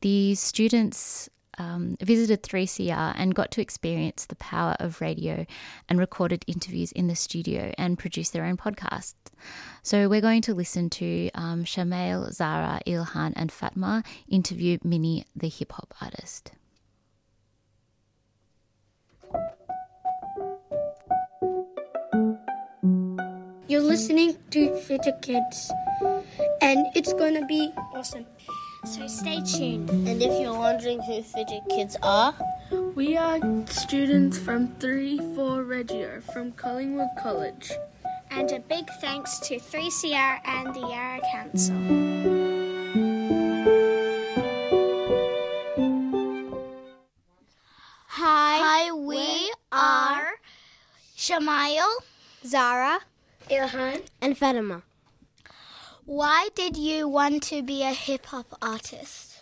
The 0.00 0.36
students 0.36 1.28
um, 1.58 1.96
visited 2.00 2.42
3CR 2.42 3.14
and 3.16 3.34
got 3.34 3.50
to 3.52 3.60
experience 3.60 4.26
the 4.26 4.36
power 4.36 4.76
of 4.78 5.00
radio 5.00 5.44
and 5.88 5.98
recorded 5.98 6.44
interviews 6.46 6.92
in 6.92 7.08
the 7.08 7.16
studio 7.16 7.72
and 7.76 7.98
produced 7.98 8.32
their 8.32 8.44
own 8.44 8.56
podcasts. 8.56 9.14
So 9.82 10.08
we're 10.08 10.20
going 10.20 10.42
to 10.42 10.54
listen 10.54 10.88
to 10.90 11.30
um, 11.34 11.64
Shamail, 11.64 12.32
Zara, 12.32 12.80
Ilhan, 12.86 13.32
and 13.36 13.50
Fatma 13.50 14.04
interview 14.28 14.78
Minnie, 14.84 15.26
the 15.34 15.48
hip 15.48 15.72
hop 15.72 15.94
artist. 16.00 16.52
You're 23.68 23.82
listening 23.82 24.36
to 24.50 24.74
Fitter 24.76 25.12
Kids, 25.20 25.70
and 26.62 26.86
it's 26.94 27.12
gonna 27.12 27.44
be 27.46 27.70
awesome. 27.94 28.24
So 28.84 29.06
stay 29.06 29.42
tuned. 29.42 29.90
And 29.90 30.22
if 30.22 30.40
you're 30.40 30.56
wondering 30.58 31.00
who 31.02 31.22
Fidget 31.22 31.68
Kids 31.68 31.96
are, 32.02 32.34
We 32.94 33.16
are 33.16 33.38
students 33.66 34.38
from 34.38 34.68
3 34.76 35.18
4 35.34 35.62
Regio 35.64 36.20
from 36.32 36.52
Collingwood 36.52 37.08
College. 37.18 37.70
and 38.30 38.50
a 38.52 38.58
big 38.60 38.88
thanks 39.00 39.38
to 39.40 39.58
3CR 39.58 40.40
and 40.44 40.74
the 40.74 40.80
Yarra 40.80 41.20
Council. 41.32 41.74
Hi. 48.08 48.58
Hi, 48.60 48.92
we 48.92 49.52
are 49.72 50.40
Shamail, 51.16 51.86
Zara, 52.44 53.00
Ilhan, 53.50 54.02
and 54.20 54.36
Fatima. 54.36 54.82
Why 56.04 56.48
did 56.54 56.76
you 56.76 57.08
want 57.08 57.42
to 57.44 57.62
be 57.62 57.82
a 57.82 57.92
hip 57.92 58.26
hop 58.26 58.56
artist? 58.62 59.40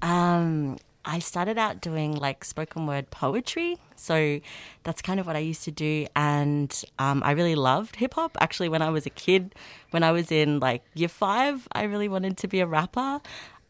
Um, 0.00 0.78
I 1.04 1.18
started 1.18 1.58
out 1.58 1.80
doing 1.80 2.14
like 2.14 2.44
spoken 2.44 2.86
word 2.86 3.10
poetry. 3.10 3.78
So 3.96 4.40
that's 4.84 5.02
kind 5.02 5.20
of 5.20 5.26
what 5.26 5.36
I 5.36 5.40
used 5.40 5.64
to 5.64 5.70
do. 5.70 6.06
And 6.14 6.84
um, 6.98 7.22
I 7.24 7.32
really 7.32 7.54
loved 7.54 7.96
hip 7.96 8.14
hop. 8.14 8.36
Actually, 8.40 8.68
when 8.68 8.82
I 8.82 8.90
was 8.90 9.06
a 9.06 9.10
kid, 9.10 9.54
when 9.90 10.02
I 10.02 10.12
was 10.12 10.30
in 10.30 10.60
like 10.60 10.82
year 10.94 11.08
five, 11.08 11.68
I 11.72 11.84
really 11.84 12.08
wanted 12.08 12.36
to 12.38 12.48
be 12.48 12.60
a 12.60 12.66
rapper. 12.66 13.20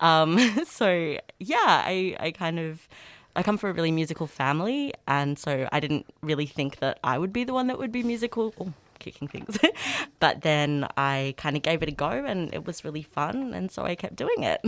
Um, 0.00 0.38
so 0.66 1.16
yeah, 1.38 1.56
I, 1.64 2.16
I 2.20 2.30
kind 2.32 2.58
of. 2.58 2.88
I 3.34 3.42
come 3.42 3.56
from 3.56 3.70
a 3.70 3.72
really 3.72 3.92
musical 3.92 4.26
family, 4.26 4.92
and 5.08 5.38
so 5.38 5.66
I 5.72 5.80
didn't 5.80 6.04
really 6.20 6.44
think 6.44 6.80
that 6.80 6.98
I 7.02 7.16
would 7.16 7.32
be 7.32 7.44
the 7.44 7.54
one 7.54 7.66
that 7.68 7.78
would 7.78 7.90
be 7.90 8.02
musical. 8.02 8.52
Oh, 8.60 8.74
kicking 9.02 9.28
things. 9.28 9.58
but 10.20 10.42
then 10.42 10.86
I 10.96 11.34
kind 11.36 11.56
of 11.56 11.62
gave 11.62 11.82
it 11.82 11.88
a 11.88 11.92
go, 11.92 12.08
and 12.08 12.52
it 12.54 12.66
was 12.66 12.84
really 12.84 13.02
fun, 13.02 13.52
and 13.52 13.70
so 13.70 13.84
I 13.84 13.94
kept 13.94 14.16
doing 14.16 14.42
it. 14.42 14.60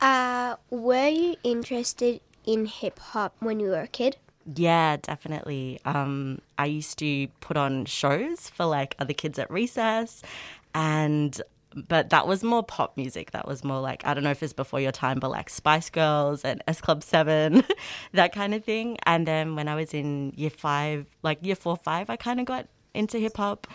Uh, 0.00 0.56
were 0.70 1.08
you 1.08 1.36
interested 1.42 2.20
in 2.44 2.66
hip 2.66 2.98
hop 2.98 3.34
when 3.40 3.60
you 3.60 3.68
were 3.68 3.80
a 3.80 3.88
kid? 3.88 4.16
Yeah, 4.54 4.96
definitely. 4.98 5.80
Um, 5.84 6.40
I 6.58 6.66
used 6.66 6.98
to 7.00 7.26
put 7.40 7.56
on 7.56 7.84
shows 7.84 8.48
for 8.48 8.64
like 8.64 8.94
other 8.98 9.12
kids 9.12 9.38
at 9.38 9.50
recess, 9.50 10.22
and 10.74 11.40
but 11.88 12.10
that 12.10 12.26
was 12.26 12.42
more 12.42 12.62
pop 12.62 12.96
music. 12.96 13.32
That 13.32 13.46
was 13.46 13.64
more 13.64 13.80
like 13.80 14.06
I 14.06 14.14
don't 14.14 14.22
know 14.22 14.30
if 14.30 14.42
it's 14.42 14.52
before 14.52 14.80
your 14.80 14.92
time, 14.92 15.18
but 15.18 15.30
like 15.30 15.50
Spice 15.50 15.90
Girls 15.90 16.44
and 16.44 16.62
S 16.68 16.80
Club 16.80 17.02
Seven, 17.02 17.64
that 18.12 18.32
kind 18.32 18.54
of 18.54 18.64
thing. 18.64 18.98
And 19.04 19.26
then 19.26 19.56
when 19.56 19.68
I 19.68 19.74
was 19.74 19.92
in 19.92 20.32
year 20.36 20.50
five, 20.50 21.06
like 21.22 21.38
year 21.42 21.56
four, 21.56 21.76
five, 21.76 22.08
I 22.08 22.16
kind 22.16 22.38
of 22.38 22.46
got 22.46 22.66
into 22.96 23.18
hip 23.18 23.36
hop. 23.36 23.66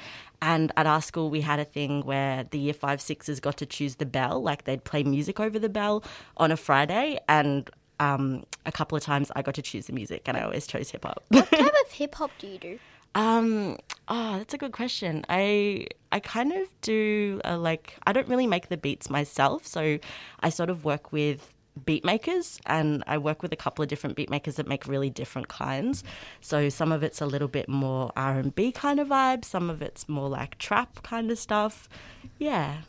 And 0.41 0.71
at 0.75 0.87
our 0.87 1.01
school, 1.01 1.29
we 1.29 1.41
had 1.41 1.59
a 1.59 1.65
thing 1.65 2.01
where 2.03 2.45
the 2.49 2.57
year 2.57 2.73
five, 2.73 2.99
sixes 2.99 3.39
got 3.39 3.57
to 3.57 3.65
choose 3.65 3.95
the 3.95 4.07
bell. 4.07 4.41
Like 4.41 4.63
they'd 4.63 4.83
play 4.83 5.03
music 5.03 5.39
over 5.39 5.59
the 5.59 5.69
bell 5.69 6.03
on 6.37 6.51
a 6.51 6.57
Friday. 6.57 7.19
And 7.29 7.69
um, 7.99 8.43
a 8.65 8.71
couple 8.71 8.97
of 8.97 9.03
times 9.03 9.31
I 9.35 9.43
got 9.43 9.53
to 9.55 9.61
choose 9.61 9.85
the 9.85 9.93
music, 9.93 10.23
and 10.25 10.35
I 10.35 10.41
always 10.41 10.65
chose 10.65 10.89
hip 10.89 11.05
hop. 11.05 11.23
What 11.29 11.49
type 11.49 11.73
of 11.85 11.91
hip 11.91 12.15
hop 12.15 12.31
do 12.39 12.47
you 12.47 12.57
do? 12.57 12.79
Um, 13.13 13.77
oh, 14.07 14.37
that's 14.37 14.53
a 14.53 14.57
good 14.57 14.71
question. 14.71 15.25
I 15.27 15.87
I 16.13 16.21
kind 16.21 16.53
of 16.53 16.69
do 16.81 17.41
uh, 17.43 17.57
like 17.57 17.97
I 18.07 18.13
don't 18.13 18.29
really 18.29 18.47
make 18.47 18.69
the 18.69 18.77
beats 18.77 19.09
myself, 19.09 19.67
so 19.67 19.99
I 20.39 20.49
sort 20.49 20.69
of 20.69 20.85
work 20.85 21.11
with 21.11 21.53
beat 21.85 22.03
makers 22.05 22.59
and 22.65 23.03
I 23.07 23.17
work 23.17 23.41
with 23.41 23.51
a 23.53 23.55
couple 23.55 23.83
of 23.83 23.89
different 23.89 24.15
beat 24.15 24.29
makers 24.29 24.55
that 24.55 24.67
make 24.67 24.87
really 24.87 25.09
different 25.09 25.47
kinds. 25.47 26.03
So 26.39 26.69
some 26.69 26.91
of 26.91 27.03
it's 27.03 27.21
a 27.21 27.25
little 27.25 27.47
bit 27.47 27.67
more 27.69 28.11
R&B 28.15 28.71
kind 28.71 28.99
of 28.99 29.07
vibe, 29.09 29.45
some 29.45 29.69
of 29.69 29.81
it's 29.81 30.07
more 30.07 30.29
like 30.29 30.57
trap 30.57 31.03
kind 31.03 31.31
of 31.31 31.37
stuff. 31.37 31.89
Yeah. 32.37 32.81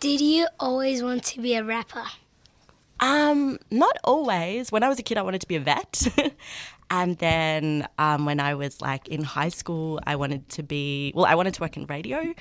Did 0.00 0.20
you 0.20 0.48
always 0.58 1.02
want 1.02 1.24
to 1.24 1.40
be 1.40 1.54
a 1.54 1.62
rapper? 1.62 2.04
Um, 3.00 3.58
not 3.70 3.96
always. 4.02 4.72
When 4.72 4.82
I 4.82 4.88
was 4.88 4.98
a 4.98 5.02
kid, 5.02 5.18
I 5.18 5.22
wanted 5.22 5.40
to 5.42 5.48
be 5.48 5.56
a 5.56 5.60
vet. 5.60 6.08
and 6.90 7.18
then 7.18 7.86
um, 7.98 8.24
when 8.24 8.40
I 8.40 8.54
was 8.54 8.80
like 8.80 9.08
in 9.08 9.22
high 9.22 9.50
school, 9.50 10.00
I 10.06 10.16
wanted 10.16 10.48
to 10.50 10.62
be, 10.62 11.12
well, 11.14 11.26
I 11.26 11.34
wanted 11.34 11.54
to 11.54 11.60
work 11.60 11.76
in 11.76 11.86
radio. 11.86 12.34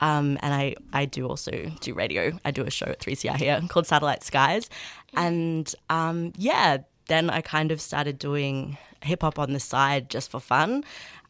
Um, 0.00 0.38
and 0.40 0.54
I, 0.54 0.76
I 0.92 1.06
do 1.06 1.26
also 1.26 1.72
do 1.80 1.94
radio. 1.94 2.38
I 2.44 2.52
do 2.52 2.62
a 2.64 2.70
show 2.70 2.86
at 2.86 3.00
3CR 3.00 3.36
here 3.36 3.60
called 3.68 3.86
Satellite 3.86 4.22
Skies. 4.22 4.70
And 5.14 5.72
um, 5.90 6.32
yeah, 6.36 6.78
then 7.08 7.30
I 7.30 7.40
kind 7.40 7.72
of 7.72 7.80
started 7.80 8.18
doing 8.18 8.78
hip 9.02 9.22
hop 9.22 9.38
on 9.38 9.52
the 9.52 9.60
side 9.60 10.08
just 10.08 10.30
for 10.30 10.40
fun. 10.40 10.84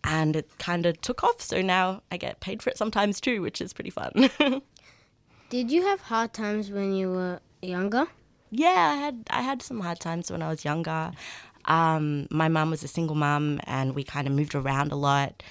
And 0.05 0.37
it 0.37 0.51
kind 0.59 0.85
of 0.85 1.01
took 1.01 1.25
off. 1.25 1.41
So 1.41 1.63
now 1.63 2.03
I 2.13 2.19
get 2.19 2.41
paid 2.41 2.63
for 2.63 2.71
it 2.71 2.77
sometimes 2.77 3.21
too, 3.21 3.41
which 3.41 3.61
is 3.63 3.73
pretty 3.73 3.91
fun. 3.91 4.31
Did 5.49 5.71
you 5.71 5.83
have 5.83 6.03
hard 6.03 6.35
times 6.35 6.71
when 6.71 6.95
you 6.95 7.11
were 7.11 7.41
younger? 7.63 8.07
Yeah, 8.51 8.95
I 8.95 8.97
had 8.97 9.25
I 9.31 9.43
had 9.43 9.63
some 9.63 9.81
hard 9.81 10.01
times 10.01 10.31
when 10.31 10.43
I 10.43 10.49
was 10.49 10.65
younger. 10.65 11.13
Um, 11.69 12.27
my 12.31 12.49
mum 12.49 12.71
was 12.71 12.83
a 12.83 12.89
single 12.89 13.17
mum, 13.17 13.61
and 13.65 13.95
we 13.95 14.03
kind 14.03 14.27
of 14.27 14.33
moved 14.35 14.55
around 14.55 14.91
a 14.91 14.97
lot. 14.97 15.43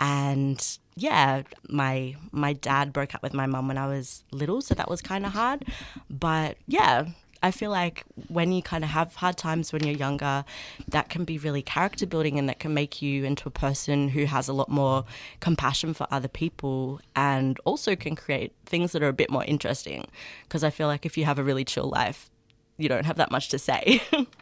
And 0.00 0.78
yeah, 0.96 1.42
my 1.68 2.16
my 2.32 2.52
dad 2.52 2.92
broke 2.92 3.14
up 3.14 3.22
with 3.22 3.32
my 3.34 3.46
mum 3.46 3.68
when 3.68 3.78
I 3.78 3.86
was 3.86 4.24
little, 4.32 4.60
so 4.60 4.74
that 4.74 4.90
was 4.90 5.00
kind 5.00 5.24
of 5.24 5.32
hard. 5.32 5.64
But 6.10 6.58
yeah, 6.66 7.06
I 7.42 7.50
feel 7.50 7.70
like 7.70 8.04
when 8.28 8.52
you 8.52 8.62
kind 8.62 8.84
of 8.84 8.90
have 8.90 9.14
hard 9.14 9.36
times 9.36 9.72
when 9.72 9.84
you're 9.84 9.96
younger, 9.96 10.44
that 10.88 11.08
can 11.08 11.24
be 11.24 11.38
really 11.38 11.62
character 11.62 12.06
building 12.06 12.38
and 12.38 12.48
that 12.48 12.58
can 12.58 12.74
make 12.74 13.00
you 13.00 13.24
into 13.24 13.48
a 13.48 13.50
person 13.50 14.08
who 14.08 14.26
has 14.26 14.48
a 14.48 14.52
lot 14.52 14.68
more 14.68 15.04
compassion 15.40 15.94
for 15.94 16.06
other 16.10 16.28
people 16.28 17.00
and 17.16 17.58
also 17.64 17.96
can 17.96 18.14
create 18.14 18.52
things 18.66 18.92
that 18.92 19.02
are 19.02 19.08
a 19.08 19.14
bit 19.14 19.30
more 19.30 19.44
interesting. 19.44 20.06
Because 20.42 20.62
I 20.62 20.70
feel 20.70 20.86
like 20.86 21.06
if 21.06 21.16
you 21.16 21.24
have 21.24 21.38
a 21.38 21.44
really 21.44 21.64
chill 21.64 21.88
life, 21.88 22.30
you 22.76 22.88
don't 22.88 23.06
have 23.06 23.16
that 23.16 23.30
much 23.30 23.48
to 23.50 23.58
say. 23.58 24.02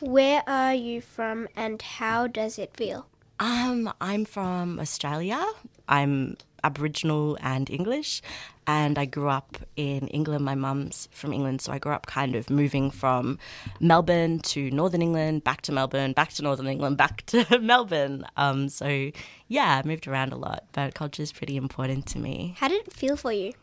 Where 0.00 0.42
are 0.46 0.74
you 0.74 1.00
from 1.00 1.48
and 1.56 1.80
how 1.80 2.26
does 2.26 2.58
it 2.58 2.76
feel? 2.76 3.06
Um, 3.40 3.90
I'm 3.98 4.26
from 4.26 4.78
Australia. 4.78 5.42
I'm 5.88 6.36
Aboriginal 6.62 7.38
and 7.40 7.70
English, 7.70 8.20
and 8.66 8.98
I 8.98 9.06
grew 9.06 9.30
up 9.30 9.56
in 9.74 10.08
England. 10.08 10.44
My 10.44 10.54
mum's 10.54 11.08
from 11.12 11.32
England, 11.32 11.62
so 11.62 11.72
I 11.72 11.78
grew 11.78 11.92
up 11.92 12.04
kind 12.04 12.34
of 12.34 12.50
moving 12.50 12.90
from 12.90 13.38
Melbourne 13.80 14.40
to 14.40 14.70
Northern 14.70 15.00
England, 15.00 15.44
back 15.44 15.62
to 15.62 15.72
Melbourne, 15.72 16.12
back 16.12 16.30
to 16.34 16.42
Northern 16.42 16.66
England, 16.66 16.98
back 16.98 17.24
to 17.26 17.58
Melbourne. 17.62 18.26
Um, 18.36 18.68
so 18.68 19.10
yeah, 19.48 19.80
I 19.82 19.88
moved 19.88 20.06
around 20.06 20.34
a 20.34 20.36
lot, 20.36 20.64
but 20.72 20.94
culture 20.94 21.22
is 21.22 21.32
pretty 21.32 21.56
important 21.56 22.04
to 22.08 22.18
me. 22.18 22.54
How 22.58 22.68
did 22.68 22.86
it 22.86 22.92
feel 22.92 23.16
for 23.16 23.32
you? 23.32 23.54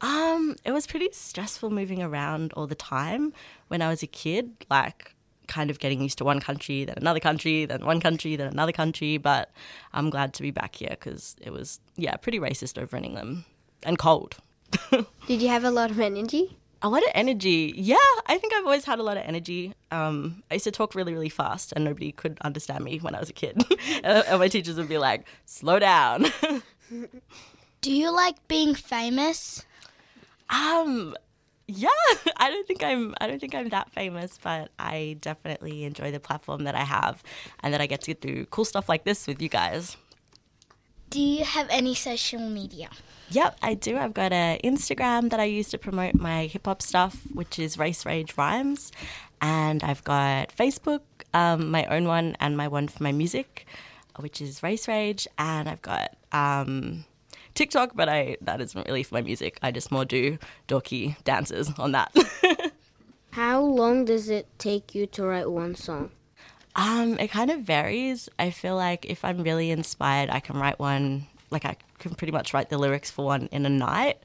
Um, 0.00 0.56
it 0.64 0.72
was 0.72 0.86
pretty 0.86 1.10
stressful 1.12 1.68
moving 1.68 2.02
around 2.02 2.54
all 2.54 2.66
the 2.66 2.74
time 2.74 3.34
when 3.68 3.82
I 3.82 3.90
was 3.90 4.02
a 4.02 4.06
kid. 4.06 4.52
Like 4.70 5.14
kind 5.52 5.70
of 5.70 5.78
getting 5.78 6.00
used 6.00 6.18
to 6.18 6.24
one 6.24 6.40
country, 6.40 6.84
then 6.84 6.96
another 6.96 7.20
country, 7.20 7.66
then 7.66 7.84
one 7.84 8.00
country, 8.00 8.36
then 8.36 8.48
another 8.48 8.72
country. 8.72 9.18
But 9.18 9.50
I'm 9.92 10.08
glad 10.08 10.32
to 10.34 10.42
be 10.42 10.50
back 10.50 10.76
here 10.76 10.90
because 10.90 11.36
it 11.40 11.52
was, 11.52 11.78
yeah, 11.96 12.16
pretty 12.16 12.40
racist 12.40 12.80
over 12.80 12.96
in 12.96 13.04
England 13.04 13.44
and 13.82 13.98
cold. 13.98 14.36
Did 15.26 15.42
you 15.42 15.48
have 15.48 15.64
a 15.64 15.70
lot 15.70 15.90
of 15.90 16.00
energy? 16.00 16.56
A 16.84 16.88
lot 16.88 17.02
of 17.02 17.10
energy. 17.14 17.72
Yeah, 17.76 18.08
I 18.26 18.38
think 18.38 18.54
I've 18.54 18.64
always 18.64 18.84
had 18.84 18.98
a 18.98 19.02
lot 19.02 19.16
of 19.16 19.24
energy. 19.24 19.74
Um, 19.90 20.42
I 20.50 20.54
used 20.54 20.64
to 20.64 20.72
talk 20.72 20.94
really, 20.94 21.12
really 21.12 21.28
fast 21.28 21.72
and 21.76 21.84
nobody 21.84 22.10
could 22.10 22.38
understand 22.40 22.82
me 22.82 22.98
when 22.98 23.14
I 23.14 23.20
was 23.20 23.30
a 23.30 23.34
kid. 23.34 23.62
and 24.04 24.38
my 24.38 24.48
teachers 24.48 24.76
would 24.76 24.88
be 24.88 24.98
like, 24.98 25.26
slow 25.44 25.78
down. 25.78 26.26
Do 27.82 27.92
you 27.92 28.10
like 28.10 28.36
being 28.48 28.74
famous? 28.74 29.64
Um, 30.50 31.14
yeah, 31.74 31.88
I 32.36 32.50
don't 32.50 32.66
think 32.66 32.82
I'm 32.82 33.14
I 33.20 33.26
don't 33.26 33.40
think 33.40 33.54
I'm 33.54 33.68
that 33.70 33.90
famous, 33.90 34.38
but 34.42 34.70
I 34.78 35.16
definitely 35.20 35.84
enjoy 35.84 36.10
the 36.10 36.20
platform 36.20 36.64
that 36.64 36.74
I 36.74 36.84
have 36.84 37.22
and 37.60 37.72
that 37.72 37.80
I 37.80 37.86
get 37.86 38.02
to 38.02 38.14
do 38.14 38.46
cool 38.46 38.64
stuff 38.64 38.88
like 38.88 39.04
this 39.04 39.26
with 39.26 39.40
you 39.40 39.48
guys. 39.48 39.96
Do 41.10 41.20
you 41.20 41.44
have 41.44 41.68
any 41.70 41.94
social 41.94 42.40
media? 42.40 42.88
Yep, 43.30 43.58
I 43.62 43.74
do. 43.74 43.98
I've 43.98 44.14
got 44.14 44.32
an 44.32 44.58
Instagram 44.64 45.30
that 45.30 45.40
I 45.40 45.44
use 45.44 45.68
to 45.70 45.78
promote 45.78 46.14
my 46.14 46.46
hip 46.46 46.64
hop 46.66 46.80
stuff, 46.80 47.18
which 47.32 47.58
is 47.58 47.76
Race 47.76 48.06
Rage 48.06 48.36
Rhymes, 48.36 48.92
and 49.40 49.84
I've 49.84 50.02
got 50.04 50.56
Facebook, 50.56 51.02
um, 51.34 51.70
my 51.70 51.84
own 51.86 52.06
one, 52.06 52.34
and 52.40 52.56
my 52.56 52.68
one 52.68 52.88
for 52.88 53.02
my 53.02 53.12
music, 53.12 53.66
which 54.20 54.40
is 54.40 54.62
Race 54.62 54.88
Rage, 54.88 55.26
and 55.36 55.68
I've 55.68 55.82
got 55.82 56.16
um, 56.32 57.04
TikTok, 57.54 57.92
but 57.94 58.08
I 58.08 58.36
that 58.42 58.60
isn't 58.60 58.86
really 58.86 59.02
for 59.02 59.14
my 59.14 59.22
music. 59.22 59.58
I 59.62 59.70
just 59.70 59.90
more 59.90 60.04
do 60.04 60.38
dorky 60.68 61.22
dances 61.24 61.70
on 61.78 61.92
that. 61.92 62.14
How 63.30 63.60
long 63.60 64.04
does 64.04 64.28
it 64.28 64.46
take 64.58 64.94
you 64.94 65.06
to 65.06 65.24
write 65.24 65.50
one 65.50 65.74
song? 65.74 66.10
Um, 66.74 67.18
it 67.18 67.28
kind 67.28 67.50
of 67.50 67.60
varies. 67.60 68.28
I 68.38 68.50
feel 68.50 68.76
like 68.76 69.06
if 69.06 69.24
I'm 69.24 69.42
really 69.42 69.70
inspired, 69.70 70.30
I 70.30 70.40
can 70.40 70.58
write 70.58 70.78
one. 70.78 71.26
Like 71.50 71.64
I 71.64 71.76
can 71.98 72.14
pretty 72.14 72.32
much 72.32 72.54
write 72.54 72.70
the 72.70 72.78
lyrics 72.78 73.10
for 73.10 73.24
one 73.24 73.48
in 73.52 73.66
a 73.66 73.70
night. 73.70 74.22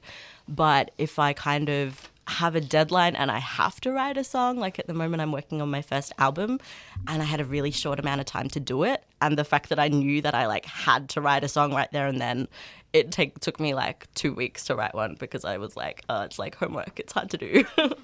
But 0.48 0.92
if 0.98 1.20
I 1.20 1.34
kind 1.34 1.70
of 1.70 2.10
have 2.28 2.56
a 2.56 2.62
deadline 2.62 3.16
and 3.16 3.32
I 3.32 3.40
have 3.40 3.80
to 3.82 3.92
write 3.92 4.18
a 4.18 4.24
song. 4.24 4.58
Like 4.58 4.80
at 4.80 4.88
the 4.88 4.94
moment, 4.94 5.22
I'm 5.22 5.32
working 5.32 5.62
on 5.62 5.72
my 5.72 5.82
first 5.82 6.12
album 6.18 6.60
and 7.08 7.22
I 7.22 7.26
had 7.26 7.40
a 7.40 7.46
really 7.46 7.72
short 7.72 8.00
amount 8.00 8.20
of 8.20 8.26
time 8.26 8.50
to 8.50 8.60
do 8.60 8.84
it. 8.84 9.04
And 9.22 9.38
the 9.38 9.46
fact 9.46 9.70
that 9.70 9.80
I 9.80 9.88
knew 9.88 10.22
that 10.22 10.36
I 10.36 10.46
like 10.48 10.66
had 10.66 11.10
to 11.10 11.22
write 11.22 11.44
a 11.44 11.48
song 11.48 11.74
right 11.74 11.92
there 11.92 12.08
and 12.08 12.20
then, 12.20 12.48
it 12.94 13.12
take, 13.12 13.40
took 13.40 13.60
me 13.60 13.74
like 13.74 14.12
two 14.14 14.34
weeks 14.34 14.66
to 14.66 14.76
write 14.76 14.96
one 14.96 15.16
because 15.20 15.46
I 15.46 15.58
was 15.58 15.76
like, 15.76 16.04
oh, 16.10 16.22
it's 16.22 16.40
like 16.40 16.56
homework. 16.56 17.00
It's 17.00 17.14
hard 17.14 17.30
to 17.32 17.38
do. 17.38 17.66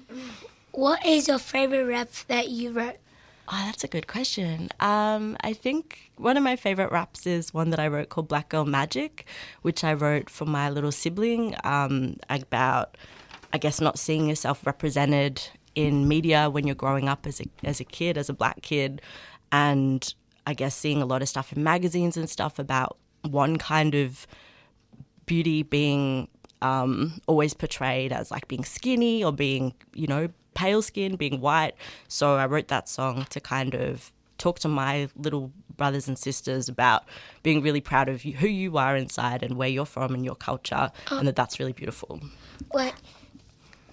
What 0.74 1.06
is 1.06 1.28
your 1.28 1.38
favorite 1.38 1.84
rap 1.84 2.08
that 2.26 2.48
you 2.48 2.72
wrote? 2.72 2.96
Oh, 3.46 3.62
that's 3.64 3.84
a 3.84 3.88
good 3.88 4.08
question. 4.08 4.70
Um, 4.80 5.36
I 5.40 5.52
think 5.52 6.10
one 6.16 6.36
of 6.36 6.42
my 6.42 6.56
favorite 6.56 6.90
raps 6.90 7.28
is 7.28 7.54
one 7.54 7.70
that 7.70 7.78
I 7.78 7.86
wrote 7.86 8.08
called 8.08 8.26
Black 8.26 8.48
Girl 8.48 8.64
Magic, 8.64 9.24
which 9.62 9.84
I 9.84 9.94
wrote 9.94 10.28
for 10.28 10.46
my 10.46 10.68
little 10.68 10.90
sibling 10.90 11.54
um, 11.62 12.16
about, 12.28 12.96
I 13.52 13.58
guess, 13.58 13.80
not 13.80 14.00
seeing 14.00 14.28
yourself 14.28 14.66
represented 14.66 15.42
in 15.76 16.08
media 16.08 16.50
when 16.50 16.66
you're 16.66 16.74
growing 16.74 17.08
up 17.08 17.24
as 17.24 17.40
a, 17.40 17.44
as 17.62 17.78
a 17.78 17.84
kid, 17.84 18.18
as 18.18 18.28
a 18.28 18.34
black 18.34 18.62
kid, 18.62 19.00
and 19.52 20.12
I 20.44 20.54
guess 20.54 20.74
seeing 20.74 21.00
a 21.00 21.06
lot 21.06 21.22
of 21.22 21.28
stuff 21.28 21.52
in 21.52 21.62
magazines 21.62 22.16
and 22.16 22.28
stuff 22.28 22.58
about 22.58 22.96
one 23.22 23.58
kind 23.58 23.94
of 23.94 24.26
beauty 25.26 25.62
being 25.62 26.28
um, 26.62 27.20
always 27.26 27.54
portrayed 27.54 28.12
as 28.12 28.30
like 28.30 28.48
being 28.48 28.64
skinny 28.64 29.22
or 29.22 29.32
being, 29.32 29.74
you 29.94 30.06
know, 30.06 30.28
pale 30.54 30.82
skin, 30.82 31.16
being 31.16 31.40
white. 31.40 31.74
So 32.08 32.36
I 32.36 32.46
wrote 32.46 32.68
that 32.68 32.88
song 32.88 33.26
to 33.30 33.40
kind 33.40 33.74
of 33.74 34.12
talk 34.38 34.58
to 34.60 34.68
my 34.68 35.08
little 35.16 35.50
brothers 35.76 36.06
and 36.08 36.16
sisters 36.18 36.68
about 36.68 37.04
being 37.42 37.60
really 37.62 37.80
proud 37.80 38.08
of 38.08 38.22
who 38.22 38.46
you 38.48 38.76
are 38.78 38.96
inside 38.96 39.42
and 39.42 39.56
where 39.56 39.68
you're 39.68 39.84
from 39.86 40.14
and 40.14 40.24
your 40.24 40.36
culture, 40.36 40.90
Oh. 41.10 41.18
and 41.18 41.26
that 41.28 41.36
that's 41.36 41.58
really 41.58 41.72
beautiful. 41.72 42.20
What 42.70 42.94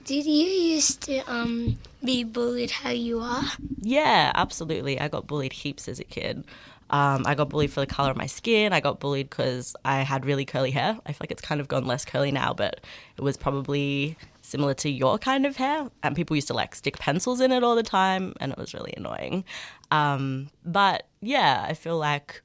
did 0.03 0.25
you 0.25 0.47
used 0.47 1.01
to 1.03 1.19
um 1.31 1.77
be 2.03 2.23
bullied 2.23 2.71
how 2.71 2.89
you 2.91 3.19
are? 3.19 3.43
Yeah, 3.81 4.31
absolutely. 4.35 4.99
I 4.99 5.07
got 5.07 5.27
bullied 5.27 5.53
heaps 5.53 5.87
as 5.87 5.99
a 5.99 6.03
kid. 6.03 6.43
Um, 6.91 7.23
I 7.25 7.35
got 7.35 7.49
bullied 7.49 7.71
for 7.71 7.79
the 7.79 7.87
color 7.87 8.11
of 8.11 8.17
my 8.17 8.25
skin. 8.25 8.73
I 8.73 8.81
got 8.81 8.99
bullied 8.99 9.29
because 9.29 9.75
I 9.85 10.01
had 10.01 10.25
really 10.25 10.43
curly 10.43 10.71
hair. 10.71 10.99
I 11.05 11.13
feel 11.13 11.17
like 11.21 11.31
it's 11.31 11.41
kind 11.41 11.61
of 11.61 11.69
gone 11.69 11.85
less 11.85 12.03
curly 12.03 12.31
now, 12.31 12.53
but 12.53 12.81
it 13.17 13.21
was 13.21 13.37
probably 13.37 14.17
similar 14.41 14.73
to 14.75 14.89
your 14.89 15.17
kind 15.17 15.45
of 15.45 15.55
hair. 15.55 15.89
And 16.03 16.15
people 16.15 16.35
used 16.35 16.47
to 16.47 16.53
like 16.53 16.75
stick 16.75 16.99
pencils 16.99 17.39
in 17.39 17.53
it 17.53 17.63
all 17.63 17.75
the 17.75 17.83
time, 17.83 18.33
and 18.41 18.51
it 18.51 18.57
was 18.57 18.73
really 18.73 18.93
annoying. 18.97 19.45
Um, 19.89 20.49
but 20.65 21.07
yeah, 21.21 21.65
I 21.67 21.73
feel 21.73 21.97
like 21.97 22.41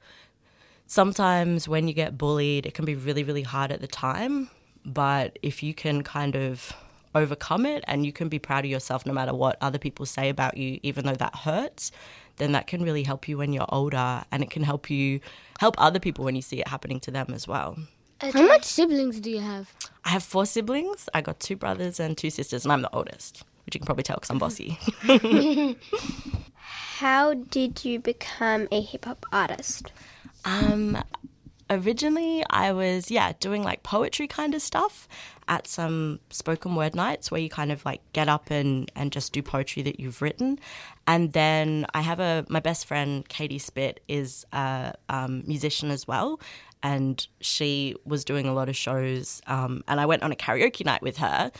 sometimes 0.87 1.69
when 1.69 1.89
you 1.89 1.95
get 1.95 2.17
bullied, 2.17 2.67
it 2.67 2.75
can 2.75 2.85
be 2.85 2.95
really, 2.95 3.25
really 3.25 3.43
hard 3.43 3.73
at 3.73 3.81
the 3.81 3.89
time. 3.89 4.49
But 4.85 5.41
if 5.43 5.65
you 5.65 5.75
can 5.75 6.03
kind 6.05 6.37
of 6.37 6.73
overcome 7.17 7.67
it 7.67 7.83
and 7.89 8.07
you 8.07 8.13
can 8.13 8.29
be 8.29 8.39
proud 8.39 8.65
of 8.65 8.71
yourself 8.71 9.07
no 9.07 9.13
matter 9.13 9.35
what 9.35 9.57
other 9.61 9.79
people 9.79 10.07
say 10.07 10.29
about 10.29 10.57
you, 10.57 10.79
even 10.83 11.07
though 11.07 11.15
that 11.15 11.35
hurts, 11.35 11.91
then 12.37 12.53
that 12.53 12.67
can 12.67 12.83
really 12.83 13.03
help 13.03 13.29
you 13.29 13.39
when 13.39 13.53
you're 13.53 13.67
older 13.69 14.23
and 14.31 14.43
it 14.43 14.51
can 14.51 14.63
help 14.63 14.91
you 14.91 15.21
help 15.59 15.75
other 15.79 15.99
people 15.99 16.25
when 16.25 16.37
you 16.37 16.43
see 16.43 16.61
it 16.61 16.69
happening 16.69 17.01
to 17.01 17.11
them 17.11 17.29
as 17.33 17.49
well. 17.49 17.77
How 18.21 18.47
much 18.47 18.65
siblings 18.65 19.21
do 19.21 19.31
you 19.31 19.41
have? 19.41 19.73
I 20.05 20.11
have 20.11 20.23
four 20.23 20.47
siblings. 20.47 21.09
I 21.13 21.21
got 21.21 21.39
two 21.39 21.57
brothers 21.57 22.01
and 22.01 22.17
two 22.17 22.31
sisters, 22.31 22.65
and 22.65 22.73
I'm 22.73 22.81
the 22.81 22.95
oldest, 22.95 23.45
which 23.67 23.75
you 23.75 23.81
can 23.81 23.87
probably 23.87 24.05
tell 24.05 24.17
because 24.17 24.31
I'm 24.31 24.39
bossy. 24.39 24.79
How 26.99 27.35
did 27.35 27.85
you 27.85 27.99
become 27.99 28.69
a 28.73 28.81
hip 28.81 29.05
hop 29.05 29.27
artist? 29.33 29.93
Um, 30.47 30.97
originally, 31.71 32.45
I 32.51 32.73
was 32.73 33.11
yeah 33.11 33.33
doing 33.41 33.63
like 33.63 33.83
poetry 33.83 34.27
kind 34.27 34.55
of 34.55 34.63
stuff 34.63 35.09
at 35.49 35.67
some 35.67 36.19
spoken 36.31 36.75
word 36.75 36.95
nights 36.95 37.31
where 37.31 37.41
you 37.41 37.49
kind 37.49 37.71
of 37.71 37.85
like 37.85 38.01
get 38.13 38.29
up 38.29 38.51
and 38.51 38.91
and 38.97 39.13
just 39.13 39.33
do 39.33 39.43
poetry 39.43 39.83
that 39.83 40.01
you've 40.01 40.23
written, 40.23 40.59
and 41.07 41.33
then 41.33 41.87
I 41.95 42.01
have 42.01 42.21
a 42.21 42.45
my 42.49 42.61
best 42.61 42.87
friend 42.87 43.29
Katie 43.29 43.59
Spit 43.59 44.01
is 44.09 44.47
a 44.53 44.95
um, 45.09 45.43
musician 45.47 45.91
as 45.91 46.07
well. 46.07 46.41
And 46.83 47.27
she 47.41 47.97
was 48.05 48.25
doing 48.25 48.47
a 48.47 48.53
lot 48.55 48.69
of 48.69 48.77
shows, 48.77 49.41
um, 49.49 49.83
and 49.89 49.99
I 49.99 50.07
went 50.07 50.23
on 50.23 50.31
a 50.31 50.37
karaoke 50.37 50.85
night 50.85 51.03
with 51.03 51.17
her, 51.17 51.51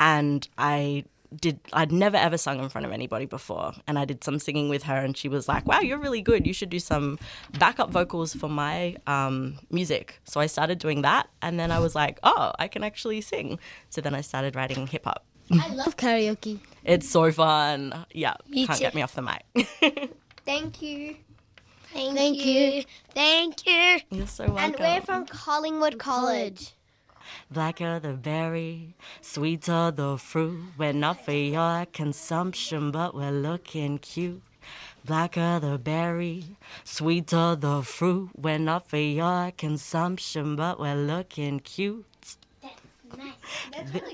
and 0.00 0.48
I 0.58 1.04
did 1.40 1.60
I'd 1.72 1.92
never 1.92 2.16
ever 2.16 2.36
sung 2.38 2.60
in 2.60 2.68
front 2.68 2.86
of 2.86 2.92
anybody 2.92 3.26
before 3.26 3.72
and 3.86 3.98
I 3.98 4.04
did 4.04 4.22
some 4.24 4.38
singing 4.38 4.68
with 4.68 4.82
her 4.84 4.96
and 4.96 5.16
she 5.16 5.28
was 5.28 5.48
like 5.48 5.66
wow 5.66 5.80
you're 5.80 5.98
really 5.98 6.20
good 6.22 6.46
you 6.46 6.52
should 6.52 6.70
do 6.70 6.78
some 6.78 7.18
backup 7.58 7.90
vocals 7.90 8.34
for 8.34 8.48
my 8.48 8.96
um, 9.06 9.58
music 9.70 10.20
so 10.24 10.40
I 10.40 10.46
started 10.46 10.78
doing 10.78 11.02
that 11.02 11.28
and 11.40 11.58
then 11.58 11.70
I 11.70 11.78
was 11.78 11.94
like 11.94 12.18
oh 12.22 12.52
I 12.58 12.68
can 12.68 12.84
actually 12.84 13.20
sing 13.20 13.58
so 13.90 14.00
then 14.00 14.14
I 14.14 14.20
started 14.20 14.54
writing 14.56 14.86
hip 14.86 15.04
hop 15.04 15.24
I 15.52 15.68
love 15.74 15.96
karaoke. 15.96 16.60
it's 16.84 17.08
so 17.08 17.30
fun 17.32 18.06
yeah 18.12 18.34
Me 18.48 18.66
can't 18.66 18.78
too. 18.78 18.84
get 18.84 18.94
me 18.94 19.02
off 19.02 19.14
the 19.14 19.22
mic 19.22 20.10
Thank 20.44 20.82
you. 20.82 21.16
Thank, 21.92 22.44
you. 22.44 22.82
Thank 23.14 23.64
you. 23.66 24.00
you're 24.10 24.26
so 24.26 24.46
welcome. 24.46 24.64
And 24.64 24.76
we're 24.80 25.00
from 25.02 25.26
Collingwood 25.26 25.98
College. 25.98 26.72
Blacker 27.50 27.98
the 27.98 28.14
berry, 28.14 28.94
sweeter 29.20 29.90
the 29.90 30.16
fruit. 30.16 30.60
We're 30.78 30.92
not 30.92 31.24
for 31.24 31.32
your 31.32 31.86
consumption, 31.92 32.90
but 32.90 33.14
we're 33.14 33.30
looking 33.30 33.98
cute. 33.98 34.42
Blacker 35.04 35.58
the 35.60 35.78
berry, 35.78 36.56
sweeter 36.84 37.56
the 37.56 37.82
fruit. 37.82 38.30
We're 38.36 38.58
not 38.58 38.88
for 38.88 38.98
your 38.98 39.50
consumption, 39.56 40.56
but 40.56 40.78
we're 40.78 40.94
looking 40.94 41.60
cute. 41.60 42.06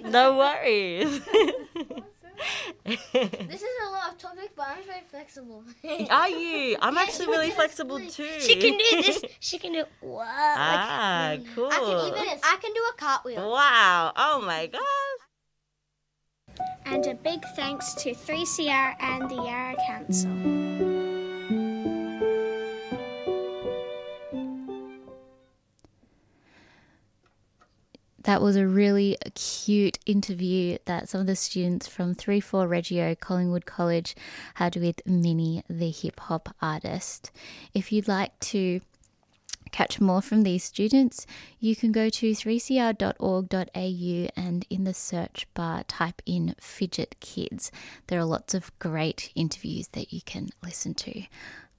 No 0.05 0.39
worries. 0.39 1.21
this 2.85 3.63
is 3.63 3.63
a 3.87 3.91
lot 3.91 4.13
of 4.13 4.19
topic, 4.19 4.53
but 4.57 4.67
I'm 4.69 4.85
very 4.85 5.03
flexible. 5.29 5.65
Are 6.11 6.29
you? 6.29 6.77
I'm 6.81 6.97
actually 6.97 7.27
really 7.27 7.51
flexible 7.51 8.01
too. 8.01 8.41
She 8.41 8.57
can 8.57 8.79
do 8.79 9.03
this. 9.03 9.25
She 9.41 9.59
can 9.59 9.73
do 9.73 9.85
wow. 10.01 10.25
Ah, 10.27 11.37
cool. 11.55 11.69
I 11.71 11.79
can 11.79 12.07
even. 12.09 12.39
I 12.43 12.57
can 12.61 12.73
do 12.73 12.81
a 12.81 12.97
cartwheel. 12.97 13.51
Wow. 13.51 14.13
Oh 14.17 14.43
my 14.45 14.67
gosh. 14.67 14.83
And 16.85 17.07
a 17.07 17.15
big 17.15 17.45
thanks 17.55 17.95
to 17.95 18.15
3CR 18.15 18.97
and 19.01 19.31
the 19.31 19.37
Yarra 19.37 19.77
Council. 19.87 20.68
That 28.25 28.43
was 28.43 28.57
a 28.57 28.67
really 28.67 29.17
cute 29.35 29.99
interview 30.05 30.79
that 30.87 31.09
some 31.09 31.21
of 31.21 31.27
the 31.27 31.37
students 31.37 31.87
from 31.87 32.15
3 32.15 32.41
4 32.41 32.67
Reggio 32.67 33.15
Collingwood 33.15 33.65
College 33.65 34.17
had 34.55 34.77
with 34.77 35.07
Minnie, 35.07 35.63
the 35.69 35.91
hip 35.91 36.19
hop 36.21 36.55
artist. 36.61 37.31
If 37.75 37.93
you'd 37.93 38.09
like 38.09 38.39
to 38.41 38.81
catch 39.71 40.01
more 40.01 40.23
from 40.23 40.43
these 40.43 40.65
students, 40.65 41.27
you 41.61 41.77
can 41.77 41.93
go 41.93 42.09
to 42.09 42.33
3cr.org.au 42.33 44.29
and 44.43 44.67
in 44.71 44.85
the 44.85 44.95
search 44.95 45.47
bar 45.55 45.85
type 45.85 46.23
in 46.27 46.55
Fidget 46.61 47.21
Kids. 47.21 47.71
There 48.09 48.19
are 48.19 48.25
lots 48.25 48.55
of 48.55 48.77
great 48.79 49.31
interviews 49.35 49.89
that 49.89 50.13
you 50.13 50.23
can 50.23 50.49
listen 50.63 50.95
to. 50.95 51.23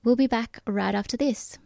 We'll 0.04 0.16
be 0.16 0.28
back 0.28 0.60
right 0.66 0.96
after 0.96 1.18
this. 1.18 1.58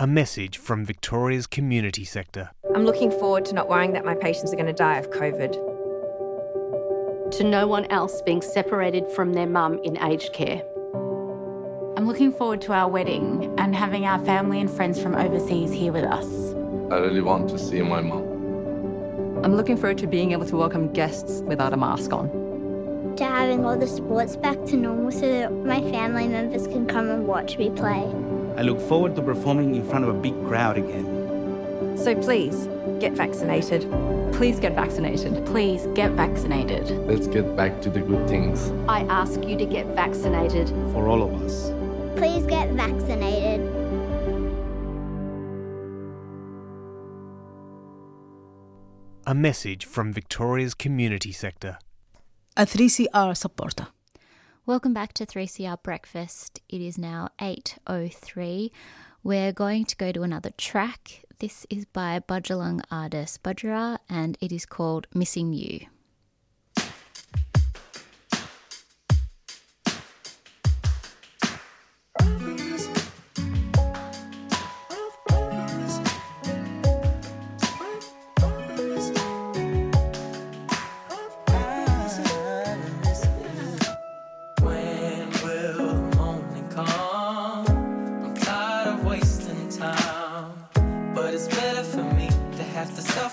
A 0.00 0.06
message 0.06 0.56
from 0.56 0.82
Victoria's 0.86 1.46
community 1.46 2.06
sector. 2.06 2.52
I'm 2.74 2.86
looking 2.86 3.10
forward 3.10 3.44
to 3.44 3.54
not 3.54 3.68
worrying 3.68 3.92
that 3.92 4.02
my 4.02 4.14
patients 4.14 4.50
are 4.50 4.56
going 4.56 4.64
to 4.64 4.72
die 4.72 4.96
of 4.96 5.10
COVID. 5.10 5.52
To 7.32 7.44
no 7.44 7.66
one 7.66 7.84
else 7.90 8.22
being 8.22 8.40
separated 8.40 9.10
from 9.10 9.34
their 9.34 9.46
mum 9.46 9.78
in 9.84 10.02
aged 10.02 10.32
care. 10.32 10.62
I'm 11.98 12.06
looking 12.06 12.32
forward 12.32 12.62
to 12.62 12.72
our 12.72 12.88
wedding 12.88 13.54
and 13.58 13.76
having 13.76 14.06
our 14.06 14.18
family 14.24 14.58
and 14.58 14.70
friends 14.70 14.98
from 14.98 15.14
overseas 15.14 15.70
here 15.70 15.92
with 15.92 16.04
us. 16.04 16.54
I 16.90 16.96
really 16.96 17.20
want 17.20 17.50
to 17.50 17.58
see 17.58 17.82
my 17.82 18.00
mum. 18.00 18.22
I'm 19.44 19.54
looking 19.54 19.76
forward 19.76 19.98
to 19.98 20.06
being 20.06 20.32
able 20.32 20.46
to 20.46 20.56
welcome 20.56 20.90
guests 20.94 21.42
without 21.42 21.74
a 21.74 21.76
mask 21.76 22.10
on. 22.14 22.30
To 23.18 23.24
having 23.26 23.66
all 23.66 23.76
the 23.76 23.86
sports 23.86 24.36
back 24.36 24.64
to 24.64 24.78
normal 24.78 25.12
so 25.12 25.28
that 25.30 25.52
my 25.52 25.82
family 25.90 26.26
members 26.26 26.66
can 26.66 26.86
come 26.86 27.10
and 27.10 27.26
watch 27.26 27.58
me 27.58 27.68
play. 27.68 28.10
I 28.56 28.62
look 28.62 28.80
forward 28.80 29.16
to 29.16 29.22
performing 29.22 29.74
in 29.74 29.88
front 29.88 30.04
of 30.04 30.10
a 30.14 30.18
big 30.18 30.34
crowd 30.46 30.76
again. 30.76 31.96
So 31.96 32.14
please, 32.14 32.68
get 32.98 33.12
vaccinated. 33.12 33.82
Please 34.32 34.58
get 34.58 34.74
vaccinated. 34.74 35.44
Please 35.46 35.86
get 35.94 36.12
vaccinated. 36.12 36.88
Let's 37.06 37.26
get 37.26 37.56
back 37.56 37.80
to 37.82 37.90
the 37.90 38.00
good 38.00 38.28
things 38.28 38.70
I 38.88 39.00
ask 39.02 39.42
you 39.44 39.56
to 39.56 39.66
get 39.66 39.86
vaccinated. 39.88 40.68
For 40.92 41.08
all 41.08 41.22
of 41.22 41.42
us. 41.42 41.70
Please 42.16 42.44
get 42.46 42.70
vaccinated. 42.70 43.60
A 49.26 49.34
message 49.34 49.84
from 49.84 50.12
Victoria's 50.12 50.74
community 50.74 51.32
sector. 51.32 51.78
A 52.56 52.66
3CR 52.66 53.36
supporter. 53.36 53.88
Welcome 54.70 54.94
back 54.94 55.14
to 55.14 55.26
3CR 55.26 55.82
Breakfast. 55.82 56.60
It 56.68 56.80
is 56.80 56.96
now 56.96 57.30
8.03. 57.40 58.70
We're 59.24 59.50
going 59.50 59.84
to 59.86 59.96
go 59.96 60.12
to 60.12 60.22
another 60.22 60.50
track. 60.56 61.24
This 61.40 61.66
is 61.68 61.86
by 61.86 62.20
Bundjalung 62.20 62.80
artist 62.88 63.42
Budjerah 63.42 63.98
and 64.08 64.38
it 64.40 64.52
is 64.52 64.66
called 64.66 65.08
Missing 65.12 65.54
You. 65.54 65.86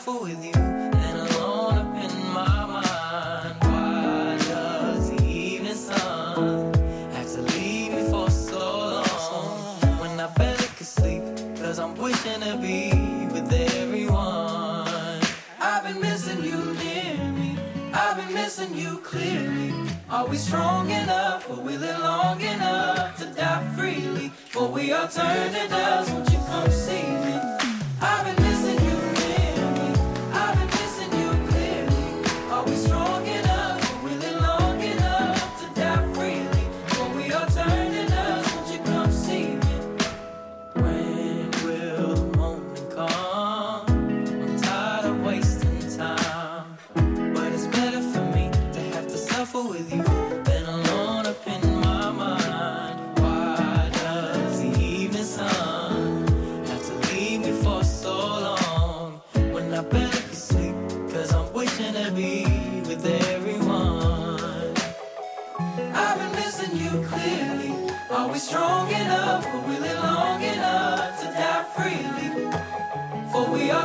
Suffer 0.07 0.23
with 0.23 0.45
you 0.45 0.51
than 0.53 1.15
alone 1.27 1.77
up 1.77 1.95
in 1.95 2.33
my 2.33 2.65
mind. 2.65 3.55
Why 3.61 4.37
does 4.37 5.11
the 5.11 5.23
evening 5.25 5.73
sun 5.73 6.73
have 7.13 7.29
to 7.33 7.41
leave 7.41 7.93
me 7.93 8.09
for 8.09 8.29
so 8.29 8.59
long? 8.59 9.99
When 9.99 10.19
I 10.19 10.27
barely 10.37 10.67
could 10.77 10.87
sleep, 10.87 11.23
cause 11.57 11.79
I'm 11.79 11.95
wishing 11.95 12.41
to 12.41 12.57
be 12.57 12.91
with 13.33 13.51
everyone. 13.51 15.21
I've 15.59 15.83
been 15.83 15.99
missing 16.01 16.43
you 16.43 16.59
near 16.83 17.31
me. 17.39 17.57
I've 17.93 18.17
been 18.17 18.33
missing 18.33 18.73
you 18.75 18.99
clearly. 18.99 19.73
Are 20.09 20.25
we 20.25 20.37
strong 20.37 20.89
enough 20.89 21.49
will 21.49 21.83
it 21.83 21.99
long 21.99 22.39
enough 22.39 23.17
to 23.17 23.25
die 23.25 23.67
freely? 23.75 24.29
For 24.29 24.67
we 24.67 24.93
all 24.93 25.07
turn 25.07 25.51
to 25.53 25.67
dust, 25.67 26.26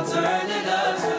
turn 0.05 0.47
to 0.47 0.63
dust, 0.65 1.12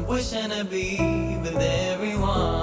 I'm 0.00 0.06
wishing 0.06 0.48
to 0.48 0.64
be 0.64 0.96
with 1.42 1.58
everyone. 1.58 2.59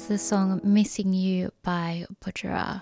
Was 0.00 0.08
the 0.08 0.16
song 0.16 0.62
Missing 0.64 1.12
You 1.12 1.52
by 1.62 2.06
Budjerah. 2.24 2.80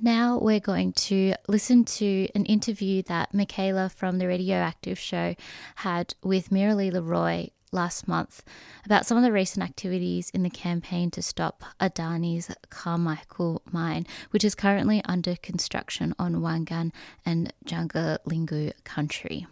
Now 0.00 0.38
we're 0.38 0.58
going 0.58 0.94
to 0.94 1.34
listen 1.48 1.84
to 1.84 2.28
an 2.34 2.46
interview 2.46 3.02
that 3.02 3.34
Michaela 3.34 3.90
from 3.90 4.16
the 4.16 4.26
Radioactive 4.26 4.98
Show 4.98 5.34
had 5.74 6.14
with 6.22 6.48
Miralee 6.48 6.90
Leroy 6.90 7.48
last 7.72 8.08
month 8.08 8.42
about 8.86 9.04
some 9.04 9.18
of 9.18 9.22
the 9.22 9.32
recent 9.32 9.62
activities 9.62 10.30
in 10.30 10.44
the 10.44 10.48
campaign 10.48 11.10
to 11.10 11.20
stop 11.20 11.62
Adani's 11.78 12.50
Carmichael 12.70 13.60
mine, 13.70 14.06
which 14.30 14.44
is 14.44 14.54
currently 14.54 15.02
under 15.04 15.36
construction 15.36 16.14
on 16.18 16.36
Wangan 16.36 16.90
and 17.26 17.52
Jagalingou 17.66 18.72
country. 18.84 19.46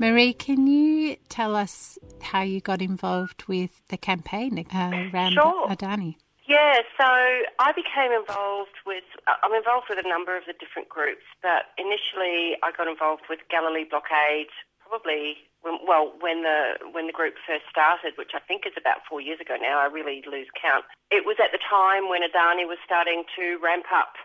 Marie, 0.00 0.32
can 0.32 0.66
you 0.66 1.16
tell 1.28 1.54
us 1.54 1.98
how 2.22 2.40
you 2.40 2.58
got 2.58 2.80
involved 2.80 3.44
with 3.44 3.82
the 3.92 3.98
campaign 3.98 4.56
uh, 4.72 5.12
around 5.12 5.36
Sure. 5.36 5.68
Adani? 5.68 6.16
Yeah, 6.48 6.80
so 6.96 7.04
I 7.04 7.70
became 7.76 8.08
involved 8.08 8.80
with, 8.88 9.04
uh, 9.28 9.36
I'm 9.44 9.52
involved 9.52 9.92
with 9.92 10.00
a 10.00 10.08
number 10.08 10.40
of 10.40 10.48
the 10.48 10.56
different 10.56 10.88
groups, 10.88 11.28
but 11.44 11.76
initially 11.76 12.56
I 12.64 12.72
got 12.72 12.88
involved 12.88 13.28
with 13.28 13.40
Galilee 13.52 13.84
Blockade, 13.84 14.48
probably, 14.80 15.36
when, 15.60 15.76
well, 15.86 16.16
when 16.18 16.48
the, 16.48 16.80
when 16.96 17.06
the 17.06 17.12
group 17.12 17.36
first 17.46 17.68
started, 17.68 18.16
which 18.16 18.32
I 18.32 18.40
think 18.40 18.64
is 18.64 18.72
about 18.80 19.04
four 19.04 19.20
years 19.20 19.38
ago 19.38 19.60
now, 19.60 19.84
I 19.84 19.86
really 19.92 20.24
lose 20.24 20.48
count. 20.56 20.88
It 21.12 21.28
was 21.28 21.36
at 21.44 21.52
the 21.52 21.60
time 21.60 22.08
when 22.08 22.24
Adani 22.24 22.64
was 22.64 22.80
starting 22.88 23.28
to 23.36 23.60
ramp 23.60 23.92
up 23.92 24.16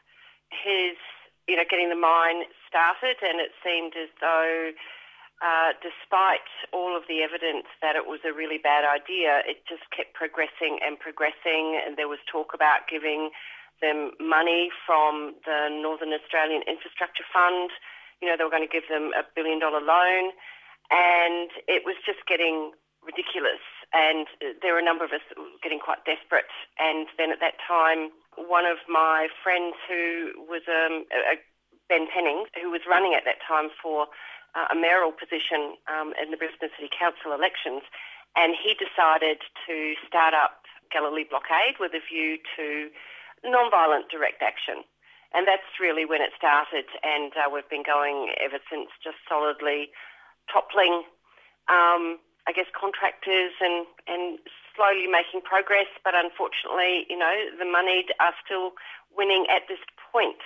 his, 0.55 0.95
you 1.51 1.59
know, 1.59 1.67
getting 1.67 1.91
the 1.91 1.99
mine 1.99 2.47
started, 2.63 3.19
and 3.19 3.43
it 3.43 3.51
seemed 3.59 3.91
as 3.99 4.07
though 4.23 4.71
uh, 5.45 5.77
despite 5.77 6.49
all 6.73 6.97
of 6.97 7.05
the 7.05 7.21
evidence 7.21 7.69
that 7.77 7.93
it 7.93 8.09
was 8.09 8.17
a 8.25 8.33
really 8.33 8.57
bad 8.57 8.81
idea, 8.81 9.45
it 9.45 9.61
just 9.69 9.85
kept 9.93 10.17
progressing 10.17 10.81
and 10.81 10.97
progressing. 10.97 11.77
And 11.77 11.93
there 12.01 12.09
was 12.09 12.17
talk 12.25 12.57
about 12.57 12.89
giving 12.89 13.29
them 13.77 14.17
money 14.17 14.73
from 14.89 15.37
the 15.45 15.69
Northern 15.69 16.17
Australian 16.17 16.65
Infrastructure 16.65 17.27
Fund. 17.29 17.69
You 18.25 18.27
know, 18.27 18.33
they 18.33 18.43
were 18.43 18.49
going 18.49 18.65
to 18.65 18.71
give 18.71 18.89
them 18.89 19.13
a 19.13 19.21
billion 19.37 19.61
dollar 19.61 19.85
loan. 19.85 20.33
And 20.89 21.53
it 21.69 21.85
was 21.85 21.93
just 22.01 22.25
getting 22.25 22.73
ridiculous. 23.05 23.61
And 23.93 24.25
there 24.65 24.73
were 24.73 24.81
a 24.81 24.85
number 24.85 25.05
of 25.05 25.13
us 25.13 25.25
getting 25.61 25.77
quite 25.77 26.01
desperate. 26.09 26.49
And 26.81 27.05
then 27.21 27.29
at 27.29 27.37
that 27.45 27.61
time, 27.61 28.09
one 28.33 28.65
of 28.65 28.81
my 28.89 29.29
friends 29.45 29.77
who 29.85 30.33
was 30.49 30.65
um, 30.65 31.05
a, 31.13 31.37
a 31.37 31.45
Ben 31.85 32.09
Pennings, 32.09 32.49
who 32.57 32.73
was 32.73 32.81
running 32.89 33.13
at 33.13 33.29
that 33.29 33.37
time 33.45 33.69
for 33.77 34.09
uh, 34.55 34.71
a 34.71 34.75
mayoral 34.75 35.11
position 35.11 35.75
um, 35.91 36.13
in 36.21 36.31
the 36.31 36.37
Brisbane 36.37 36.71
City 36.75 36.89
Council 36.89 37.35
elections, 37.35 37.83
and 38.35 38.55
he 38.55 38.75
decided 38.75 39.43
to 39.67 39.93
start 40.07 40.33
up 40.33 40.63
Galilee 40.91 41.27
Blockade 41.27 41.75
with 41.79 41.93
a 41.93 42.01
view 42.03 42.39
to 42.55 42.89
non-violent 43.43 44.09
direct 44.09 44.41
action. 44.41 44.83
And 45.33 45.45
that's 45.45 45.67
really 45.79 46.05
when 46.05 46.21
it 46.21 46.31
started, 46.37 46.87
and 47.03 47.33
uh, 47.35 47.51
we've 47.51 47.67
been 47.67 47.83
going 47.83 48.31
ever 48.39 48.59
since, 48.71 48.87
just 49.03 49.19
solidly 49.27 49.91
toppling, 50.47 51.03
um, 51.67 52.23
I 52.47 52.55
guess, 52.55 52.71
contractors 52.71 53.51
and, 53.59 53.83
and 54.07 54.39
slowly 54.71 55.07
making 55.11 55.41
progress. 55.43 55.91
But 56.07 56.15
unfortunately, 56.15 57.03
you 57.09 57.17
know, 57.19 57.35
the 57.59 57.67
money 57.67 58.05
are 58.23 58.31
still 58.39 58.79
winning 59.11 59.43
at 59.51 59.67
this 59.67 59.83
point. 60.11 60.39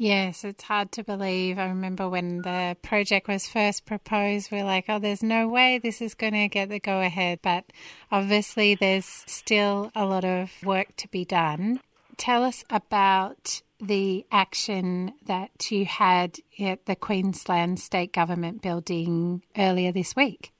Yes, 0.00 0.44
it's 0.44 0.62
hard 0.62 0.92
to 0.92 1.02
believe. 1.02 1.58
I 1.58 1.66
remember 1.66 2.08
when 2.08 2.42
the 2.42 2.76
project 2.82 3.26
was 3.26 3.48
first 3.48 3.84
proposed, 3.84 4.52
we 4.52 4.60
are 4.60 4.64
like, 4.64 4.84
oh, 4.88 5.00
there's 5.00 5.24
no 5.24 5.48
way 5.48 5.78
this 5.78 6.00
is 6.00 6.14
going 6.14 6.34
to 6.34 6.46
get 6.46 6.68
the 6.68 6.78
go 6.78 7.00
ahead. 7.00 7.40
But 7.42 7.64
obviously, 8.12 8.76
there's 8.76 9.24
still 9.26 9.90
a 9.96 10.06
lot 10.06 10.24
of 10.24 10.52
work 10.62 10.94
to 10.98 11.08
be 11.08 11.24
done. 11.24 11.80
Tell 12.16 12.44
us 12.44 12.64
about 12.70 13.60
the 13.80 14.24
action 14.30 15.14
that 15.26 15.68
you 15.68 15.84
had 15.84 16.38
at 16.60 16.86
the 16.86 16.94
Queensland 16.94 17.80
State 17.80 18.12
Government 18.12 18.62
building 18.62 19.42
earlier 19.56 19.90
this 19.90 20.14
week. 20.14 20.52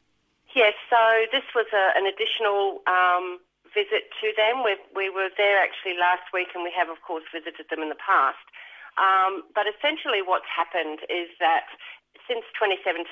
Yes, 0.53 0.75
so 0.91 0.97
this 1.31 1.45
was 1.55 1.67
a, 1.73 1.97
an 1.97 2.07
additional 2.07 2.83
um, 2.89 3.39
visit 3.73 4.11
to 4.21 4.33
them. 4.37 4.65
we 4.65 4.75
we 4.97 5.09
were 5.11 5.29
there 5.37 5.63
actually 5.63 5.95
last 6.01 6.27
week, 6.35 6.49
and 6.57 6.65
we 6.65 6.73
have, 6.77 6.89
of 6.89 7.03
course, 7.03 7.23
visited 7.33 7.67
them 7.71 7.83
in 7.83 7.89
the 7.89 8.03
past. 8.05 8.39
Um, 8.99 9.47
but 9.55 9.71
essentially, 9.71 10.21
what's 10.27 10.49
happened 10.51 11.07
is 11.09 11.31
that 11.39 11.71
since 12.27 12.45
2017, 12.59 13.07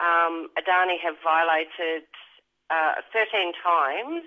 um, 0.00 0.48
Adani 0.58 0.98
have 0.98 1.14
violated 1.22 2.08
uh, 2.72 3.04
13 3.12 3.52
times 3.62 4.24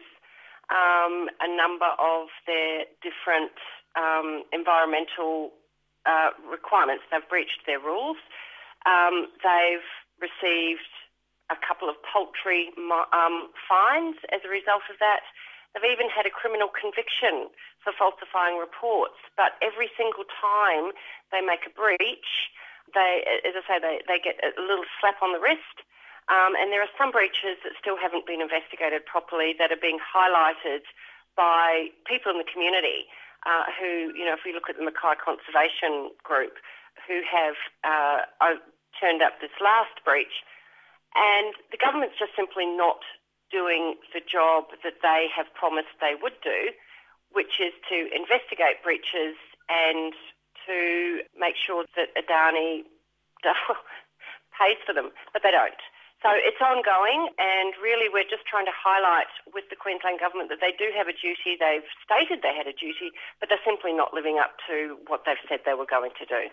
um, 0.69 1.27
a 1.41 1.49
number 1.49 1.89
of 1.97 2.29
their 2.45 2.85
different 3.01 3.55
um, 3.97 4.43
environmental 4.53 5.51
uh, 6.05 6.31
requirements. 6.45 7.03
They've 7.11 7.27
breached 7.27 7.65
their 7.65 7.79
rules. 7.79 8.17
Um, 8.85 9.27
they've 9.43 9.87
received 10.21 10.87
a 11.49 11.57
couple 11.59 11.89
of 11.89 11.95
paltry 12.03 12.71
um, 12.77 13.49
fines 13.67 14.15
as 14.31 14.43
a 14.45 14.51
result 14.51 14.83
of 14.91 14.99
that. 14.99 15.23
They've 15.73 15.91
even 15.91 16.09
had 16.09 16.25
a 16.25 16.33
criminal 16.33 16.67
conviction 16.71 17.51
for 17.87 17.95
falsifying 17.95 18.59
reports. 18.59 19.15
But 19.39 19.55
every 19.63 19.87
single 19.95 20.27
time 20.27 20.91
they 21.31 21.39
make 21.39 21.63
a 21.63 21.71
breach, 21.71 22.51
they, 22.91 23.23
as 23.47 23.55
I 23.55 23.63
say, 23.63 23.77
they, 23.79 24.03
they 24.03 24.19
get 24.19 24.35
a 24.43 24.51
little 24.59 24.83
slap 24.99 25.23
on 25.23 25.31
the 25.31 25.39
wrist. 25.39 25.87
Um, 26.27 26.59
and 26.59 26.75
there 26.75 26.83
are 26.83 26.91
some 26.99 27.15
breaches 27.15 27.55
that 27.63 27.79
still 27.79 27.95
haven't 27.95 28.27
been 28.27 28.43
investigated 28.43 29.07
properly 29.07 29.55
that 29.55 29.71
are 29.71 29.79
being 29.79 30.03
highlighted 30.03 30.83
by 31.39 31.95
people 32.03 32.35
in 32.35 32.37
the 32.43 32.49
community 32.51 33.07
uh, 33.47 33.71
who, 33.79 34.11
you 34.11 34.27
know, 34.27 34.35
if 34.35 34.43
we 34.43 34.51
look 34.51 34.67
at 34.67 34.75
the 34.75 34.83
Mackay 34.83 35.15
Conservation 35.23 36.11
Group, 36.27 36.59
who 37.07 37.23
have 37.23 37.55
uh, 37.87 38.27
turned 38.99 39.23
up 39.23 39.39
this 39.39 39.55
last 39.63 40.03
breach. 40.03 40.43
And 41.15 41.55
the 41.71 41.79
government's 41.79 42.19
just 42.19 42.35
simply 42.35 42.67
not 42.67 42.99
doing 43.47 43.95
the 44.11 44.19
job 44.19 44.75
that 44.83 44.99
they 44.99 45.31
have 45.31 45.47
promised 45.55 45.95
they 46.03 46.19
would 46.19 46.35
do, 46.43 46.75
which 47.31 47.59
is 47.59 47.73
to 47.89 48.07
investigate 48.13 48.83
breaches 48.83 49.35
and 49.69 50.13
to 50.65 51.21
make 51.39 51.55
sure 51.55 51.85
that 51.95 52.11
Adani 52.15 52.83
pays 54.59 54.77
for 54.85 54.93
them, 54.93 55.11
but 55.33 55.43
they 55.43 55.51
don't. 55.51 55.79
So 56.23 56.29
it's 56.33 56.57
ongoing, 56.59 57.29
and 57.37 57.73
really 57.81 58.09
we're 58.09 58.25
just 58.27 58.45
trying 58.49 58.65
to 58.65 58.73
highlight 58.73 59.29
with 59.53 59.65
the 59.69 59.75
Queensland 59.75 60.19
Government 60.19 60.49
that 60.49 60.57
they 60.59 60.73
do 60.73 60.89
have 60.97 61.07
a 61.07 61.13
duty. 61.13 61.55
They've 61.59 61.85
stated 62.03 62.41
they 62.41 62.55
had 62.57 62.65
a 62.65 62.73
duty, 62.73 63.13
but 63.39 63.49
they're 63.49 63.61
simply 63.63 63.93
not 63.93 64.13
living 64.15 64.39
up 64.41 64.57
to 64.67 64.97
what 65.05 65.23
they've 65.25 65.37
said 65.47 65.59
they 65.65 65.75
were 65.75 65.85
going 65.85 66.11
to 66.17 66.25
do. 66.25 66.49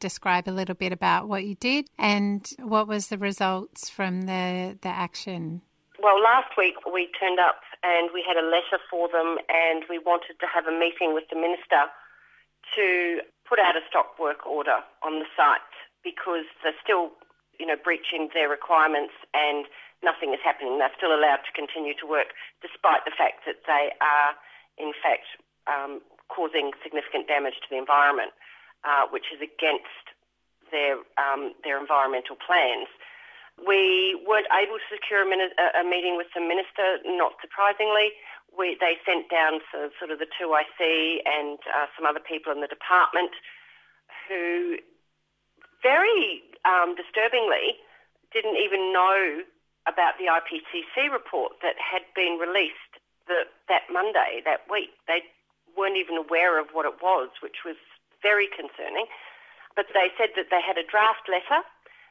Describe 0.00 0.48
a 0.48 0.52
little 0.52 0.74
bit 0.74 0.92
about 0.92 1.28
what 1.28 1.44
you 1.44 1.54
did 1.54 1.88
and 1.98 2.46
what 2.58 2.86
was 2.86 3.08
the 3.08 3.16
results 3.16 3.88
from 3.88 4.22
the, 4.22 4.76
the 4.82 4.88
action 4.88 5.62
well, 6.04 6.20
last 6.20 6.52
week 6.58 6.74
we 6.84 7.08
turned 7.18 7.40
up 7.40 7.62
and 7.84 8.08
we 8.16 8.24
had 8.24 8.40
a 8.40 8.46
letter 8.46 8.80
for 8.88 9.12
them, 9.12 9.36
and 9.52 9.84
we 9.92 10.00
wanted 10.00 10.40
to 10.40 10.48
have 10.48 10.64
a 10.64 10.72
meeting 10.72 11.12
with 11.12 11.28
the 11.28 11.36
minister 11.36 11.92
to 12.72 13.20
put 13.44 13.60
out 13.60 13.76
a 13.76 13.84
stop 13.84 14.16
work 14.16 14.48
order 14.48 14.80
on 15.04 15.20
the 15.20 15.28
site 15.36 15.60
because 16.00 16.48
they're 16.64 16.80
still, 16.80 17.12
you 17.60 17.68
know, 17.68 17.76
breaching 17.76 18.32
their 18.32 18.48
requirements 18.48 19.12
and 19.36 19.68
nothing 20.00 20.32
is 20.32 20.40
happening. 20.40 20.80
They're 20.80 20.96
still 20.96 21.12
allowed 21.12 21.44
to 21.44 21.52
continue 21.52 21.92
to 22.00 22.06
work 22.08 22.32
despite 22.64 23.04
the 23.04 23.12
fact 23.12 23.44
that 23.44 23.68
they 23.68 23.92
are, 24.00 24.32
in 24.80 24.96
fact, 24.96 25.28
um, 25.68 26.00
causing 26.32 26.72
significant 26.80 27.28
damage 27.28 27.60
to 27.60 27.68
the 27.68 27.76
environment, 27.76 28.32
uh, 28.84 29.04
which 29.12 29.28
is 29.28 29.44
against 29.44 30.16
their 30.72 31.00
um, 31.20 31.52
their 31.62 31.76
environmental 31.76 32.36
plans. 32.36 32.88
We 33.60 34.18
weren't 34.26 34.50
able 34.50 34.82
to 34.82 34.88
secure 34.90 35.22
a, 35.22 35.28
a 35.78 35.84
meeting 35.84 36.16
with 36.16 36.28
the 36.34 36.42
minister, 36.42 36.98
not 37.06 37.38
surprisingly. 37.40 38.12
we, 38.50 38.76
they 38.80 38.98
sent 39.06 39.30
down 39.30 39.60
so, 39.70 39.90
sort 39.98 40.10
of 40.10 40.18
the 40.18 40.30
2IC 40.30 41.22
and 41.26 41.58
uh, 41.70 41.86
some 41.96 42.06
other 42.06 42.22
people 42.22 42.52
in 42.52 42.60
the 42.60 42.70
department 42.70 43.30
who 44.28 44.78
very 45.82 46.42
um, 46.64 46.96
disturbingly 46.96 47.78
didn't 48.32 48.56
even 48.56 48.92
know 48.92 49.44
about 49.86 50.16
the 50.16 50.26
IPCC 50.26 51.12
report 51.12 51.60
that 51.60 51.76
had 51.76 52.02
been 52.16 52.40
released 52.40 52.98
the, 53.28 53.44
that 53.68 53.84
Monday, 53.92 54.40
that 54.44 54.64
week. 54.70 54.96
They 55.06 55.22
weren't 55.76 56.00
even 56.00 56.16
aware 56.16 56.58
of 56.58 56.72
what 56.72 56.88
it 56.88 56.98
was, 57.02 57.28
which 57.44 57.62
was 57.64 57.76
very 58.24 58.48
concerning. 58.48 59.06
But 59.76 59.92
they 59.92 60.08
said 60.16 60.32
that 60.36 60.48
they 60.48 60.62
had 60.64 60.78
a 60.80 60.86
draft 60.86 61.28
letter 61.28 61.60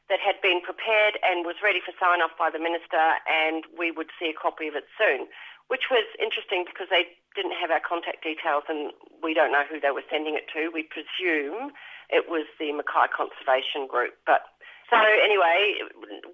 that 0.09 0.19
had 0.19 0.35
been 0.43 0.59
prepared 0.59 1.15
and 1.23 1.47
was 1.47 1.63
ready 1.63 1.79
for 1.79 1.95
sign 1.95 2.19
off 2.19 2.35
by 2.35 2.51
the 2.51 2.59
minister, 2.59 3.19
and 3.27 3.63
we 3.71 3.91
would 3.91 4.11
see 4.19 4.27
a 4.27 4.35
copy 4.35 4.67
of 4.67 4.75
it 4.75 4.85
soon, 4.99 5.27
which 5.71 5.87
was 5.87 6.03
interesting 6.19 6.67
because 6.67 6.91
they 6.91 7.07
didn't 7.35 7.55
have 7.55 7.71
our 7.71 7.81
contact 7.81 8.21
details 8.21 8.67
and 8.69 8.93
we 9.23 9.33
don't 9.33 9.51
know 9.51 9.65
who 9.65 9.79
they 9.79 9.89
were 9.89 10.05
sending 10.11 10.35
it 10.35 10.45
to. 10.53 10.69
We 10.69 10.83
presume 10.85 11.73
it 12.11 12.29
was 12.29 12.45
the 12.59 12.69
Mackay 12.75 13.09
Conservation 13.09 13.87
Group. 13.87 14.13
But 14.27 14.45
so 14.91 14.99
anyway, 15.01 15.81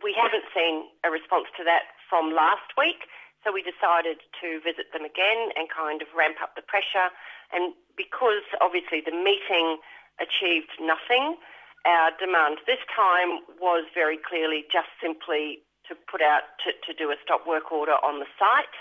we 0.03 0.11
haven't 0.11 0.49
seen 0.51 0.89
a 1.05 1.09
response 1.13 1.47
to 1.55 1.63
that 1.63 1.95
from 2.09 2.35
last 2.35 2.75
week. 2.75 3.07
So 3.45 3.55
we 3.55 3.63
decided 3.63 4.19
to 4.43 4.59
visit 4.59 4.91
them 4.91 5.07
again 5.07 5.55
and 5.55 5.71
kind 5.71 6.03
of 6.03 6.11
ramp 6.11 6.43
up 6.43 6.59
the 6.59 6.65
pressure. 6.65 7.07
And 7.55 7.71
because 7.95 8.43
obviously 8.59 8.99
the 8.99 9.15
meeting 9.15 9.79
achieved 10.19 10.75
nothing, 10.83 11.39
our 11.85 12.11
demand 12.19 12.59
this 12.67 12.81
time 12.91 13.43
was 13.59 13.85
very 13.93 14.17
clearly 14.17 14.65
just 14.71 14.89
simply 15.01 15.63
to 15.87 15.95
put 16.09 16.21
out 16.21 16.43
to, 16.63 16.75
to 16.85 16.91
do 16.93 17.09
a 17.09 17.17
stop 17.23 17.47
work 17.47 17.71
order 17.71 17.97
on 18.03 18.19
the 18.19 18.29
site. 18.37 18.77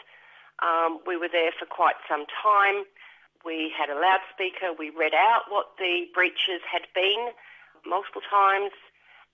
Um, 0.60 0.98
we 1.06 1.16
were 1.16 1.30
there 1.30 1.54
for 1.54 1.66
quite 1.66 1.96
some 2.08 2.26
time. 2.28 2.84
We 3.44 3.70
had 3.70 3.88
a 3.88 3.94
loudspeaker. 3.94 4.74
We 4.76 4.90
read 4.90 5.14
out 5.14 5.46
what 5.48 5.78
the 5.78 6.10
breaches 6.12 6.60
had 6.66 6.90
been 6.94 7.30
multiple 7.86 8.22
times, 8.26 8.74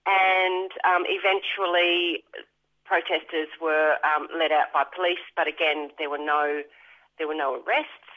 and 0.04 0.70
um, 0.84 1.08
eventually 1.08 2.22
protesters 2.84 3.48
were 3.60 3.96
um, 4.04 4.28
let 4.36 4.52
out 4.52 4.68
by 4.76 4.84
police. 4.84 5.24
But 5.34 5.48
again, 5.48 5.90
there 5.98 6.10
were 6.10 6.20
no 6.20 6.62
there 7.16 7.26
were 7.26 7.34
no 7.34 7.64
arrests, 7.64 8.12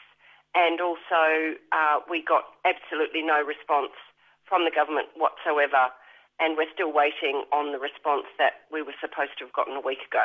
and 0.54 0.80
also 0.80 1.56
uh, 1.72 2.04
we 2.10 2.22
got 2.22 2.44
absolutely 2.68 3.22
no 3.22 3.40
response 3.42 3.96
from 4.48 4.64
the 4.64 4.70
government 4.74 5.08
whatsoever, 5.16 5.92
and 6.40 6.56
we're 6.56 6.70
still 6.72 6.92
waiting 6.92 7.44
on 7.52 7.72
the 7.72 7.78
response 7.78 8.26
that 8.38 8.66
we 8.72 8.82
were 8.82 8.94
supposed 9.00 9.36
to 9.38 9.44
have 9.44 9.52
gotten 9.52 9.76
a 9.76 9.80
week 9.80 9.98
ago. 10.08 10.24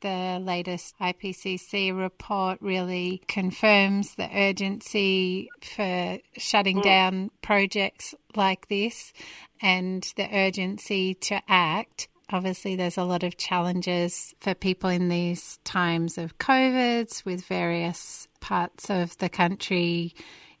The 0.00 0.38
latest 0.40 0.94
IPCC 1.00 1.90
report 1.92 2.58
really 2.62 3.22
confirms 3.28 4.14
the 4.14 4.30
urgency 4.32 5.50
for 5.62 6.18
shutting 6.38 6.78
Mm. 6.78 6.82
down 6.82 7.30
projects 7.42 8.14
like 8.34 8.68
this 8.68 9.12
and 9.60 10.02
the 10.16 10.28
urgency 10.32 11.14
to 11.14 11.42
act. 11.48 12.08
Obviously, 12.30 12.76
there's 12.76 12.96
a 12.96 13.04
lot 13.04 13.22
of 13.24 13.36
challenges 13.36 14.34
for 14.40 14.54
people 14.54 14.88
in 14.88 15.08
these 15.08 15.58
times 15.64 16.16
of 16.16 16.38
COVIDs 16.38 17.24
with 17.24 17.44
various 17.44 18.28
parts 18.40 18.88
of 18.88 19.18
the 19.18 19.28
country 19.28 20.14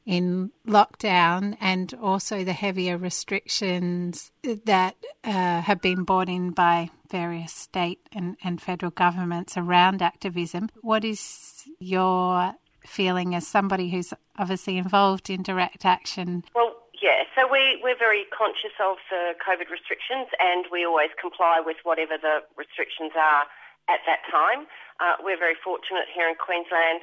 in 0.06 0.50
lockdown 0.66 1.56
and 1.60 1.94
also 2.00 2.44
the 2.44 2.52
heavier 2.52 2.98
restrictions 2.98 4.30
that 4.64 4.96
uh, 5.24 5.60
have 5.62 5.80
been 5.80 6.04
brought 6.04 6.28
in 6.28 6.50
by 6.50 6.90
various 7.10 7.52
state 7.52 8.00
and, 8.12 8.36
and 8.44 8.60
federal 8.60 8.90
governments 8.90 9.56
around 9.56 10.02
activism. 10.02 10.68
What 10.82 11.04
is 11.04 11.64
your 11.78 12.54
feeling 12.86 13.34
as 13.34 13.46
somebody 13.46 13.90
who's 13.90 14.12
obviously 14.38 14.76
involved 14.76 15.30
in 15.30 15.42
direct 15.42 15.84
action? 15.84 16.44
Well, 16.54 16.76
yeah, 17.00 17.24
so 17.34 17.48
we, 17.50 17.80
we're 17.82 17.98
very 17.98 18.24
conscious 18.36 18.76
of 18.80 18.96
the 19.10 19.32
COVID 19.40 19.70
restrictions 19.70 20.28
and 20.38 20.66
we 20.70 20.84
always 20.84 21.10
comply 21.20 21.62
with 21.64 21.76
whatever 21.82 22.16
the 22.20 22.40
restrictions 22.56 23.12
are 23.16 23.44
at 23.88 24.00
that 24.06 24.24
time. 24.30 24.66
Uh, 25.00 25.16
we're 25.20 25.38
very 25.38 25.56
fortunate 25.62 26.08
here 26.14 26.28
in 26.28 26.34
Queensland 26.36 27.00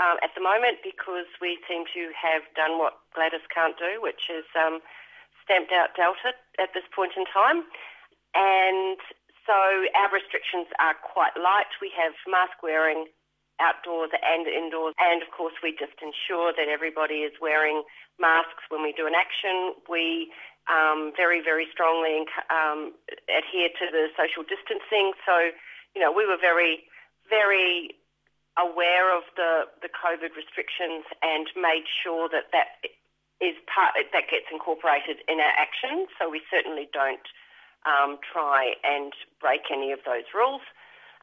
um, 0.00 0.16
at 0.24 0.32
the 0.32 0.40
moment 0.40 0.80
because 0.80 1.28
we 1.44 1.60
seem 1.68 1.84
to 1.92 2.08
have 2.16 2.42
done 2.56 2.80
what 2.80 3.04
Gladys 3.12 3.44
can't 3.52 3.76
do, 3.76 4.00
which 4.00 4.32
is 4.32 4.48
um, 4.56 4.80
stamped 5.44 5.70
out 5.70 5.92
Delta 5.92 6.32
at 6.56 6.72
this 6.72 6.88
point 6.88 7.12
in 7.20 7.28
time. 7.28 7.68
And 8.32 8.96
so 9.44 9.84
our 9.92 10.08
restrictions 10.08 10.72
are 10.80 10.96
quite 10.96 11.36
light. 11.36 11.68
We 11.84 11.92
have 12.00 12.16
mask 12.24 12.64
wearing 12.64 13.12
outdoors 13.60 14.10
and 14.16 14.48
indoors. 14.48 14.96
And 14.96 15.20
of 15.20 15.28
course, 15.36 15.52
we 15.60 15.76
just 15.76 16.00
ensure 16.00 16.56
that 16.56 16.72
everybody 16.72 17.28
is 17.28 17.36
wearing 17.36 17.84
masks 18.16 18.64
when 18.72 18.80
we 18.80 18.96
do 18.96 19.04
an 19.04 19.12
action. 19.12 19.76
We 19.84 20.32
um, 20.70 21.12
very, 21.12 21.44
very 21.44 21.68
strongly 21.68 22.24
um, 22.48 22.96
adhere 23.28 23.68
to 23.68 23.86
the 23.92 24.08
social 24.16 24.48
distancing. 24.48 25.12
So, 25.28 25.52
you 25.92 26.00
know, 26.00 26.12
we 26.12 26.24
were 26.24 26.40
very, 26.40 26.88
very 27.28 27.99
aware 28.58 29.14
of 29.14 29.22
the, 29.36 29.70
the 29.82 29.90
COVID 29.90 30.34
restrictions 30.34 31.06
and 31.22 31.46
made 31.54 31.86
sure 31.86 32.28
that 32.28 32.50
that 32.50 32.82
is 33.40 33.56
part 33.70 33.96
that 33.96 34.26
gets 34.28 34.50
incorporated 34.52 35.24
in 35.28 35.40
our 35.40 35.54
actions. 35.56 36.12
So 36.20 36.28
we 36.28 36.42
certainly 36.50 36.90
don't 36.92 37.24
um, 37.88 38.20
try 38.20 38.76
and 38.84 39.12
break 39.40 39.72
any 39.72 39.92
of 39.92 40.00
those 40.04 40.28
rules. 40.34 40.60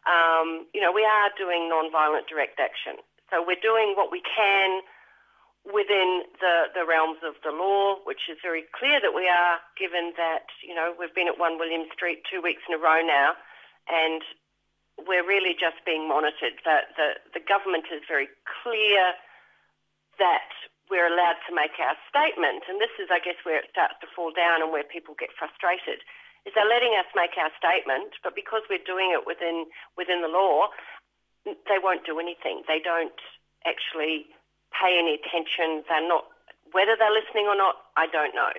Um, 0.07 0.65
you 0.73 0.81
know, 0.81 0.91
we 0.91 1.05
are 1.05 1.29
doing 1.37 1.69
non-violent 1.69 2.25
direct 2.25 2.59
action. 2.59 2.97
So 3.29 3.43
we're 3.43 3.59
doing 3.61 3.93
what 3.93 4.09
we 4.09 4.23
can 4.23 4.81
within 5.67 6.23
the, 6.39 6.71
the 6.71 6.87
realms 6.87 7.19
of 7.27 7.35
the 7.43 7.51
law, 7.51 7.99
which 8.07 8.31
is 8.31 8.39
very 8.39 8.63
clear 8.71 9.03
that 9.03 9.11
we 9.11 9.27
are, 9.27 9.59
given 9.75 10.15
that, 10.15 10.47
you 10.63 10.71
know, 10.71 10.95
we've 10.95 11.13
been 11.13 11.27
at 11.27 11.35
1 11.35 11.59
William 11.59 11.83
Street 11.91 12.23
two 12.23 12.39
weeks 12.39 12.63
in 12.71 12.75
a 12.75 12.79
row 12.79 13.03
now, 13.03 13.35
and 13.91 14.23
we're 15.05 15.25
really 15.25 15.53
just 15.53 15.77
being 15.85 16.07
monitored. 16.09 16.57
The, 16.65 16.89
the, 16.97 17.07
the 17.37 17.43
government 17.43 17.85
is 17.93 18.01
very 18.07 18.27
clear 18.63 19.13
that 20.17 20.49
we're 20.89 21.05
allowed 21.05 21.37
to 21.45 21.53
make 21.53 21.75
our 21.77 21.99
statement, 22.07 22.63
and 22.65 22.79
this 22.79 22.93
is, 22.97 23.11
I 23.11 23.19
guess, 23.19 23.37
where 23.43 23.59
it 23.59 23.69
starts 23.69 23.99
to 24.01 24.07
fall 24.15 24.31
down 24.31 24.63
and 24.63 24.71
where 24.71 24.87
people 24.87 25.19
get 25.19 25.35
frustrated, 25.35 26.01
is 26.47 26.55
they're 26.55 26.67
letting 26.67 26.95
us 26.95 27.05
make 27.11 27.35
our 27.35 27.51
statement, 27.59 28.15
but 28.23 28.33
because 28.33 28.63
we're 28.71 28.83
doing 28.87 29.11
it 29.11 29.27
within 29.27 29.67
within 29.99 30.23
the 30.23 30.31
law, 30.31 30.71
they 31.43 31.75
won't 31.75 32.07
do 32.07 32.23
anything. 32.23 32.63
They 32.71 32.79
don't 32.79 33.19
actually 33.67 34.31
pay 34.71 34.95
any 34.95 35.19
attention. 35.19 35.83
They're 35.91 36.07
not 36.07 36.31
whether 36.71 36.95
they're 36.95 37.13
listening 37.13 37.51
or 37.51 37.55
not. 37.55 37.91
I 37.99 38.07
don't 38.07 38.35
know. 38.35 38.55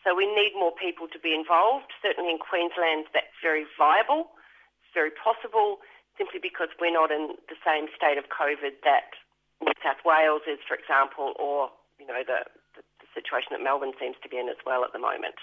So 0.00 0.16
we 0.16 0.24
need 0.24 0.56
more 0.56 0.72
people 0.72 1.08
to 1.12 1.20
be 1.20 1.36
involved. 1.36 1.92
Certainly 2.00 2.32
in 2.32 2.40
Queensland, 2.40 3.12
that's 3.12 3.36
very 3.44 3.68
viable. 3.76 4.32
Very 4.94 5.10
possible, 5.10 5.78
simply 6.18 6.40
because 6.42 6.68
we're 6.80 6.92
not 6.92 7.10
in 7.10 7.36
the 7.48 7.56
same 7.64 7.86
state 7.96 8.18
of 8.18 8.24
COVID 8.28 8.82
that 8.84 9.14
New 9.62 9.72
South 9.84 10.02
Wales 10.04 10.42
is, 10.50 10.58
for 10.66 10.74
example, 10.74 11.34
or 11.38 11.70
you 11.98 12.06
know 12.06 12.22
the, 12.26 12.44
the, 12.74 12.82
the 13.00 13.08
situation 13.14 13.48
that 13.52 13.62
Melbourne 13.62 13.92
seems 14.00 14.16
to 14.22 14.28
be 14.28 14.38
in 14.38 14.48
as 14.48 14.60
well 14.66 14.84
at 14.84 14.92
the 14.92 14.98
moment. 14.98 15.36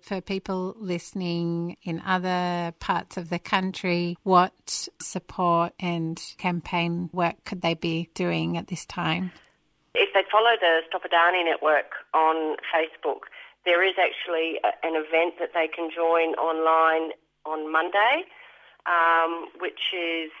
For 0.00 0.20
people 0.20 0.76
listening 0.78 1.76
in 1.82 2.00
other 2.06 2.72
parts 2.78 3.16
of 3.16 3.30
the 3.30 3.38
country, 3.38 4.16
what 4.22 4.88
support 5.00 5.72
and 5.80 6.22
campaign 6.38 7.10
work 7.12 7.44
could 7.44 7.62
they 7.62 7.74
be 7.74 8.08
doing 8.14 8.56
at 8.56 8.68
this 8.68 8.86
time? 8.86 9.32
If 9.94 10.14
they 10.14 10.22
follow 10.30 10.54
the 10.60 10.82
Stop 10.88 11.02
Adani 11.02 11.44
network 11.44 12.06
on 12.14 12.56
Facebook, 12.72 13.26
there 13.64 13.82
is 13.82 13.94
actually 13.98 14.60
a, 14.62 14.70
an 14.86 14.94
event 14.94 15.34
that 15.40 15.50
they 15.52 15.66
can 15.66 15.90
join 15.90 16.34
online 16.38 17.10
on 17.44 17.70
Monday, 17.70 18.22
um, 18.88 19.52
which 19.60 19.92
is 19.92 20.32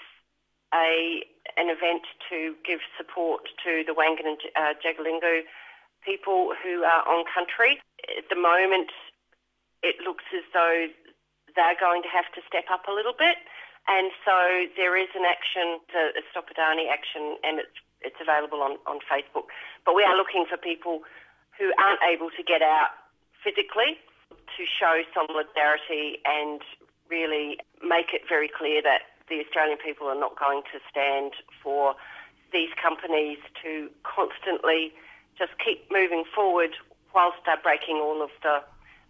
a 0.74 1.22
an 1.56 1.68
event 1.68 2.02
to 2.28 2.54
give 2.64 2.80
support 2.96 3.48
to 3.64 3.84
the 3.86 3.92
Wangan 3.92 4.36
and 4.36 4.40
uh, 4.56 4.74
Jagalingou 4.80 5.42
people 6.04 6.54
who 6.62 6.84
are 6.84 7.04
on 7.08 7.24
country. 7.26 7.80
At 8.16 8.28
the 8.30 8.36
moment, 8.36 8.90
it 9.82 9.96
looks 10.04 10.24
as 10.32 10.44
though 10.54 10.86
they're 11.56 11.80
going 11.80 12.02
to 12.02 12.08
have 12.08 12.30
to 12.36 12.40
step 12.46 12.70
up 12.70 12.86
a 12.88 12.92
little 12.92 13.16
bit. 13.16 13.36
And 13.88 14.12
so 14.24 14.68
there 14.76 14.96
is 14.96 15.08
an 15.16 15.24
action, 15.24 15.80
the 15.92 16.22
Stop 16.30 16.52
Adani 16.52 16.88
action, 16.88 17.36
and 17.42 17.58
it's 17.58 17.78
it's 18.00 18.20
available 18.22 18.62
on, 18.62 18.78
on 18.86 19.02
Facebook. 19.10 19.50
But 19.84 19.96
we 19.96 20.04
are 20.04 20.16
looking 20.16 20.46
for 20.48 20.56
people 20.56 21.02
who 21.58 21.72
aren't 21.82 21.98
able 22.06 22.30
to 22.30 22.42
get 22.46 22.62
out 22.62 22.94
physically 23.42 23.98
to 24.30 24.62
show 24.62 25.02
solidarity 25.10 26.22
and 26.24 26.62
really 27.10 27.58
make 27.82 28.12
it 28.12 28.22
very 28.28 28.48
clear 28.48 28.82
that 28.82 29.02
the 29.28 29.40
Australian 29.44 29.78
people 29.78 30.06
are 30.08 30.18
not 30.18 30.38
going 30.38 30.62
to 30.72 30.78
stand 30.90 31.32
for 31.62 31.94
these 32.52 32.70
companies 32.80 33.38
to 33.62 33.90
constantly 34.02 34.92
just 35.38 35.52
keep 35.64 35.84
moving 35.90 36.24
forward 36.34 36.70
whilst 37.14 37.38
they're 37.44 37.60
breaking 37.62 37.96
all 37.96 38.22
of 38.22 38.30
the 38.42 38.62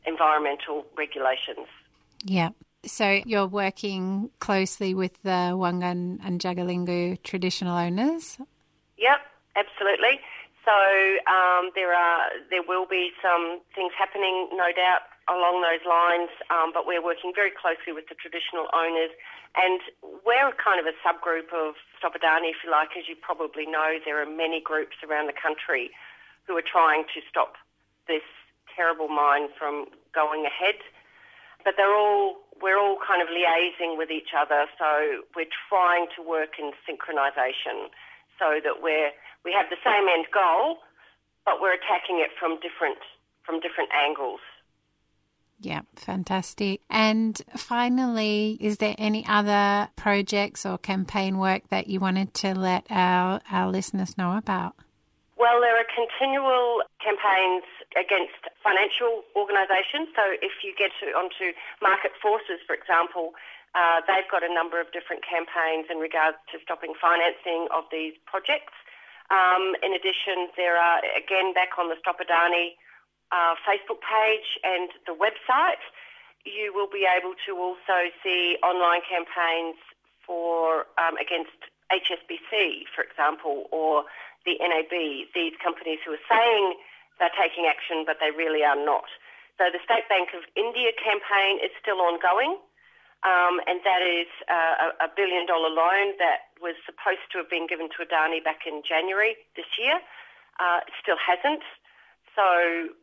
environmental 0.06 0.86
regulations. 0.96 1.66
Yeah. 2.24 2.50
So 2.84 3.20
you're 3.26 3.46
working 3.46 4.30
closely 4.38 4.94
with 4.94 5.20
the 5.22 5.54
Wangan 5.54 6.18
and 6.24 6.40
Jagalingou 6.40 7.22
traditional 7.22 7.76
owners? 7.76 8.38
Yep, 8.98 9.20
absolutely. 9.56 10.20
So 10.64 10.72
um, 11.32 11.70
there 11.74 11.92
are 11.94 12.28
there 12.50 12.62
will 12.66 12.86
be 12.86 13.10
some 13.22 13.60
things 13.74 13.92
happening, 13.98 14.48
no 14.52 14.68
doubt, 14.74 15.02
along 15.28 15.62
those 15.62 15.84
lines. 15.84 16.32
Um, 16.50 16.72
but 16.72 16.88
we're 16.88 17.04
working 17.04 17.32
very 17.36 17.52
closely 17.52 17.92
with 17.92 18.08
the 18.08 18.16
traditional 18.16 18.66
owners, 18.72 19.12
and 19.56 19.80
we're 20.24 20.52
kind 20.56 20.80
of 20.80 20.86
a 20.88 20.96
subgroup 21.04 21.52
of 21.52 21.76
Stop 21.96 22.16
Adani, 22.16 22.50
if 22.52 22.64
you 22.64 22.70
like. 22.70 22.96
As 22.98 23.08
you 23.08 23.16
probably 23.16 23.64
know, 23.64 24.00
there 24.04 24.20
are 24.20 24.28
many 24.28 24.60
groups 24.60 24.96
around 25.04 25.28
the 25.28 25.36
country 25.36 25.90
who 26.46 26.56
are 26.56 26.64
trying 26.64 27.04
to 27.14 27.20
stop 27.28 27.54
this 28.08 28.24
terrible 28.74 29.08
mine 29.08 29.48
from 29.58 29.86
going 30.14 30.46
ahead. 30.46 30.80
But 31.64 31.74
they're 31.76 31.94
all 31.94 32.40
we're 32.60 32.78
all 32.78 32.98
kind 32.98 33.22
of 33.22 33.28
liaising 33.28 33.96
with 33.96 34.10
each 34.10 34.34
other, 34.34 34.66
so 34.78 35.22
we're 35.36 35.52
trying 35.68 36.06
to 36.16 36.22
work 36.22 36.58
in 36.58 36.72
synchronisation 36.82 37.90
so 38.38 38.58
that 38.62 38.82
we're 38.82 39.10
we 39.44 39.52
have 39.52 39.66
the 39.70 39.78
same 39.84 40.08
end 40.08 40.26
goal, 40.32 40.78
but 41.44 41.60
we're 41.60 41.74
attacking 41.74 42.18
it 42.18 42.30
from 42.38 42.58
different 42.60 42.98
from 43.44 43.60
different 43.60 43.90
angles. 43.94 44.40
Yeah, 45.60 45.82
fantastic. 45.96 46.80
And 46.88 47.40
finally, 47.56 48.56
is 48.60 48.78
there 48.78 48.94
any 48.96 49.26
other 49.26 49.90
projects 49.96 50.64
or 50.64 50.78
campaign 50.78 51.38
work 51.38 51.68
that 51.70 51.88
you 51.88 51.98
wanted 51.98 52.32
to 52.34 52.54
let 52.54 52.86
our, 52.90 53.40
our 53.50 53.68
listeners 53.68 54.16
know 54.16 54.36
about? 54.36 54.76
Well, 55.36 55.60
there 55.60 55.74
are 55.78 55.86
continual 55.90 56.82
campaigns 57.02 57.66
against 57.98 58.38
financial 58.62 59.22
organisations. 59.34 60.10
So 60.14 60.22
if 60.42 60.62
you 60.62 60.74
get 60.78 60.90
to, 61.02 61.14
onto 61.14 61.54
Market 61.82 62.12
Forces, 62.22 62.62
for 62.66 62.74
example, 62.74 63.34
uh, 63.74 64.02
they've 64.06 64.26
got 64.30 64.42
a 64.42 64.52
number 64.52 64.80
of 64.80 64.90
different 64.94 65.22
campaigns 65.26 65.86
in 65.90 65.98
regards 65.98 66.38
to 66.54 66.58
stopping 66.62 66.94
financing 66.98 67.66
of 67.74 67.86
these 67.90 68.14
projects. 68.26 68.74
Um, 69.30 69.74
in 69.82 69.92
addition, 69.92 70.54
there 70.56 70.78
are, 70.78 71.02
again, 71.18 71.54
back 71.54 71.78
on 71.78 71.90
the 71.90 71.98
Stop 71.98 72.18
Adani 72.22 72.78
uh, 73.32 73.54
Facebook 73.66 74.00
page 74.00 74.58
and 74.64 74.88
the 75.06 75.12
website, 75.12 75.82
you 76.44 76.72
will 76.72 76.88
be 76.88 77.04
able 77.04 77.34
to 77.46 77.56
also 77.56 78.08
see 78.22 78.56
online 78.62 79.02
campaigns 79.04 79.76
for 80.24 80.86
um, 80.96 81.16
against 81.16 81.56
HSBC, 81.92 82.84
for 82.94 83.02
example, 83.04 83.68
or 83.72 84.04
the 84.44 84.56
NAB, 84.60 85.28
these 85.34 85.56
companies 85.62 85.98
who 86.04 86.12
are 86.12 86.26
saying 86.28 86.74
they're 87.18 87.34
taking 87.36 87.66
action, 87.66 88.04
but 88.06 88.16
they 88.20 88.30
really 88.30 88.62
are 88.62 88.78
not. 88.78 89.08
So 89.58 89.66
the 89.72 89.82
State 89.82 90.06
Bank 90.08 90.30
of 90.36 90.46
India 90.54 90.94
campaign 90.94 91.58
is 91.58 91.72
still 91.82 92.00
ongoing. 92.00 92.56
Um, 93.26 93.58
and 93.66 93.82
that 93.82 93.98
is 93.98 94.30
uh, 94.46 94.94
a 95.02 95.10
billion 95.10 95.42
dollar 95.42 95.74
loan 95.74 96.14
that 96.22 96.54
was 96.62 96.78
supposed 96.86 97.26
to 97.34 97.42
have 97.42 97.50
been 97.50 97.66
given 97.66 97.90
to 97.98 98.06
Adani 98.06 98.38
back 98.38 98.62
in 98.62 98.86
January 98.86 99.34
this 99.58 99.66
year. 99.74 99.98
Uh, 100.62 100.86
it 100.86 100.94
still 101.02 101.18
hasn't. 101.18 101.66
So, 102.38 102.94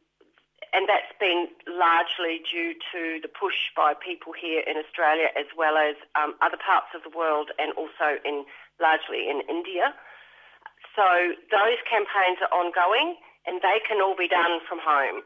and 0.73 0.87
that's 0.87 1.11
been 1.19 1.47
largely 1.67 2.41
due 2.45 2.73
to 2.93 3.19
the 3.21 3.29
push 3.29 3.69
by 3.75 3.93
people 3.93 4.33
here 4.33 4.63
in 4.65 4.77
Australia 4.79 5.29
as 5.37 5.45
well 5.57 5.77
as 5.77 5.95
um, 6.15 6.33
other 6.41 6.57
parts 6.57 6.93
of 6.95 7.03
the 7.03 7.13
world 7.13 7.51
and 7.59 7.73
also 7.77 8.21
in 8.23 8.45
largely 8.79 9.29
in 9.29 9.43
India. 9.49 9.93
So 10.95 11.35
those 11.51 11.79
campaigns 11.83 12.39
are 12.39 12.51
ongoing 12.55 13.19
and 13.45 13.61
they 13.61 13.83
can 13.83 14.01
all 14.01 14.15
be 14.15 14.27
done 14.27 14.63
from 14.67 14.79
home. 14.81 15.21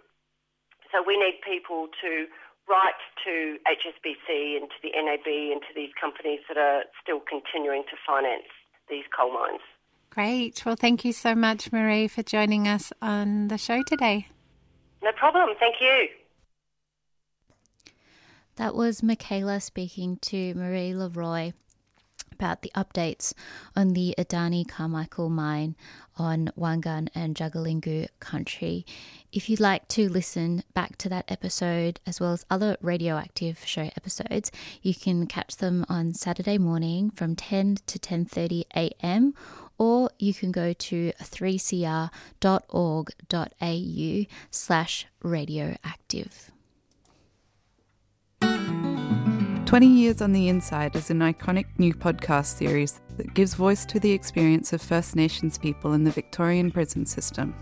So 0.91 1.06
we 1.06 1.16
need 1.18 1.40
people 1.45 1.88
to 2.02 2.26
write 2.70 3.02
to 3.26 3.57
HSBC 3.66 4.57
and 4.57 4.70
to 4.70 4.78
the 4.82 4.91
NAB 4.94 5.26
and 5.26 5.61
to 5.61 5.72
these 5.76 5.94
companies 5.99 6.41
that 6.48 6.57
are 6.57 6.84
still 7.02 7.22
continuing 7.22 7.84
to 7.90 7.95
finance 8.06 8.49
these 8.90 9.06
coal 9.16 9.34
mines. 9.34 9.61
Great. 10.10 10.66
Well, 10.66 10.76
thank 10.76 11.06
you 11.06 11.14
so 11.14 11.36
much, 11.36 11.72
Marie, 11.72 12.07
for 12.07 12.24
joining 12.24 12.68
us 12.68 12.91
on 13.02 13.48
the 13.48 13.57
show 13.57 13.84
today. 13.84 14.28
No 15.01 15.11
problem. 15.13 15.49
Thank 15.59 15.76
you. 15.81 16.07
That 18.57 18.76
was 18.76 19.01
Michaela 19.01 19.61
speaking 19.61 20.17
to 20.17 20.53
Marie 20.53 20.93
Leroy 20.93 21.53
about 22.34 22.61
the 22.61 22.71
updates 22.76 23.34
on 23.76 23.93
the 23.93 24.15
Adani 24.17 24.67
Carmichael 24.67 25.30
mine 25.30 25.76
on 26.17 26.51
Wangan 26.57 27.09
and 27.15 27.35
Jagalingou 27.35 28.07
country. 28.19 28.85
If 29.31 29.49
you'd 29.49 29.59
like 29.59 29.88
to 29.89 30.09
listen 30.09 30.63
back 30.73 30.97
to 30.97 31.09
that 31.09 31.26
episode 31.30 31.99
as 32.05 32.19
well 32.19 32.34
as 32.34 32.45
other 32.49 32.77
radioactive 32.81 33.59
show 33.65 33.89
episodes, 33.95 34.51
you 34.81 34.95
can 34.95 35.27
catch 35.27 35.57
them 35.57 35.85
on 35.89 36.13
Saturday 36.13 36.57
morning 36.57 37.11
from 37.11 37.35
10 37.35 37.77
to 37.88 37.99
10:30 37.99 38.63
a.m. 38.76 39.34
or 39.80 40.11
you 40.19 40.34
can 40.34 40.51
go 40.51 40.73
to 40.73 41.11
3cr.org.au 41.14 42.10
slash 44.51 45.07
radioactive. 45.23 46.51
20 49.65 49.88
Years 49.88 50.22
on 50.22 50.34
the 50.34 50.49
Inside 50.49 50.95
is 50.95 51.10
an 51.11 51.19
iconic 51.19 51.65
new 51.77 51.93
podcast 51.93 52.57
series 52.57 52.99
that 53.18 53.34
gives 53.35 53.53
voice 53.53 53.85
to 53.85 53.99
the 53.99 54.11
experience 54.11 54.73
of 54.73 54.81
First 54.81 55.15
Nations 55.15 55.60
people 55.60 55.93
in 55.93 56.03
the 56.03 56.11
Victorian 56.11 56.72
prison 56.72 57.06
system. 57.06 57.56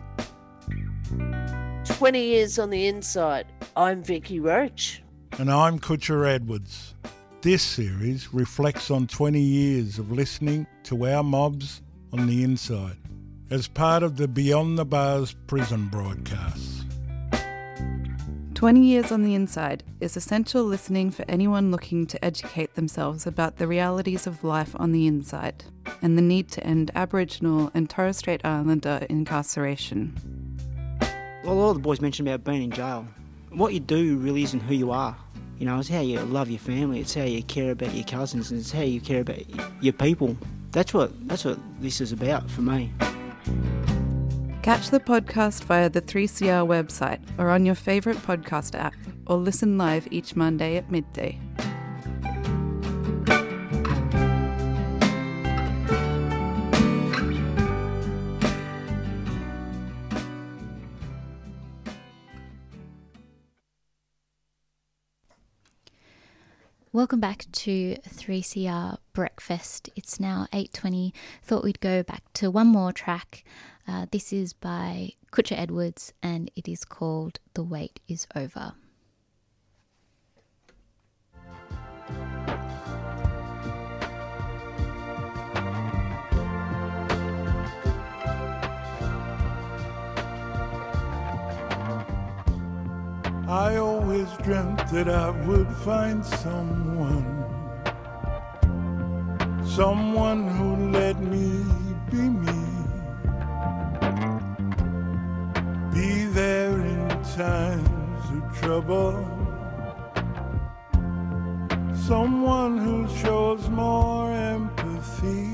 20 1.85 2.23
Years 2.23 2.57
on 2.59 2.69
the 2.69 2.87
Inside. 2.87 3.45
I'm 3.75 4.01
Vicky 4.03 4.39
Roach. 4.39 5.03
And 5.37 5.51
I'm 5.51 5.79
Kutcha 5.79 6.33
Edwards. 6.33 6.95
This 7.41 7.61
series 7.61 8.33
reflects 8.33 8.89
on 8.89 9.05
20 9.07 9.39
years 9.39 9.99
of 9.99 10.09
listening 10.11 10.65
to 10.83 11.07
our 11.07 11.23
mobs 11.23 11.81
on 12.13 12.27
the 12.27 12.43
inside 12.43 12.97
as 13.49 13.67
part 13.67 14.03
of 14.03 14.17
the 14.17 14.27
Beyond 14.27 14.77
the 14.77 14.85
Bars 14.85 15.33
prison 15.47 15.87
broadcasts. 15.87 16.83
20 18.57 18.81
Years 18.81 19.11
on 19.11 19.21
the 19.21 19.35
Inside 19.35 19.83
is 19.99 20.17
essential 20.17 20.63
listening 20.63 21.11
for 21.11 21.23
anyone 21.27 21.69
looking 21.69 22.07
to 22.07 22.25
educate 22.25 22.73
themselves 22.73 23.27
about 23.27 23.57
the 23.57 23.67
realities 23.67 24.25
of 24.25 24.43
life 24.43 24.75
on 24.79 24.91
the 24.91 25.05
inside 25.05 25.63
and 26.01 26.17
the 26.17 26.23
need 26.23 26.49
to 26.49 26.65
end 26.65 26.89
Aboriginal 26.95 27.69
and 27.75 27.87
Torres 27.87 28.17
Strait 28.17 28.43
Islander 28.43 29.05
incarceration. 29.09 30.11
Well, 31.43 31.53
a 31.53 31.59
lot 31.59 31.69
of 31.69 31.75
the 31.75 31.81
boys 31.83 32.01
mentioned 32.01 32.27
about 32.27 32.43
being 32.43 32.63
in 32.63 32.71
jail. 32.71 33.05
What 33.51 33.73
you 33.73 33.79
do 33.79 34.17
really 34.17 34.41
isn't 34.41 34.61
who 34.61 34.73
you 34.73 34.91
are. 34.91 35.15
You 35.59 35.67
know, 35.67 35.79
it's 35.79 35.89
how 35.89 36.01
you 36.01 36.19
love 36.21 36.49
your 36.49 36.59
family, 36.59 36.99
it's 37.01 37.13
how 37.13 37.23
you 37.23 37.43
care 37.43 37.71
about 37.71 37.93
your 37.93 38.05
cousins, 38.05 38.49
and 38.49 38.59
it's 38.59 38.71
how 38.71 38.81
you 38.81 38.99
care 38.99 39.21
about 39.21 39.39
your 39.81 39.93
people. 39.93 40.35
That's 40.71 40.93
what 40.93 41.27
that's 41.27 41.45
what 41.45 41.59
this 41.79 42.01
is 42.01 42.11
about 42.11 42.49
for 42.49 42.61
me. 42.61 42.93
Catch 44.61 44.89
the 44.89 44.99
podcast 44.99 45.63
via 45.63 45.89
the 45.89 46.01
3CR 46.01 46.67
website 46.67 47.21
or 47.37 47.49
on 47.49 47.65
your 47.65 47.75
favourite 47.75 48.17
podcast 48.19 48.77
app, 48.77 48.95
or 49.25 49.37
listen 49.37 49.77
live 49.77 50.07
each 50.11 50.35
Monday 50.35 50.75
at 50.75 50.91
midday. 50.91 51.39
Welcome 66.97 67.19
back 67.19 67.45
to 67.51 67.95
3CR 68.09 68.97
Breakfast. 69.13 69.87
It's 69.95 70.19
now 70.19 70.47
8:20. 70.51 71.13
Thought 71.43 71.63
we'd 71.63 71.79
go 71.79 72.01
back 72.01 72.23
to 72.33 72.49
one 72.49 72.65
more 72.65 72.91
track. 72.91 73.43
Uh, 73.87 74.07
this 74.11 74.33
is 74.33 74.53
by 74.53 75.11
Kutcha 75.31 75.55
Edwards 75.55 76.13
and 76.23 76.49
it 76.55 76.67
is 76.67 76.83
called 76.83 77.39
The 77.53 77.61
Wait 77.61 77.99
is 78.07 78.25
Over. 78.35 78.73
I 93.47 93.77
always 93.77 94.27
dreamt 94.43 94.89
that 94.89 95.07
I 95.07 95.29
would 95.47 95.69
find 95.77 96.25
someone, 96.25 97.25
someone 99.65 100.49
who 100.49 100.91
let 100.91 101.17
me 101.21 101.63
be 102.11 102.27
me, 102.27 102.59
be 105.93 106.25
there 106.25 106.77
in 106.77 107.07
times 107.37 108.25
of 108.35 108.59
trouble, 108.59 109.15
someone 111.95 112.77
who 112.77 113.07
shows 113.15 113.69
more 113.69 114.29
empathy. 114.29 115.53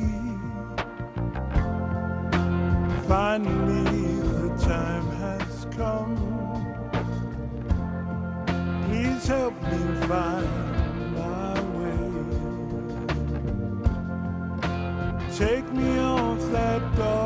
Finally, 3.07 4.15
the 4.41 4.57
time 4.65 5.05
has 5.11 5.67
come. 5.77 6.32
Please 9.13 9.27
help 9.27 9.53
me 9.61 9.77
find 10.07 10.47
my 11.13 11.53
way. 11.77 11.97
Take 15.37 15.71
me 15.71 15.99
off 15.99 16.39
that 16.51 16.81
dog. 16.95 17.22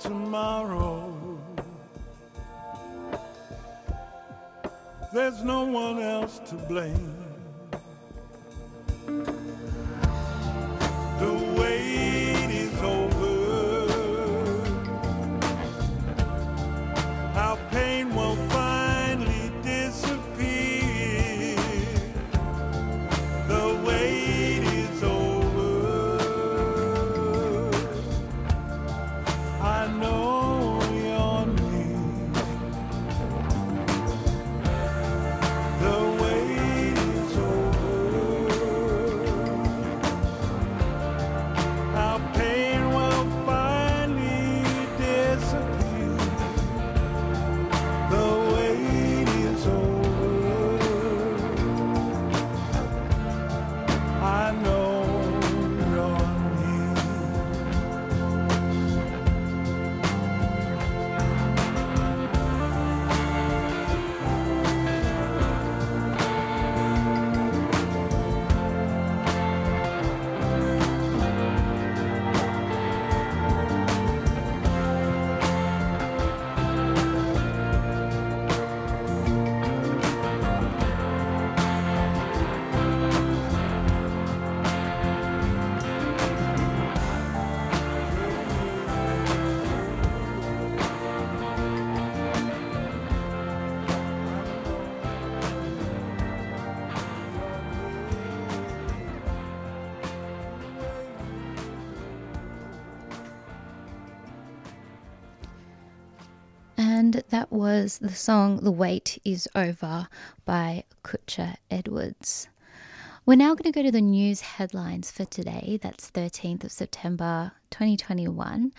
Tomorrow. 0.00 1.14
There's 5.12 5.42
no 5.42 5.64
one 5.64 6.00
else 6.00 6.38
to 6.50 6.54
blame. 6.54 7.17
That 107.30 107.52
was 107.52 107.98
the 107.98 108.14
song 108.14 108.60
The 108.60 108.70
Wait 108.70 109.20
Is 109.22 109.46
Over 109.54 110.08
by 110.46 110.84
Kutcha 111.04 111.56
Edwards. 111.70 112.48
We're 113.26 113.36
now 113.36 113.48
going 113.54 113.70
to 113.70 113.78
go 113.78 113.82
to 113.82 113.92
the 113.92 114.00
news 114.00 114.40
headlines 114.40 115.10
for 115.10 115.26
today. 115.26 115.78
That's 115.82 116.10
13th 116.10 116.64
of 116.64 116.72
September 116.72 117.52
2021. 117.68 118.72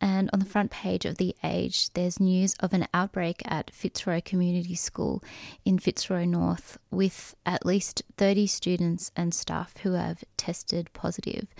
And 0.00 0.30
on 0.32 0.40
the 0.40 0.44
front 0.44 0.72
page 0.72 1.04
of 1.04 1.16
The 1.18 1.36
Age, 1.44 1.92
there's 1.92 2.18
news 2.18 2.54
of 2.58 2.72
an 2.72 2.88
outbreak 2.92 3.40
at 3.44 3.70
Fitzroy 3.70 4.20
Community 4.24 4.74
School 4.74 5.22
in 5.64 5.78
Fitzroy 5.78 6.24
North 6.24 6.78
with 6.90 7.36
at 7.46 7.64
least 7.64 8.02
30 8.16 8.48
students 8.48 9.12
and 9.14 9.32
staff 9.32 9.76
who 9.84 9.92
have 9.92 10.24
tested 10.36 10.90
positive. 10.92 11.54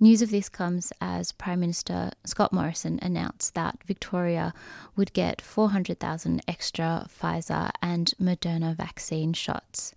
News 0.00 0.22
of 0.22 0.30
this 0.30 0.48
comes 0.48 0.92
as 1.00 1.32
Prime 1.32 1.60
Minister 1.60 2.10
Scott 2.24 2.52
Morrison 2.52 2.98
announced 3.00 3.54
that 3.54 3.78
Victoria 3.84 4.52
would 4.96 5.12
get 5.12 5.40
400,000 5.40 6.42
extra 6.48 7.06
Pfizer 7.08 7.70
and 7.80 8.12
Moderna 8.20 8.76
vaccine 8.76 9.32
shots. 9.32 9.94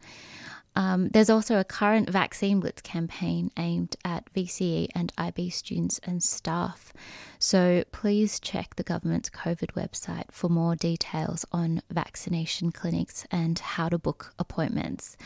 Um, 0.75 1.09
there's 1.09 1.31
also 1.31 1.59
a 1.59 1.63
current 1.63 2.07
vaccine 2.07 2.59
blitz 2.59 2.83
campaign 2.83 3.49
aimed 3.57 3.95
at 4.05 4.31
VCE 4.35 4.89
and 4.93 5.11
IB 5.17 5.49
students 5.49 5.99
and 6.03 6.21
staff. 6.21 6.93
So 7.39 7.83
please 7.91 8.39
check 8.39 8.75
the 8.75 8.83
government's 8.83 9.31
COVID 9.31 9.71
website 9.71 10.31
for 10.31 10.49
more 10.49 10.75
details 10.75 11.45
on 11.51 11.81
vaccination 11.89 12.71
clinics 12.71 13.25
and 13.31 13.57
how 13.57 13.89
to 13.89 13.97
book 13.97 14.35
appointments. 14.37 15.17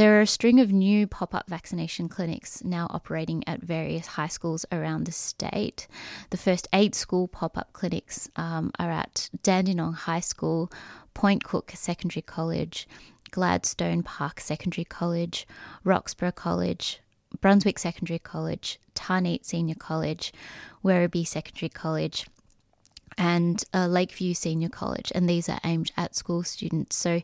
There 0.00 0.16
are 0.16 0.22
a 0.22 0.26
string 0.26 0.60
of 0.60 0.72
new 0.72 1.06
pop 1.06 1.34
up 1.34 1.46
vaccination 1.46 2.08
clinics 2.08 2.64
now 2.64 2.86
operating 2.88 3.46
at 3.46 3.60
various 3.60 4.06
high 4.06 4.28
schools 4.28 4.64
around 4.72 5.04
the 5.04 5.12
state. 5.12 5.86
The 6.30 6.38
first 6.38 6.66
eight 6.72 6.94
school 6.94 7.28
pop 7.28 7.58
up 7.58 7.74
clinics 7.74 8.30
um, 8.34 8.70
are 8.78 8.90
at 8.90 9.28
Dandenong 9.42 9.92
High 9.92 10.20
School, 10.20 10.72
Point 11.12 11.44
Cook 11.44 11.72
Secondary 11.74 12.22
College, 12.22 12.88
Gladstone 13.30 14.02
Park 14.02 14.40
Secondary 14.40 14.86
College, 14.86 15.46
Roxburgh 15.84 16.34
College, 16.34 17.00
Brunswick 17.42 17.78
Secondary 17.78 18.18
College, 18.18 18.80
Tarneit 18.94 19.44
Senior 19.44 19.74
College, 19.74 20.32
Werribee 20.82 21.26
Secondary 21.26 21.68
College, 21.68 22.24
and 23.20 23.62
uh, 23.74 23.86
Lakeview 23.86 24.32
Senior 24.32 24.70
College, 24.70 25.12
and 25.14 25.28
these 25.28 25.48
are 25.50 25.60
aimed 25.62 25.92
at 25.94 26.16
school 26.16 26.42
students. 26.42 26.96
So, 26.96 27.20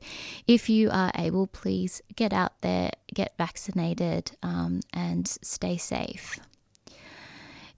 if 0.47 0.69
you 0.69 0.91
are 0.91 1.11
able, 1.17 1.47
please 1.47 2.03
get 2.15 2.35
out 2.35 2.61
there, 2.61 2.91
get 3.15 3.33
vaccinated, 3.39 4.33
um, 4.43 4.81
and 4.93 5.27
stay 5.27 5.79
safe. 5.79 6.39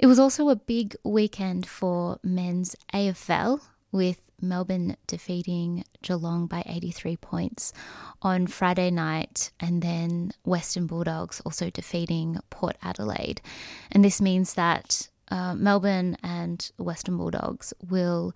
It 0.01 0.07
was 0.07 0.19
also 0.19 0.49
a 0.49 0.57
big 0.57 0.97
weekend 1.05 1.65
for 1.67 2.19
men's 2.25 2.75
AFL 2.93 3.61
with 3.93 4.21
Melbourne 4.41 4.97
defeating 5.07 5.85
Geelong 6.03 6.47
by 6.47 6.65
83 6.67 7.17
points 7.19 7.73
on 8.21 8.49
Friday 8.49 8.91
night, 8.91 9.53
and 9.61 9.81
then 9.81 10.33
Western 10.45 10.89
Bulldogs 10.89 11.41
also 11.45 11.71
defeating 11.71 12.41
Port 12.51 12.77
Adelaide. 12.83 13.41
And 13.93 14.05
this 14.05 14.21
means 14.21 14.55
that 14.55 15.09
uh, 15.31 15.55
Melbourne 15.55 16.17
and 16.23 16.71
Western 16.79 17.17
Bulldogs 17.17 17.73
will 17.89 18.35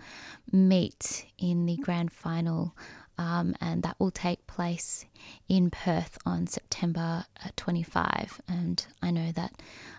meet 0.50 1.26
in 1.38 1.66
the 1.66 1.76
grand 1.76 2.12
final, 2.12 2.76
um, 3.18 3.54
and 3.60 3.82
that 3.82 3.98
will 3.98 4.10
take 4.10 4.46
place 4.46 5.06
in 5.48 5.70
Perth 5.70 6.18
on 6.26 6.46
September 6.46 7.24
uh, 7.44 7.48
25. 7.56 8.40
And 8.48 8.84
I 9.00 9.10
know 9.10 9.32
that 9.32 9.52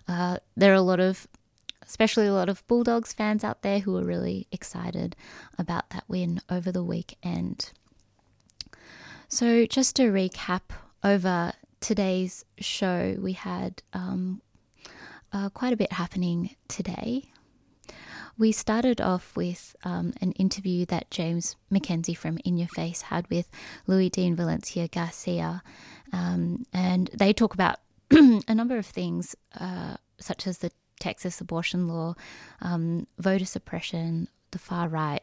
uh, 0.07 0.37
there 0.55 0.71
are 0.71 0.75
a 0.75 0.81
lot 0.81 0.99
of 0.99 1.27
especially 1.85 2.27
a 2.27 2.33
lot 2.33 2.49
of 2.49 2.65
Bulldogs 2.67 3.13
fans 3.13 3.43
out 3.43 3.61
there 3.61 3.79
who 3.79 3.97
are 3.97 4.05
really 4.05 4.47
excited 4.51 5.15
about 5.57 5.89
that 5.89 6.05
win 6.07 6.41
over 6.49 6.71
the 6.71 6.83
weekend. 6.83 7.71
So, 9.27 9.65
just 9.65 9.95
to 9.97 10.03
recap 10.03 10.61
over 11.03 11.53
today's 11.81 12.45
show, 12.59 13.17
we 13.19 13.33
had 13.33 13.81
um, 13.93 14.41
uh, 15.33 15.49
quite 15.49 15.73
a 15.73 15.77
bit 15.77 15.91
happening 15.91 16.55
today. 16.67 17.25
We 18.37 18.51
started 18.51 19.01
off 19.01 19.35
with 19.35 19.75
um, 19.83 20.13
an 20.21 20.31
interview 20.33 20.85
that 20.87 21.11
James 21.11 21.55
McKenzie 21.71 22.17
from 22.17 22.39
In 22.45 22.57
Your 22.57 22.67
Face 22.69 23.03
had 23.03 23.29
with 23.29 23.49
Louis 23.85 24.09
Dean 24.09 24.35
Valencia 24.35 24.87
Garcia, 24.87 25.61
um, 26.11 26.65
and 26.73 27.09
they 27.13 27.33
talk 27.33 27.53
about 27.53 27.77
a 28.11 28.55
number 28.55 28.77
of 28.77 28.85
things, 28.85 29.35
uh, 29.59 29.95
such 30.19 30.47
as 30.47 30.59
the 30.59 30.71
Texas 30.99 31.41
abortion 31.41 31.87
law, 31.87 32.15
um, 32.61 33.05
voter 33.19 33.45
suppression, 33.45 34.29
the 34.51 34.59
far 34.59 34.87
right, 34.87 35.21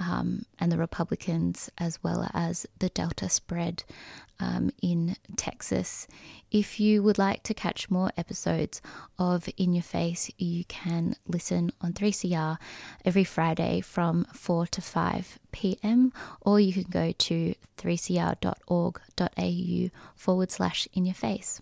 um, 0.00 0.44
and 0.58 0.70
the 0.70 0.78
Republicans, 0.78 1.70
as 1.78 2.02
well 2.02 2.28
as 2.32 2.66
the 2.78 2.88
Delta 2.88 3.28
spread 3.28 3.84
um, 4.40 4.70
in 4.80 5.16
Texas. 5.36 6.06
If 6.50 6.78
you 6.80 7.02
would 7.02 7.18
like 7.18 7.42
to 7.44 7.54
catch 7.54 7.90
more 7.90 8.12
episodes 8.16 8.80
of 9.18 9.48
In 9.56 9.74
Your 9.74 9.82
Face, 9.82 10.30
you 10.38 10.64
can 10.64 11.16
listen 11.26 11.72
on 11.80 11.92
3CR 11.92 12.58
every 13.04 13.24
Friday 13.24 13.80
from 13.80 14.24
4 14.32 14.66
to 14.68 14.80
5 14.80 15.38
p.m., 15.52 16.12
or 16.40 16.60
you 16.60 16.72
can 16.72 16.84
go 16.84 17.12
to 17.12 17.54
3cr.org.au 17.76 18.60
forward 20.14 20.50
slash 20.50 20.88
In 20.92 21.04
Your 21.04 21.14
Face. 21.14 21.60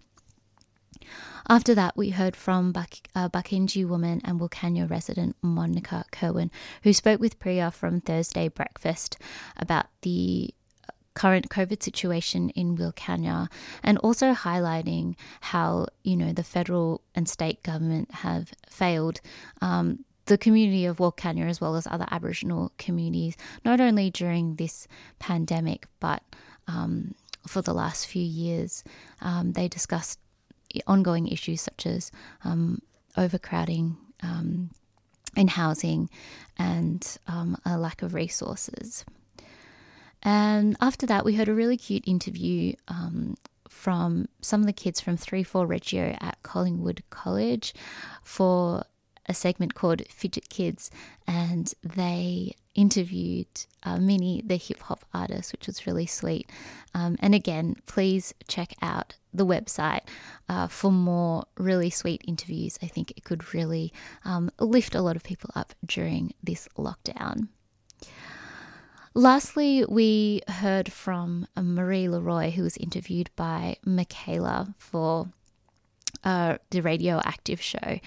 After 1.49 1.75
that, 1.75 1.97
we 1.97 2.11
heard 2.11 2.37
from 2.37 2.73
Bak- 2.73 3.09
uh, 3.15 3.29
Barkindji 3.29 3.87
woman 3.87 4.21
and 4.25 4.41
Wilcannia 4.41 4.89
resident 4.89 5.37
Monica 5.43 6.05
Kerwin, 6.11 6.51
who 6.83 6.93
spoke 6.93 7.21
with 7.21 7.39
Priya 7.39 7.71
from 7.71 8.01
Thursday 8.01 8.49
Breakfast 8.49 9.17
about 9.57 9.87
the 10.03 10.55
current 11.15 11.49
COVID 11.49 11.83
situation 11.83 12.51
in 12.51 12.77
Wilcannia 12.77 13.49
and 13.83 13.99
also 13.99 14.33
highlighting 14.33 15.17
how, 15.41 15.87
you 16.05 16.17
know, 16.17 16.33
the 16.33 16.45
federal 16.45 17.01
and 17.15 17.29
state 17.29 17.63
government 17.63 18.13
have 18.17 18.53
failed 18.69 19.21
um, 19.61 20.05
the 20.27 20.37
community 20.39 20.85
of 20.85 20.99
Wilcannia 20.99 21.49
as 21.49 21.61
well 21.61 21.75
as 21.75 21.87
other 21.87 22.07
Aboriginal 22.11 22.71
communities, 22.79 23.37
not 23.65 23.81
only 23.81 24.11
during 24.11 24.57
this 24.57 24.87
pandemic, 25.19 25.87
but 25.99 26.23
um, 26.69 27.15
for 27.47 27.63
the 27.63 27.75
last 27.75 28.07
few 28.07 28.23
years. 28.23 28.85
Um, 29.21 29.53
they 29.53 29.69
discussed 29.69 30.19
ongoing 30.87 31.29
issues 31.29 31.61
such 31.61 31.87
as 31.87 32.11
um, 32.45 32.81
overcrowding 33.17 33.97
um, 34.23 34.71
in 35.37 35.49
housing 35.49 36.09
and 36.59 37.19
um, 37.27 37.57
a 37.65 37.79
lack 37.79 38.03
of 38.03 38.15
resources. 38.15 39.05
And 40.23 40.77
after 40.81 41.07
that, 41.07 41.25
we 41.25 41.35
heard 41.35 41.49
a 41.49 41.55
really 41.55 41.77
cute 41.77 42.07
interview 42.07 42.75
um, 42.89 43.37
from 43.69 44.29
some 44.41 44.61
of 44.61 44.67
the 44.67 44.73
kids 44.73 45.01
from 45.01 45.17
3 45.17 45.43
4 45.43 45.67
Reggio 45.67 46.17
at 46.21 46.43
Collingwood 46.43 47.03
College 47.11 47.75
for 48.23 48.83
a 49.29 49.35
segment 49.35 49.75
called 49.75 50.03
Fidget 50.09 50.49
Kids, 50.49 50.91
and 51.27 51.73
they 51.83 52.55
interviewed 52.75 53.47
uh, 53.83 53.97
Minnie, 53.97 54.43
the 54.45 54.57
hip 54.57 54.81
hop 54.81 55.05
artist, 55.13 55.53
which 55.53 55.67
was 55.67 55.87
really 55.87 56.07
sweet. 56.07 56.51
Um, 56.95 57.17
and 57.21 57.35
again, 57.35 57.77
please 57.87 58.35
check 58.49 58.75
out 58.83 59.17
the 59.33 59.47
website 59.47 60.03
uh, 60.49 60.69
for 60.69 60.93
more 60.93 61.45
really 61.57 61.91
sweet 61.91 62.23
interviews. 62.27 62.79
I 62.83 62.87
think 62.87 63.13
it 63.17 63.25
could 63.25 63.55
really 63.55 63.93
um, 64.25 64.51
lift 64.61 64.95
a 64.95 65.03
lot 65.03 65.17
of 65.17 65.23
people 65.23 65.51
up 65.55 65.75
during 65.85 66.33
this 66.43 66.69
lockdown. 66.77 67.49
Lastly, 69.15 69.83
we 69.89 70.43
heard 70.47 70.93
from 70.93 71.47
Marie 71.57 72.07
Leroy, 72.07 72.51
who 72.51 72.63
was 72.63 72.77
interviewed 72.77 73.31
by 73.35 73.77
Michaela 73.83 74.75
for 74.77 75.29
uh, 76.27 76.59
the 76.71 76.83
radioactive 76.83 77.63
show, 77.63 78.01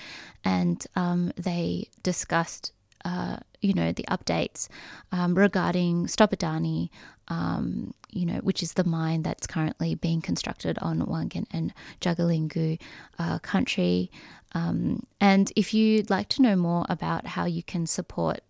and 0.43 0.85
um, 0.95 1.31
they 1.37 1.87
discussed, 2.03 2.73
uh, 3.05 3.37
you 3.61 3.73
know, 3.73 3.93
the 3.93 4.05
updates 4.11 4.67
um, 5.13 5.33
regarding 5.35 6.05
Stop 6.07 6.31
Adani, 6.31 6.89
um, 7.29 7.93
you 8.11 8.25
know, 8.25 8.39
which 8.39 8.61
is 8.61 8.73
the 8.73 8.83
mine 8.83 9.21
that's 9.23 9.47
currently 9.47 9.95
being 9.95 10.21
constructed 10.21 10.77
on 10.79 10.99
Wangan 10.99 11.45
and 11.51 11.73
Jagalingou 12.01 12.77
uh, 13.17 13.39
country. 13.39 14.11
Um, 14.53 15.05
and 15.21 15.51
if 15.55 15.73
you'd 15.73 16.09
like 16.09 16.27
to 16.29 16.41
know 16.41 16.57
more 16.57 16.85
about 16.89 17.25
how 17.25 17.45
you 17.45 17.63
can 17.63 17.87
support 17.87 18.41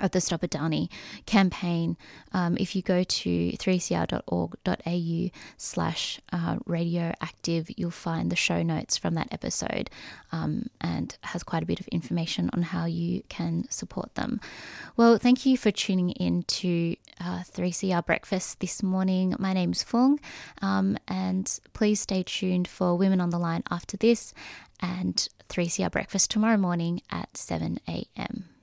of 0.00 0.10
the 0.10 0.20
Stop 0.20 0.42
Adani 0.42 0.88
campaign, 1.26 1.96
um, 2.32 2.56
if 2.58 2.76
you 2.76 2.82
go 2.82 3.02
to 3.02 3.52
3cr.org.au 3.52 5.30
slash 5.56 6.20
uh, 6.32 6.56
radioactive, 6.66 7.70
you'll 7.76 7.90
find 7.90 8.30
the 8.30 8.36
show 8.36 8.62
notes 8.62 8.96
from 8.96 9.14
that 9.14 9.28
episode 9.30 9.90
um, 10.32 10.68
and 10.80 11.16
has 11.22 11.42
quite 11.42 11.62
a 11.62 11.66
bit 11.66 11.80
of 11.80 11.88
information 11.88 12.50
on 12.52 12.62
how 12.62 12.84
you 12.84 13.22
can 13.28 13.66
support 13.70 14.14
them. 14.14 14.40
Well, 14.96 15.18
thank 15.18 15.46
you 15.46 15.56
for 15.56 15.70
tuning 15.70 16.10
in 16.10 16.42
to 16.42 16.96
uh, 17.20 17.42
3CR 17.52 18.04
Breakfast 18.04 18.60
this 18.60 18.82
morning. 18.82 19.34
My 19.38 19.52
name's 19.52 19.82
Fung, 19.82 20.20
um, 20.62 20.98
and 21.08 21.58
please 21.72 22.00
stay 22.00 22.22
tuned 22.22 22.68
for 22.68 22.96
Women 22.96 23.20
on 23.20 23.30
the 23.30 23.38
Line 23.38 23.62
after 23.70 23.96
this 23.96 24.34
and 24.80 25.28
3CR 25.48 25.90
Breakfast 25.90 26.30
tomorrow 26.30 26.56
morning 26.56 27.00
at 27.10 27.36
7 27.36 27.78
a.m. 27.88 28.55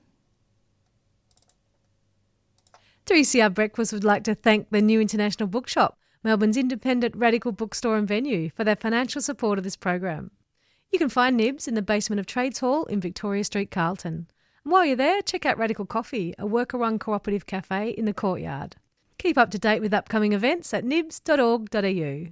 3CR 3.06 3.52
Breakfast 3.52 3.92
would 3.92 4.02
like 4.02 4.24
to 4.24 4.34
thank 4.34 4.70
the 4.70 4.80
New 4.80 4.98
International 4.98 5.46
Bookshop, 5.46 5.98
Melbourne's 6.22 6.56
independent 6.56 7.14
radical 7.14 7.52
bookstore 7.52 7.96
and 7.96 8.08
venue, 8.08 8.48
for 8.48 8.64
their 8.64 8.76
financial 8.76 9.20
support 9.20 9.58
of 9.58 9.64
this 9.64 9.76
program. 9.76 10.30
You 10.90 10.98
can 10.98 11.10
find 11.10 11.36
Nibs 11.36 11.68
in 11.68 11.74
the 11.74 11.82
basement 11.82 12.18
of 12.18 12.26
Trades 12.26 12.60
Hall 12.60 12.84
in 12.84 13.00
Victoria 13.00 13.44
Street, 13.44 13.70
Carlton. 13.70 14.28
And 14.64 14.72
while 14.72 14.86
you're 14.86 14.96
there, 14.96 15.20
check 15.20 15.44
out 15.44 15.58
Radical 15.58 15.84
Coffee, 15.84 16.34
a 16.38 16.46
worker 16.46 16.78
run 16.78 16.98
cooperative 16.98 17.44
cafe 17.44 17.90
in 17.90 18.06
the 18.06 18.14
courtyard. 18.14 18.76
Keep 19.18 19.36
up 19.36 19.50
to 19.50 19.58
date 19.58 19.80
with 19.80 19.92
upcoming 19.92 20.32
events 20.32 20.72
at 20.72 20.84
nibs.org.au. 20.84 22.28